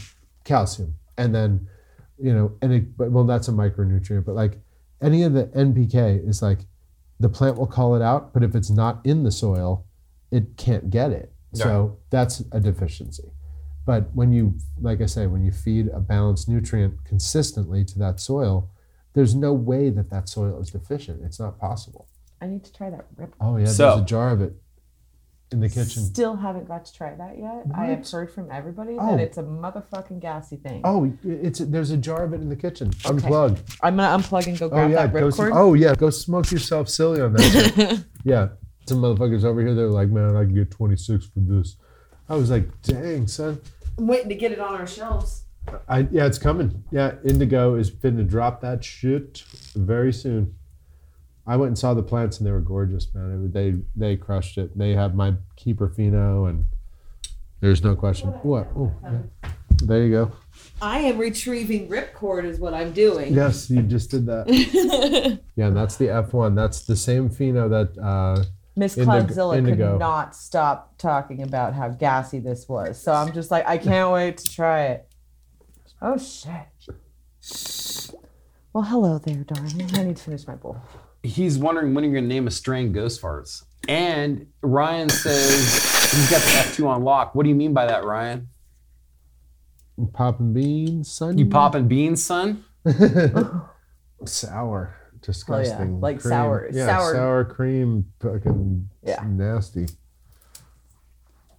calcium, 0.43 0.97
and 1.17 1.33
then, 1.33 1.69
you 2.19 2.35
know, 2.35 2.53
and 2.61 2.73
it. 2.73 2.97
But 2.97 3.13
well, 3.13 3.23
that's 3.23 3.47
a 3.47 3.53
micronutrient. 3.53 4.25
But 4.25 4.35
like, 4.35 4.59
any 5.01 5.23
of 5.23 5.35
the 5.35 5.45
NPK 5.47 6.29
is 6.29 6.43
like, 6.43 6.67
the 7.21 7.29
plant 7.29 7.57
will 7.59 7.69
call 7.69 7.95
it 7.95 8.03
out. 8.03 8.35
But 8.35 8.43
if 8.43 8.57
it's 8.57 8.71
not 8.71 9.01
in 9.05 9.23
the 9.23 9.31
soil, 9.31 9.87
it 10.33 10.57
can't 10.57 10.91
get 10.91 11.13
it. 11.13 11.33
So 11.53 11.99
that's 12.11 12.43
a 12.53 12.61
deficiency. 12.61 13.30
But 13.91 14.15
when 14.15 14.31
you, 14.31 14.55
like 14.81 15.01
I 15.01 15.07
say, 15.07 15.27
when 15.27 15.43
you 15.45 15.51
feed 15.51 15.89
a 15.89 15.99
balanced 15.99 16.49
nutrient 16.49 17.05
consistently 17.05 17.85
to 17.87 17.99
that 17.99 18.21
soil, 18.21 18.71
there's 19.15 19.35
no 19.35 19.53
way 19.53 19.91
that 19.91 20.11
that 20.11 20.29
soil 20.29 20.61
is 20.61 20.71
deficient. 20.71 21.25
It's 21.25 21.41
not 21.41 21.59
possible. 21.59 22.07
I 22.41 22.47
need 22.47 22.63
to 22.63 22.73
try 22.73 22.89
that 22.91 23.07
rip. 23.17 23.35
Oh 23.41 23.57
yeah, 23.57 23.65
So- 23.67 23.89
there's 23.89 24.03
a 24.03 24.05
jar 24.05 24.31
of 24.31 24.43
it 24.43 24.53
in 25.51 25.59
the 25.59 25.69
kitchen. 25.69 26.05
Still 26.05 26.37
haven't 26.37 26.69
got 26.69 26.85
to 26.85 26.93
try 26.93 27.17
that 27.17 27.37
yet. 27.37 27.65
I 27.75 27.87
have 27.87 28.09
heard 28.09 28.31
from 28.31 28.49
everybody 28.53 28.97
Oh. 28.97 29.17
that 29.17 29.19
it's 29.25 29.39
a 29.39 29.43
motherfucking 29.43 30.21
gassy 30.21 30.55
thing. 30.55 30.83
Oh, 30.85 31.13
it's 31.25 31.59
there's 31.59 31.91
a 31.91 31.97
jar 31.97 32.23
of 32.23 32.33
it 32.33 32.41
in 32.41 32.49
the 32.49 32.55
kitchen. 32.55 32.91
Unplug. 32.91 33.59
I'm 33.83 33.97
gonna 33.97 34.23
unplug 34.23 34.47
and 34.47 34.57
go 34.57 34.67
Oh 34.67 34.69
grab 34.69 34.91
yeah, 34.93 35.07
that 35.09 35.13
go. 35.13 35.29
ripcord. 35.31 35.51
Oh 35.53 35.75
yeah, 35.75 35.97
go 35.97 36.11
smoke 36.11 36.49
yourself 36.53 36.89
silly 36.89 37.21
on 37.21 37.33
that. 37.33 38.05
yeah, 38.23 38.51
some 38.87 38.99
motherfuckers 39.03 39.43
over 39.43 39.61
here. 39.63 39.75
They're 39.75 39.89
like, 39.89 40.11
man, 40.11 40.37
I 40.37 40.45
can 40.45 40.55
get 40.55 40.71
26 40.71 41.25
for 41.27 41.41
this. 41.41 41.75
I 42.29 42.37
was 42.37 42.49
like, 42.49 42.69
dang 42.83 43.27
son. 43.27 43.61
I'm 43.99 44.07
waiting 44.07 44.29
to 44.29 44.35
get 44.35 44.53
it 44.53 44.61
on 44.61 44.75
our 44.75 44.87
shelves. 44.87 45.45
I 45.89 46.09
yeah, 46.11 46.27
it's 46.27 46.39
coming. 46.39 46.85
Yeah, 46.91 47.15
Indigo 47.25 47.75
is 47.75 47.91
finna 47.91 48.27
drop 48.27 48.61
that 48.63 48.83
shit 48.85 49.45
very 49.75 50.13
soon. 50.13 50.55
I 51.47 51.57
went 51.57 51.69
and 51.69 51.79
saw 51.79 51.95
the 51.95 52.03
plants 52.03 52.39
and 52.39 52.47
they 52.47 52.53
were 52.53 52.61
gorgeous, 52.61 53.13
man. 53.15 53.47
It, 53.47 53.53
they 53.53 53.75
they 53.97 54.17
crushed 54.17 54.59
it. 54.59 54.77
They 54.77 54.95
have 54.95 55.15
my 55.15 55.35
keeper 55.57 55.89
pheno 55.89 56.49
and 56.49 56.67
there's 57.61 57.83
no 57.83 57.95
question. 57.95 58.31
What? 58.31 58.69
Oh, 58.77 58.93
yeah. 59.03 59.51
there 59.83 60.03
you 60.03 60.11
go. 60.11 60.33
I 60.81 61.01
am 61.01 61.19
retrieving 61.19 61.89
ripcord, 61.89 62.45
is 62.45 62.59
what 62.59 62.73
I'm 62.73 62.93
doing. 62.93 63.35
Yes, 63.35 63.69
you 63.69 63.83
just 63.83 64.11
did 64.11 64.27
that. 64.27 64.49
yeah, 65.57 65.67
and 65.67 65.77
that's 65.77 65.97
the 65.97 66.07
F1. 66.07 66.55
That's 66.55 66.83
the 66.83 66.97
same 66.97 67.29
pheno 67.29 67.69
that. 67.69 68.03
Uh, 68.03 68.45
Miss 68.77 68.97
Indigo- 68.97 69.23
Cloudzilla 69.27 69.59
indigo. 69.59 69.93
could 69.93 69.99
not 69.99 70.35
stop 70.35 70.97
talking 70.99 71.43
about 71.43 71.75
how 71.75 71.89
gassy 71.89 72.39
this 72.39 72.69
was. 72.69 73.01
So 73.01 73.13
I'm 73.13 73.33
just 73.33 73.51
like, 73.51 73.67
I 73.67 73.79
can't 73.79 74.13
wait 74.13 74.39
to 74.39 74.51
try 74.51 74.83
it. 74.87 75.09
Oh 76.01 76.17
shit. 76.17 76.67
Well, 78.73 78.85
hello 78.85 79.19
there, 79.19 79.45
darling. 79.45 79.91
I 79.95 80.05
need 80.05 80.17
to 80.17 80.23
finish 80.23 80.47
my 80.47 80.55
bowl. 80.55 80.81
He's 81.23 81.59
wondering 81.59 81.93
when 81.93 82.05
you're 82.05 82.15
gonna 82.15 82.27
name 82.27 82.47
a 82.47 82.51
strain 82.51 82.93
Ghost 82.93 83.21
Farts. 83.21 83.65
And 83.89 84.47
Ryan 84.63 85.09
says 85.09 85.51
he's 86.13 86.31
got 86.31 86.41
the 86.43 86.83
F2 86.83 86.87
on 86.87 87.03
lock. 87.03 87.35
What 87.35 87.43
do 87.43 87.49
you 87.49 87.55
mean 87.55 87.73
by 87.73 87.87
that, 87.87 88.05
Ryan? 88.05 88.49
popping 90.15 90.53
beans, 90.55 91.11
son. 91.13 91.37
You 91.37 91.47
popping 91.47 91.87
beans, 91.89 92.23
son? 92.23 92.65
sour, 94.25 94.95
disgusting. 95.23 96.01
Like 96.01 96.21
cream. 96.21 96.31
sour- 96.31 96.69
yeah, 96.73 96.87
sour- 96.87 97.15
sour 97.15 97.45
cream, 97.45 98.07
fucking 98.21 98.89
Yeah. 99.03 99.23
nasty. 99.27 99.87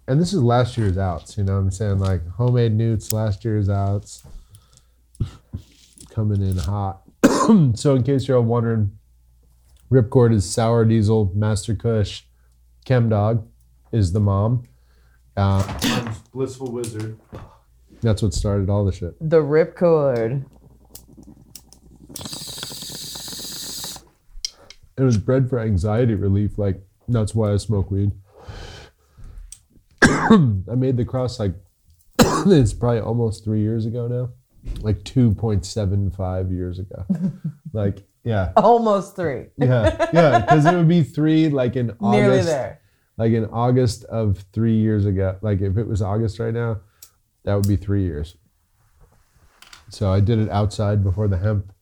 And 0.08 0.20
this 0.20 0.32
is 0.32 0.42
last 0.42 0.76
year's 0.76 0.98
outs. 0.98 1.38
You 1.38 1.44
know 1.44 1.54
what 1.54 1.60
I'm 1.60 1.70
saying? 1.70 1.98
Like 1.98 2.26
homemade 2.28 2.72
newts, 2.74 3.12
last 3.12 3.44
year's 3.44 3.68
outs, 3.68 4.24
coming 6.10 6.42
in 6.42 6.56
hot. 6.58 7.02
so 7.74 7.94
in 7.94 8.02
case 8.02 8.26
you're 8.28 8.36
all 8.38 8.42
wondering, 8.42 8.92
Ripcord 9.90 10.32
is 10.34 10.48
sour 10.50 10.84
diesel, 10.84 11.30
Master 11.34 11.74
Kush, 11.74 12.22
Chem 12.84 13.08
Dog 13.08 13.46
is 13.92 14.12
the 14.12 14.20
mom. 14.20 14.64
Uh, 15.36 16.12
Blissful 16.32 16.72
Wizard. 16.72 17.18
That's 18.00 18.22
what 18.22 18.34
started 18.34 18.68
all 18.68 18.84
the 18.84 18.92
shit. 18.92 19.14
The 19.20 19.40
ripcord. 19.40 20.44
It 24.96 25.02
was 25.02 25.16
bred 25.18 25.48
for 25.48 25.58
anxiety 25.58 26.14
relief. 26.14 26.58
Like 26.58 26.80
that's 27.08 27.34
why 27.34 27.52
I 27.52 27.56
smoke 27.56 27.90
weed. 27.90 28.12
I 30.02 30.74
made 30.76 30.96
the 30.96 31.04
cross 31.04 31.38
like 31.38 31.54
it's 32.18 32.72
probably 32.72 33.00
almost 33.00 33.44
three 33.44 33.60
years 33.60 33.86
ago 33.86 34.06
now, 34.08 34.30
like 34.80 35.02
two 35.04 35.32
point 35.34 35.64
seven 35.64 36.10
five 36.10 36.50
years 36.50 36.78
ago. 36.78 37.04
like 37.72 38.02
yeah, 38.24 38.52
Almost 38.56 39.16
three. 39.16 39.46
yeah, 39.56 40.08
yeah, 40.12 40.40
because 40.40 40.64
it 40.64 40.74
would 40.76 40.88
be 40.88 41.02
three 41.02 41.48
like 41.48 41.74
in 41.76 41.90
August. 42.00 42.12
Nearly 42.12 42.42
there. 42.42 42.80
Like 43.16 43.32
in 43.32 43.46
August 43.46 44.04
of 44.04 44.44
three 44.52 44.76
years 44.76 45.06
ago. 45.06 45.36
Like 45.42 45.60
if 45.60 45.76
it 45.76 45.86
was 45.86 46.02
August 46.02 46.38
right 46.38 46.54
now, 46.54 46.80
that 47.44 47.54
would 47.54 47.66
be 47.66 47.76
three 47.76 48.04
years. 48.04 48.36
So 49.90 50.10
I 50.10 50.20
did 50.20 50.38
it 50.38 50.48
outside 50.50 51.02
before 51.04 51.28
the 51.28 51.36
hemp 51.38 51.72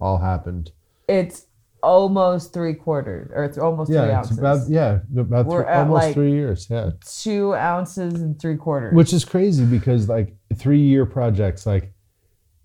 all 0.00 0.18
happened. 0.18 0.70
It's 1.08 1.46
almost 1.82 2.52
three 2.52 2.74
quarters, 2.74 3.30
or 3.34 3.44
it's 3.44 3.58
almost 3.58 3.88
three 3.88 3.96
Yeah, 3.96 4.18
it's 4.20 4.28
ounces. 4.30 4.38
about 4.38 4.68
yeah, 4.68 4.98
about 5.16 5.46
We're 5.46 5.64
three, 5.64 5.72
almost 5.74 6.04
like- 6.06 6.14
three 6.14 6.32
years. 6.32 6.66
Yeah, 6.70 6.90
two 7.04 7.54
ounces 7.54 8.14
and 8.20 8.38
three 8.40 8.56
quarters. 8.56 8.94
which 8.94 9.12
is 9.12 9.24
crazy 9.24 9.64
because 9.64 10.08
like 10.08 10.34
three 10.56 10.80
year 10.82 11.06
projects, 11.06 11.66
like 11.66 11.92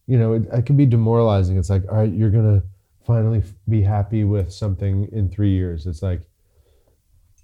you 0.07 0.17
know, 0.17 0.33
it, 0.33 0.43
it 0.51 0.65
can 0.65 0.75
be 0.75 0.85
demoralizing. 0.85 1.57
It's 1.57 1.69
like, 1.69 1.83
all 1.89 1.97
right, 1.97 2.11
you're 2.11 2.29
gonna 2.29 2.61
finally 3.05 3.41
be 3.69 3.81
happy 3.81 4.23
with 4.23 4.51
something 4.51 5.07
in 5.11 5.29
three 5.29 5.51
years. 5.51 5.85
It's 5.87 6.01
like 6.03 6.21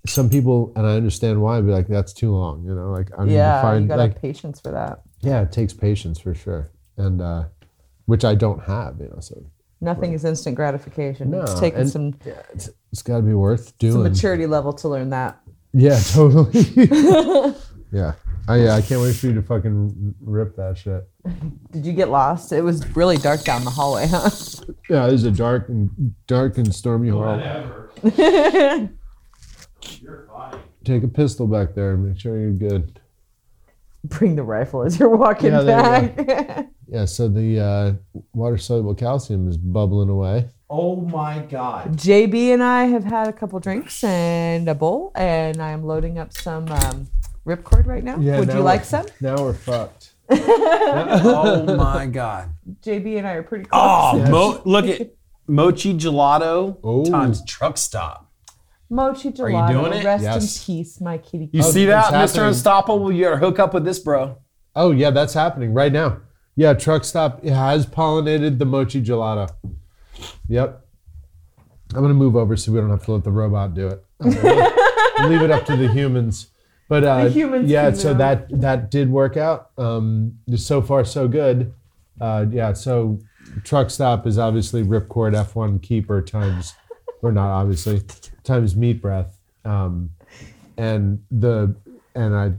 some 0.08 0.29
people, 0.29 0.71
and 0.75 0.86
I 0.88 0.91
understand 0.95 1.41
why, 1.41 1.60
be 1.62 1.71
like, 1.71 1.88
that's 1.88 2.13
too 2.13 2.32
long. 2.32 2.63
You 2.65 2.73
know, 2.73 2.89
like 2.91 3.10
I 3.17 3.25
need 3.25 3.34
yeah, 3.34 3.55
to 3.58 3.62
find 3.62 3.84
you 3.84 3.88
gotta 3.89 4.01
like 4.03 4.13
have 4.13 4.21
patience 4.21 4.60
for 4.60 4.71
that. 4.71 5.01
yeah, 5.21 5.41
it 5.41 5.51
takes 5.51 5.73
patience 5.73 6.19
for 6.19 6.34
sure, 6.34 6.69
and 6.97 7.21
uh, 7.21 7.45
which 8.05 8.23
I 8.25 8.36
don't 8.36 8.62
have. 8.63 8.99
You 8.99 9.10
know, 9.10 9.19
so 9.19 9.43
Nothing 9.81 10.13
is 10.13 10.25
instant 10.25 10.55
gratification. 10.55 11.29
No, 11.31 11.41
it's 11.41 11.59
taken 11.59 11.81
and- 11.81 11.89
some 11.89 12.13
yeah, 12.25 12.41
it's, 12.53 12.69
it's 12.91 13.01
got 13.01 13.17
to 13.17 13.23
be 13.23 13.33
worth 13.33 13.77
doing. 13.77 13.93
some 13.93 14.03
maturity 14.03 14.45
level 14.45 14.73
to 14.73 14.87
learn 14.89 15.09
that. 15.11 15.39
Yeah, 15.73 15.99
totally. 16.11 16.61
yeah. 17.91 18.13
I, 18.47 18.55
yeah, 18.57 18.73
I 18.75 18.81
can't 18.81 18.99
wait 19.01 19.15
for 19.15 19.27
you 19.27 19.35
to 19.35 19.43
fucking 19.43 20.15
rip 20.21 20.55
that 20.55 20.75
shit. 20.79 21.07
Did 21.71 21.85
you 21.85 21.93
get 21.93 22.09
lost? 22.09 22.51
It 22.51 22.61
was 22.61 22.83
really 22.95 23.17
dark 23.17 23.43
down 23.43 23.63
the 23.63 23.69
hallway, 23.69 24.07
huh? 24.09 24.31
Yeah, 24.89 25.07
it 25.07 25.11
was 25.11 25.23
a 25.23 25.29
dark 25.31 25.69
and 25.69 26.15
dark 26.25 26.57
and 26.57 26.73
stormy 26.73 27.09
hall. 27.09 27.39
Take 30.83 31.03
a 31.03 31.07
pistol 31.07 31.45
back 31.45 31.75
there 31.75 31.91
and 31.93 32.07
make 32.07 32.19
sure 32.19 32.39
you're 32.39 32.51
good. 32.51 32.99
Bring 34.05 34.35
the 34.35 34.43
rifle 34.43 34.81
as 34.83 34.97
you're 34.97 35.15
walking 35.15 35.51
Yeah, 35.51 35.61
there 35.61 36.09
back. 36.09 36.67
Yeah, 36.91 37.06
so 37.06 37.28
the 37.28 37.60
uh, 37.60 37.93
water 38.34 38.58
soluble 38.58 38.95
calcium 38.95 39.47
is 39.47 39.58
bubbling 39.58 40.10
away. 40.10 40.49
Oh 40.71 40.95
my 40.95 41.39
god. 41.39 41.93
JB 41.97 42.54
and 42.54 42.63
I 42.63 42.86
have 42.86 43.04
had 43.04 43.28
a 43.28 43.34
couple 43.34 43.60
drinks 43.60 44.04
and 44.04 44.67
a 44.67 44.73
bowl, 44.75 45.12
and 45.15 45.62
I 45.62 45.69
am 45.71 45.84
loading 45.84 46.17
up 46.17 46.34
some 46.34 46.67
um, 46.67 47.08
ripcord 47.45 47.86
right 47.86 48.04
now. 48.04 48.17
Yeah, 48.19 48.39
Would 48.39 48.47
now 48.49 48.58
you 48.58 48.62
like 48.63 48.86
some? 48.86 49.06
Now 49.21 49.36
we're 49.43 49.54
fucked. 49.54 50.13
oh 50.32 51.75
my 51.75 52.06
god. 52.08 52.49
JB 52.82 53.17
and 53.19 53.28
I 53.28 53.34
are 53.34 53.43
pretty 53.43 53.65
close. 53.65 53.82
Oh, 53.84 54.17
Yes. 54.17 54.30
mo- 54.30 54.62
look 54.65 54.86
at 54.86 55.12
Mochi 55.47 55.93
Gelato 55.95 56.78
Oh. 56.84 57.04
times 57.06 57.43
truck 57.45 57.78
stop. 57.78 58.32
Mochi 58.91 59.30
gelato. 59.32 59.43
Are 59.43 59.49
you 59.49 59.56
Gelato, 59.58 59.71
doing 59.89 59.93
it? 60.02 60.06
rest 60.06 60.23
Yes. 60.23 60.58
in 60.58 60.65
peace, 60.65 61.02
my 61.02 61.17
kitty. 61.19 61.49
You 61.54 61.62
Oh, 61.63 61.71
see 61.71 61.86
that, 61.86 62.12
Mr. 62.13 62.47
Unstoppable? 62.47 63.12
You 63.12 63.25
gotta 63.25 63.38
hook 63.38 63.60
up 63.60 63.73
with 63.75 63.86
this, 63.86 63.99
bro. 63.99 64.38
Oh, 64.75 64.91
yeah, 64.91 65.12
that's 65.12 65.34
happening 65.34 65.73
right 65.73 65.91
now. 65.91 66.17
Yeah, 66.60 66.74
Truck 66.74 67.06
Stop 67.06 67.41
has 67.45 67.86
pollinated 67.86 68.60
the 68.60 68.65
mochi 68.65 69.02
gelato. 69.02 69.50
Yep. 70.50 70.86
I'm 71.93 72.02
going 72.02 72.10
to 72.10 72.13
move 72.13 72.36
over 72.36 72.58
so 72.58 72.74
we 72.74 72.82
don't 72.82 72.89
have 72.89 73.06
to 73.06 73.13
let 73.13 73.24
the 73.24 73.32
robot 73.32 73.74
do 73.74 73.88
it. 73.88 74.04
Leave 74.19 75.41
it 75.41 75.52
up 75.52 75.65
to 75.67 75.78
the 75.78 75.88
humans. 75.88 76.48
But 76.89 77.06
uh, 77.06 77.24
The 77.24 77.30
humans 77.30 77.69
yeah, 77.72 77.93
so 77.93 78.13
that 78.13 78.48
that 78.60 78.91
did 78.91 79.10
work 79.10 79.38
out. 79.38 79.69
Um, 79.78 80.38
so 80.58 80.82
far, 80.82 81.06
so 81.06 81.30
good. 81.30 81.74
Uh, 82.19 82.48
yeah, 82.52 82.74
so 82.74 83.19
Truck 83.63 83.89
Stop 83.89 84.28
is 84.28 84.38
obviously 84.38 84.84
Ripcord 84.84 85.36
F1 85.36 85.82
Keeper 85.82 86.22
times, 86.22 86.74
or 87.22 87.32
not 87.32 87.52
obviously, 87.52 88.02
times 88.43 88.76
Meat 88.76 89.02
Breath. 89.02 89.39
Um, 89.63 90.10
and 90.78 91.24
the 91.32 91.74
and 92.15 92.36
I 92.36 92.52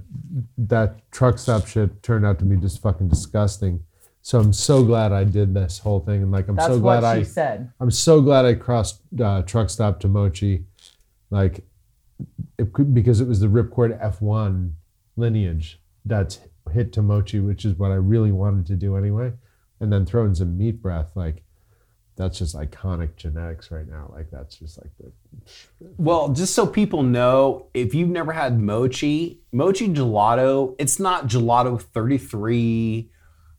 that 0.56 1.10
truck 1.10 1.38
stop 1.38 1.66
shit 1.66 2.02
turned 2.02 2.24
out 2.24 2.38
to 2.38 2.46
be 2.46 2.56
just 2.56 2.80
fucking 2.80 3.08
disgusting. 3.08 3.84
So 4.30 4.38
I'm 4.38 4.52
so 4.52 4.84
glad 4.84 5.10
I 5.10 5.24
did 5.24 5.54
this 5.54 5.80
whole 5.80 5.98
thing, 5.98 6.22
and 6.22 6.30
like 6.30 6.46
I'm 6.46 6.54
That's 6.54 6.68
so 6.68 6.78
glad 6.78 7.02
what 7.02 7.16
she 7.16 7.20
I 7.22 7.24
said. 7.24 7.72
I'm 7.80 7.90
so 7.90 8.20
glad 8.20 8.44
I 8.44 8.54
crossed 8.54 9.00
uh, 9.20 9.42
truck 9.42 9.68
stop 9.70 9.98
to 10.00 10.08
Mochi, 10.08 10.66
like 11.30 11.66
it 12.56 12.72
could, 12.72 12.94
because 12.94 13.20
it 13.20 13.26
was 13.26 13.40
the 13.40 13.48
Ripcord 13.48 14.00
F1 14.00 14.70
lineage 15.16 15.80
that's 16.04 16.38
hit 16.72 16.92
to 16.92 17.02
Mochi, 17.02 17.40
which 17.40 17.64
is 17.64 17.74
what 17.74 17.90
I 17.90 17.96
really 17.96 18.30
wanted 18.30 18.66
to 18.66 18.76
do 18.76 18.96
anyway. 18.96 19.32
And 19.80 19.92
then 19.92 20.06
throw 20.06 20.24
in 20.26 20.36
some 20.36 20.56
meat 20.56 20.80
breath, 20.80 21.10
like 21.16 21.42
that's 22.14 22.38
just 22.38 22.54
iconic 22.54 23.16
genetics 23.16 23.72
right 23.72 23.88
now. 23.88 24.12
Like 24.14 24.30
that's 24.30 24.54
just 24.54 24.78
like 24.78 24.92
the 25.00 25.10
Well, 25.98 26.28
just 26.28 26.54
so 26.54 26.68
people 26.68 27.02
know, 27.02 27.66
if 27.74 27.96
you've 27.96 28.10
never 28.10 28.30
had 28.30 28.60
mochi, 28.60 29.40
mochi 29.50 29.88
gelato, 29.88 30.76
it's 30.78 31.00
not 31.00 31.26
gelato 31.26 31.82
33 31.82 33.10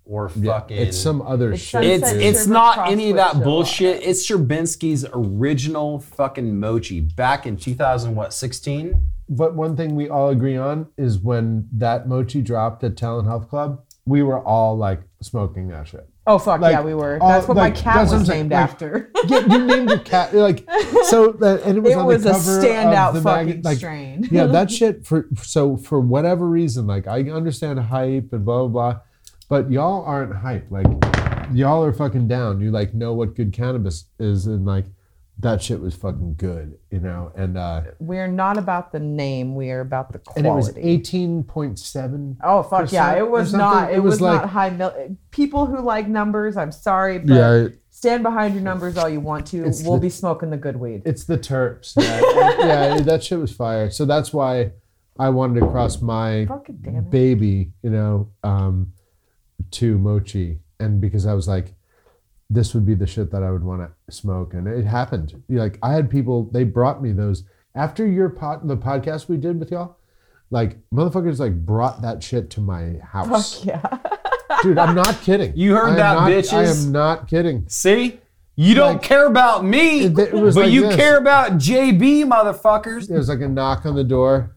or 0.06 0.30
fucking. 0.30 0.78
it's 0.78 0.98
some 0.98 1.22
other 1.22 1.54
It's 1.54 1.62
shit. 1.62 1.84
It's 1.84 2.12
it's 2.12 2.48
not 2.48 2.90
any 2.90 3.10
of 3.12 3.16
that 3.18 3.36
gelato. 3.36 3.44
bullshit. 3.44 4.02
It's 4.04 4.28
Sherbinskis 4.30 5.10
original 5.14 6.00
fucking 6.00 6.60
mochi 6.60 7.00
back 7.02 7.46
in 7.46 7.58
2000 7.58 8.16
what 8.16 8.34
16. 8.34 9.08
But 9.30 9.56
one 9.56 9.78
thing 9.78 9.96
we 9.96 10.10
all 10.10 10.30
agree 10.30 10.58
on 10.58 10.88
is 10.98 11.18
when 11.20 11.70
that 11.74 12.08
mochi 12.08 12.42
dropped 12.42 12.84
at 12.84 12.98
Talent 12.98 13.28
Health 13.28 13.48
Club, 13.50 13.82
we 14.06 14.24
were 14.24 14.40
all 14.40 14.76
like 14.78 15.02
smoking 15.22 15.70
that 15.70 15.88
shit. 15.88 16.08
Oh 16.28 16.38
fuck 16.38 16.62
Like, 16.62 16.74
yeah, 16.74 16.82
we 16.82 16.94
were. 16.94 17.18
all- 17.22 17.30
That's 17.30 17.48
what 17.48 17.58
like, 17.58 17.74
my 17.76 17.80
cat 17.82 17.96
that's 17.96 18.10
what 18.10 18.16
I'm 18.16 18.20
was 18.22 18.30
named 18.30 18.52
like, 18.52 18.60
after. 18.60 19.12
Yeah, 19.28 19.40
you 19.40 19.66
named 19.66 19.90
your 19.90 20.00
cat 20.00 20.34
like 20.36 20.66
so 21.06 21.32
that 21.34 21.62
and 21.64 21.78
it 21.78 21.82
was 21.82 21.94
it 21.94 21.98
on 21.98 22.06
was 22.06 22.24
the 22.24 22.32
a 22.32 22.34
standout 22.34 23.10
of 23.10 23.14
the 23.16 23.22
fucking 23.22 23.48
mag- 23.48 23.66
like 23.66 23.78
strain. 23.78 24.28
yeah 24.32 24.46
that 24.48 24.70
shit 24.78 25.06
for 25.06 25.28
so 25.42 25.78
for 25.78 26.00
whatever 26.00 26.48
reason 26.48 26.86
like 26.88 27.08
I 27.08 27.22
understand 27.30 27.80
hype 27.80 28.34
and 28.34 28.44
blah 28.46 28.68
blah 28.68 28.68
blah 28.68 29.00
but 29.52 29.70
y'all 29.70 30.02
aren't 30.06 30.34
hype 30.34 30.66
like 30.72 30.88
y'all 31.54 31.84
are 31.84 31.92
fucking 31.92 32.26
down 32.28 32.62
you 32.62 32.72
like 32.72 32.94
know 32.94 33.12
what 33.14 33.36
good 33.36 33.52
cannabis 33.52 34.06
is 34.18 34.48
and 34.48 34.66
like 34.66 34.86
that 35.40 35.62
shit 35.62 35.80
was 35.82 35.94
fucking 35.96 36.36
good 36.38 36.78
you 36.90 37.00
know 37.00 37.32
and 37.36 37.58
uh 37.58 37.82
We're 38.00 38.28
not 38.28 38.58
about 38.58 38.92
the 38.92 39.00
name. 39.00 39.56
We 39.56 39.72
are 39.72 39.82
about 39.82 40.14
the 40.14 40.20
quality. 40.20 40.40
and 40.40 40.48
it 40.48 40.56
was 40.56 40.70
18.7 40.74 42.38
Oh 42.44 42.64
fuck 42.64 42.92
yeah! 42.92 43.16
It 43.18 43.30
was 43.30 43.54
not. 43.54 43.92
It, 43.92 43.96
It 43.98 44.00
was, 44.00 44.14
was 44.14 44.22
like- 44.22 44.42
not 44.42 44.50
high 44.50 44.70
mil. 44.70 45.18
People 45.32 45.66
who 45.66 45.80
like 45.82 46.08
numbers, 46.08 46.58
I'm 46.58 46.72
sorry, 46.72 47.20
but 47.20 47.34
Yeah, 47.34 47.54
it- 47.66 47.80
stand 47.90 48.24
behind 48.24 48.54
your 48.54 48.64
numbers 48.64 48.98
all 48.98 49.10
you 49.10 49.20
want 49.20 49.48
to. 49.48 49.64
We'll 49.84 49.96
the- 49.96 50.00
be 50.02 50.10
smoking 50.10 50.50
the 50.50 50.58
good 50.58 50.78
weed. 50.78 51.02
It's 51.06 51.24
the 51.26 51.38
terps. 51.38 51.94
Yeah, 51.98 52.20
yeah, 52.60 53.02
that 53.10 53.24
shit 53.24 53.40
was 53.40 53.52
fire. 53.52 53.90
So 53.90 54.06
that's 54.06 54.32
why 54.32 54.72
I 55.20 55.30
wanted 55.30 55.60
to 55.62 55.68
cross 55.68 56.02
my 56.02 56.46
Fucking 56.46 56.78
damn 56.82 56.96
it. 56.98 57.10
baby, 57.10 57.72
you 57.84 57.90
know, 57.90 58.30
um, 58.44 58.94
to 59.72 59.98
mochi, 59.98 60.60
and 60.80 61.00
because 61.02 61.26
I 61.26 61.34
was 61.34 61.48
like, 61.48 61.74
this 62.50 62.74
would 62.74 62.86
be 62.86 62.96
the 62.96 63.08
shit 63.08 63.32
that 63.32 63.44
I 63.44 63.52
would 63.52 63.64
want 63.64 63.82
to 63.82 64.14
smoke, 64.14 64.54
and 64.54 64.68
it 64.68 64.86
happened. 64.86 65.42
Like 65.50 65.78
I 65.82 65.94
had 65.94 66.10
people, 66.10 66.50
they 66.52 66.64
brought 66.64 67.02
me 67.02 67.12
those 67.14 67.44
after 67.76 68.06
your 68.06 68.30
pod, 68.30 68.68
the 68.68 68.76
podcast 68.78 69.28
we 69.30 69.38
did 69.38 69.60
with 69.60 69.72
y'all. 69.72 69.98
Like 70.50 70.78
motherfuckers, 70.94 71.40
like 71.40 71.66
brought 71.66 72.02
that 72.02 72.22
shit 72.22 72.50
to 72.52 72.62
my 72.62 72.96
house, 73.04 73.60
Fuck 73.64 73.66
yeah! 73.66 73.98
dude. 74.64 74.78
I'm 74.78 74.96
not 74.96 75.22
kidding. 75.22 75.54
You 75.56 75.76
heard 75.76 75.98
that, 75.98 76.16
not- 76.16 76.54
I 76.54 76.64
am 76.66 76.92
not 76.92 77.28
kidding. 77.30 77.64
See? 77.70 78.20
You 78.58 78.76
don't 78.76 78.96
Like- 78.96 79.02
care 79.02 79.28
about 79.28 79.64
me, 79.64 80.02
It- 80.02 80.20
it 80.20 80.34
was 80.34 80.56
but 80.56 80.66
like 80.66 80.74
you 80.74 80.82
this. 80.88 80.96
care 80.98 81.18
about 81.18 81.54
JB 81.54 82.26
motherfuckers. 82.26 83.08
there 83.08 83.18
was 83.18 83.30
like 83.30 83.40
a 83.40 83.48
knock 83.48 83.86
on 83.86 83.96
the 83.96 84.04
door, 84.04 84.54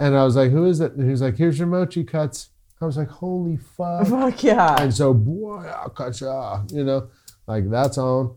and 0.00 0.16
I 0.16 0.24
was 0.24 0.36
like, 0.36 0.50
"Who 0.52 0.64
is 0.64 0.80
it?" 0.80 0.92
And 0.92 1.04
he 1.04 1.10
was 1.10 1.20
like, 1.20 1.36
"Here's 1.36 1.58
your 1.58 1.68
mochi 1.68 2.02
cuts." 2.02 2.48
I 2.80 2.86
was 2.86 2.96
like, 2.96 3.08
"Holy 3.08 3.56
fuck!" 3.56 4.06
Fuck 4.06 4.42
yeah! 4.42 4.82
And 4.82 4.92
so, 4.92 5.12
boy, 5.12 5.66
I'll 5.66 5.90
kacha, 5.90 6.64
you 6.72 6.84
know, 6.84 7.08
like 7.46 7.70
that's 7.70 7.98
on. 7.98 8.36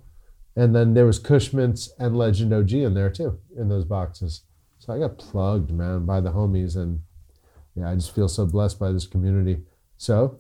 And 0.56 0.75
then 0.75 0.93
there 0.93 1.06
was 1.06 1.17
Cushman's 1.17 1.93
and 1.97 2.15
Legend 2.15 2.53
OG 2.53 2.73
in 2.73 2.93
there 2.93 3.10
too, 3.10 3.39
in 3.58 3.69
those 3.69 3.86
boxes. 3.86 4.43
So 4.79 4.93
I 4.93 4.99
got 4.99 5.17
plugged, 5.17 5.71
man, 5.71 6.06
by 6.06 6.19
the 6.19 6.32
homies, 6.32 6.75
and 6.75 6.99
yeah, 7.75 7.89
I 7.89 7.95
just 7.95 8.13
feel 8.13 8.27
so 8.27 8.45
blessed 8.45 8.79
by 8.79 8.91
this 8.91 9.08
community. 9.08 9.63
So 9.97 10.38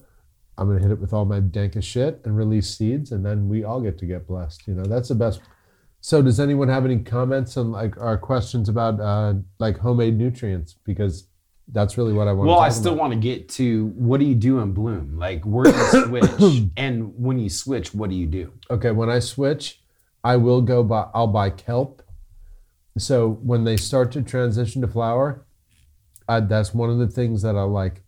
I'm 0.57 0.67
gonna 0.67 0.81
hit 0.81 0.91
it 0.91 0.99
with 0.99 1.13
all 1.13 1.25
my 1.25 1.39
dankest 1.39 1.83
shit 1.83 2.21
and 2.25 2.37
release 2.37 2.77
seeds, 2.77 3.11
and 3.11 3.25
then 3.25 3.47
we 3.47 3.63
all 3.63 3.81
get 3.81 3.97
to 3.99 4.05
get 4.05 4.27
blessed. 4.27 4.67
You 4.67 4.75
know, 4.75 4.83
that's 4.83 5.09
the 5.09 5.15
best. 5.15 5.41
So 6.01 6.21
does 6.21 6.39
anyone 6.39 6.67
have 6.67 6.83
any 6.83 6.99
comments 6.99 7.55
on 7.55 7.71
like 7.71 7.97
our 7.99 8.17
questions 8.17 8.67
about 8.67 8.99
uh, 8.99 9.35
like 9.59 9.77
homemade 9.77 10.17
nutrients? 10.17 10.75
Because 10.83 11.27
that's 11.71 11.97
really 11.97 12.13
what 12.13 12.27
I 12.27 12.33
want. 12.33 12.47
To. 12.47 12.51
Well, 12.51 12.59
I 12.59 12.69
still 12.69 12.93
about. 12.93 13.01
want 13.01 13.13
to 13.13 13.19
get 13.19 13.49
to 13.49 13.87
what 13.95 14.19
do 14.19 14.25
you 14.25 14.35
do 14.35 14.59
in 14.59 14.73
Bloom? 14.73 15.17
Like, 15.17 15.43
where 15.45 15.65
do 15.65 15.71
you 15.71 16.05
switch? 16.07 16.63
and 16.77 17.13
when 17.17 17.39
you 17.39 17.49
switch, 17.49 17.93
what 17.93 18.09
do 18.09 18.15
you 18.15 18.27
do? 18.27 18.51
Okay, 18.69 18.91
when 18.91 19.09
I 19.09 19.19
switch, 19.19 19.81
I 20.23 20.35
will 20.37 20.61
go 20.61 20.83
buy. 20.83 21.07
I'll 21.13 21.27
buy 21.27 21.49
kelp. 21.49 22.01
So 22.97 23.29
when 23.41 23.63
they 23.63 23.77
start 23.77 24.11
to 24.11 24.21
transition 24.21 24.81
to 24.81 24.87
flower, 24.87 25.45
uh, 26.27 26.41
that's 26.41 26.73
one 26.73 26.89
of 26.89 26.99
the 26.99 27.07
things 27.07 27.41
that 27.41 27.55
I'll 27.55 27.71
like. 27.71 28.01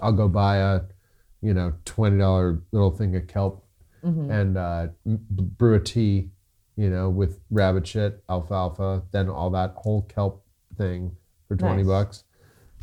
I'll 0.00 0.12
go 0.12 0.28
buy 0.28 0.56
a, 0.56 0.80
you 1.40 1.54
know, 1.54 1.72
twenty 1.84 2.18
dollar 2.18 2.60
little 2.72 2.90
thing 2.90 3.16
of 3.16 3.26
kelp, 3.26 3.64
and 4.02 4.56
uh, 4.58 4.88
m- 5.06 5.20
brew 5.30 5.74
a 5.74 5.80
tea, 5.80 6.30
you 6.76 6.90
know, 6.90 7.08
with 7.08 7.40
rabbit 7.50 7.86
shit, 7.86 8.22
alfalfa, 8.28 9.02
then 9.12 9.28
all 9.28 9.50
that 9.50 9.72
whole 9.76 10.02
kelp 10.02 10.44
thing 10.76 11.16
for 11.48 11.56
twenty 11.56 11.82
Nice. 11.82 11.86
bucks, 11.88 12.24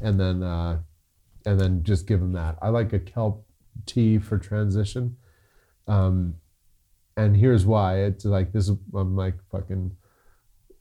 and 0.02 0.20
then 0.20 0.44
uh, 0.44 0.80
and 1.46 1.60
then 1.60 1.84
just 1.84 2.08
give 2.08 2.20
them 2.20 2.34
that. 2.34 2.58
I 2.62 2.70
like 2.70 2.94
a 2.94 3.00
kelp 3.00 3.46
tea 3.86 4.18
for 4.20 4.38
transition. 4.38 5.18
Um, 5.88 6.36
and 7.16 7.36
here's 7.36 7.66
why. 7.66 8.00
It's 8.02 8.26
like 8.26 8.52
this. 8.52 8.70
is- 8.70 8.78
I'm 8.96 9.16
like 9.16 9.36
fucking. 9.52 9.96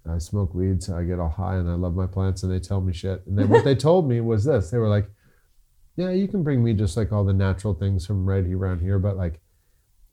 I 0.09 0.19
smoke 0.19 0.55
weed, 0.55 0.85
so 0.85 0.97
I 0.97 1.03
get 1.03 1.19
all 1.19 1.29
high, 1.29 1.57
and 1.57 1.69
I 1.69 1.75
love 1.75 1.97
my 1.97 2.07
plants, 2.07 2.45
and 2.45 2.53
they 2.53 2.61
tell 2.61 2.81
me 2.81 2.93
shit. 2.93 3.27
And 3.27 3.37
then 3.37 3.49
what 3.49 3.65
they 3.65 3.75
told 3.89 4.09
me 4.09 4.21
was 4.21 4.45
this: 4.45 4.71
they 4.71 4.79
were 4.79 4.89
like, 4.89 5.11
"Yeah, 5.97 6.11
you 6.11 6.29
can 6.29 6.45
bring 6.45 6.63
me 6.63 6.75
just 6.75 6.97
like 6.97 7.11
all 7.11 7.25
the 7.25 7.33
natural 7.33 7.75
things 7.75 8.07
from 8.07 8.25
right 8.25 8.47
here 8.47 8.57
around 8.59 8.81
here, 8.81 9.01
but 9.01 9.17
like, 9.17 9.41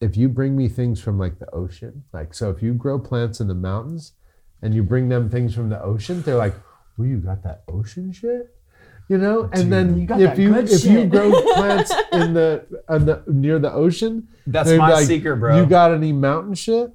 if 0.02 0.18
you 0.18 0.30
bring 0.30 0.56
me 0.56 0.68
things 0.68 1.00
from 1.00 1.20
like 1.20 1.38
the 1.38 1.50
ocean, 1.52 2.06
like 2.12 2.34
so, 2.34 2.50
if 2.50 2.64
you 2.64 2.74
grow 2.74 2.98
plants 2.98 3.40
in 3.40 3.48
the 3.48 3.54
mountains, 3.54 4.14
and 4.64 4.74
you 4.74 4.82
bring 4.82 5.10
them 5.10 5.30
things 5.30 5.54
from 5.54 5.70
the 5.70 5.80
ocean, 5.84 6.24
they're 6.24 6.38
like, 6.38 6.56
"Well, 6.98 7.08
you 7.08 7.18
got 7.18 7.44
that 7.44 7.64
ocean 7.68 8.12
shit." 8.12 8.56
You 9.10 9.18
know, 9.18 9.50
and 9.52 9.72
then 9.72 9.98
You 9.98 10.08
if 10.28 10.40
you 10.40 10.54
good 10.54 10.72
if 10.72 10.86
you 10.86 11.06
grow 11.06 11.30
plants 11.56 11.92
in 12.14 12.34
the, 12.34 12.66
in 12.90 13.06
the 13.06 13.24
near 13.28 13.60
the 13.60 13.72
ocean, 13.72 14.28
That's 14.48 14.72
my 14.72 14.92
like, 14.94 15.06
secret, 15.06 15.38
bro. 15.38 15.58
You 15.58 15.66
got 15.66 15.94
any 15.94 16.14
mountain 16.14 16.54
shit? 16.54 16.92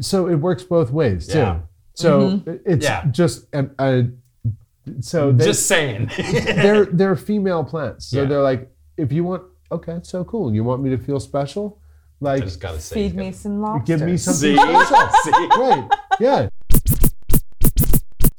So 0.00 0.26
it 0.28 0.34
works 0.36 0.64
both 0.64 0.90
ways 0.90 1.28
too. 1.28 1.38
Yeah. 1.38 1.60
So 1.94 2.30
mm-hmm. 2.30 2.56
it's 2.66 2.84
Yeah. 2.84 3.06
just 3.06 3.46
and 3.52 3.70
I. 3.78 4.08
So 5.00 5.32
they, 5.32 5.44
Just 5.44 5.66
saying. 5.66 6.10
they're 6.18 6.86
they're 6.86 7.16
female 7.16 7.64
plants. 7.64 8.06
So 8.06 8.22
Yeah. 8.22 8.28
they're 8.28 8.42
like, 8.42 8.70
if 8.96 9.12
you 9.12 9.24
want, 9.24 9.44
okay, 9.70 10.00
so 10.02 10.24
cool. 10.24 10.52
You 10.52 10.64
want 10.64 10.82
me 10.82 10.90
to 10.90 10.98
feel 10.98 11.20
special? 11.20 11.80
I 12.20 12.24
Like, 12.24 12.44
just 12.44 12.60
gotta 12.60 12.80
say. 12.80 12.94
Feed 13.08 13.14
me 13.16 13.32
some 13.32 13.60
lobster. 13.62 13.96
give 13.96 14.06
me 14.06 14.16
something 14.16 14.40
See? 14.40 14.56
special. 14.56 15.08
See? 15.22 15.30
Right? 15.56 15.88
Yeah. 16.20 16.48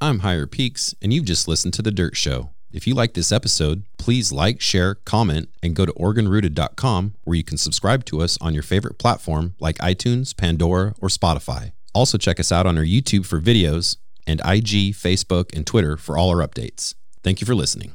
I'm 0.02 0.20
Higher 0.20 0.46
Peaks, 0.46 0.94
and 1.02 1.14
you've 1.14 1.26
just 1.26 1.48
listened 1.48 1.74
to 1.76 1.82
The 1.82 1.92
Dirt 1.92 2.16
Show. 2.16 2.50
If 2.76 2.86
you 2.86 2.94
like 2.94 3.14
this 3.14 3.32
episode, 3.32 3.84
please 3.98 4.34
like, 4.34 4.60
share, 4.60 4.96
comment, 4.96 5.48
and 5.64 5.74
go 5.74 5.86
to 5.86 5.94
OregonRooted.com 5.94 7.14
where 7.24 7.38
you 7.38 7.44
can 7.44 7.58
subscribe 7.58 8.04
to 8.06 8.22
us 8.22 8.38
on 8.42 8.54
your 8.54 8.64
favorite 8.64 8.98
platform 8.98 9.56
like 9.62 9.78
iTunes, 9.78 10.36
Pandora, 10.36 10.94
or 11.00 11.08
Spotify. 11.08 11.72
Also, 11.94 12.18
check 12.18 12.38
us 12.38 12.52
out 12.52 12.66
on 12.66 12.78
our 12.78 12.84
YouTube 12.84 13.26
for 13.26 13.40
videos 13.40 13.96
and 14.28 14.42
IG, 14.42 14.94
Facebook, 14.94 15.56
and 15.56 15.66
Twitter 15.66 15.96
for 15.96 16.18
all 16.18 16.30
our 16.30 16.46
updates. 16.46 16.96
Thank 17.24 17.40
you 17.40 17.48
for 17.48 17.56
listening. 17.56 17.94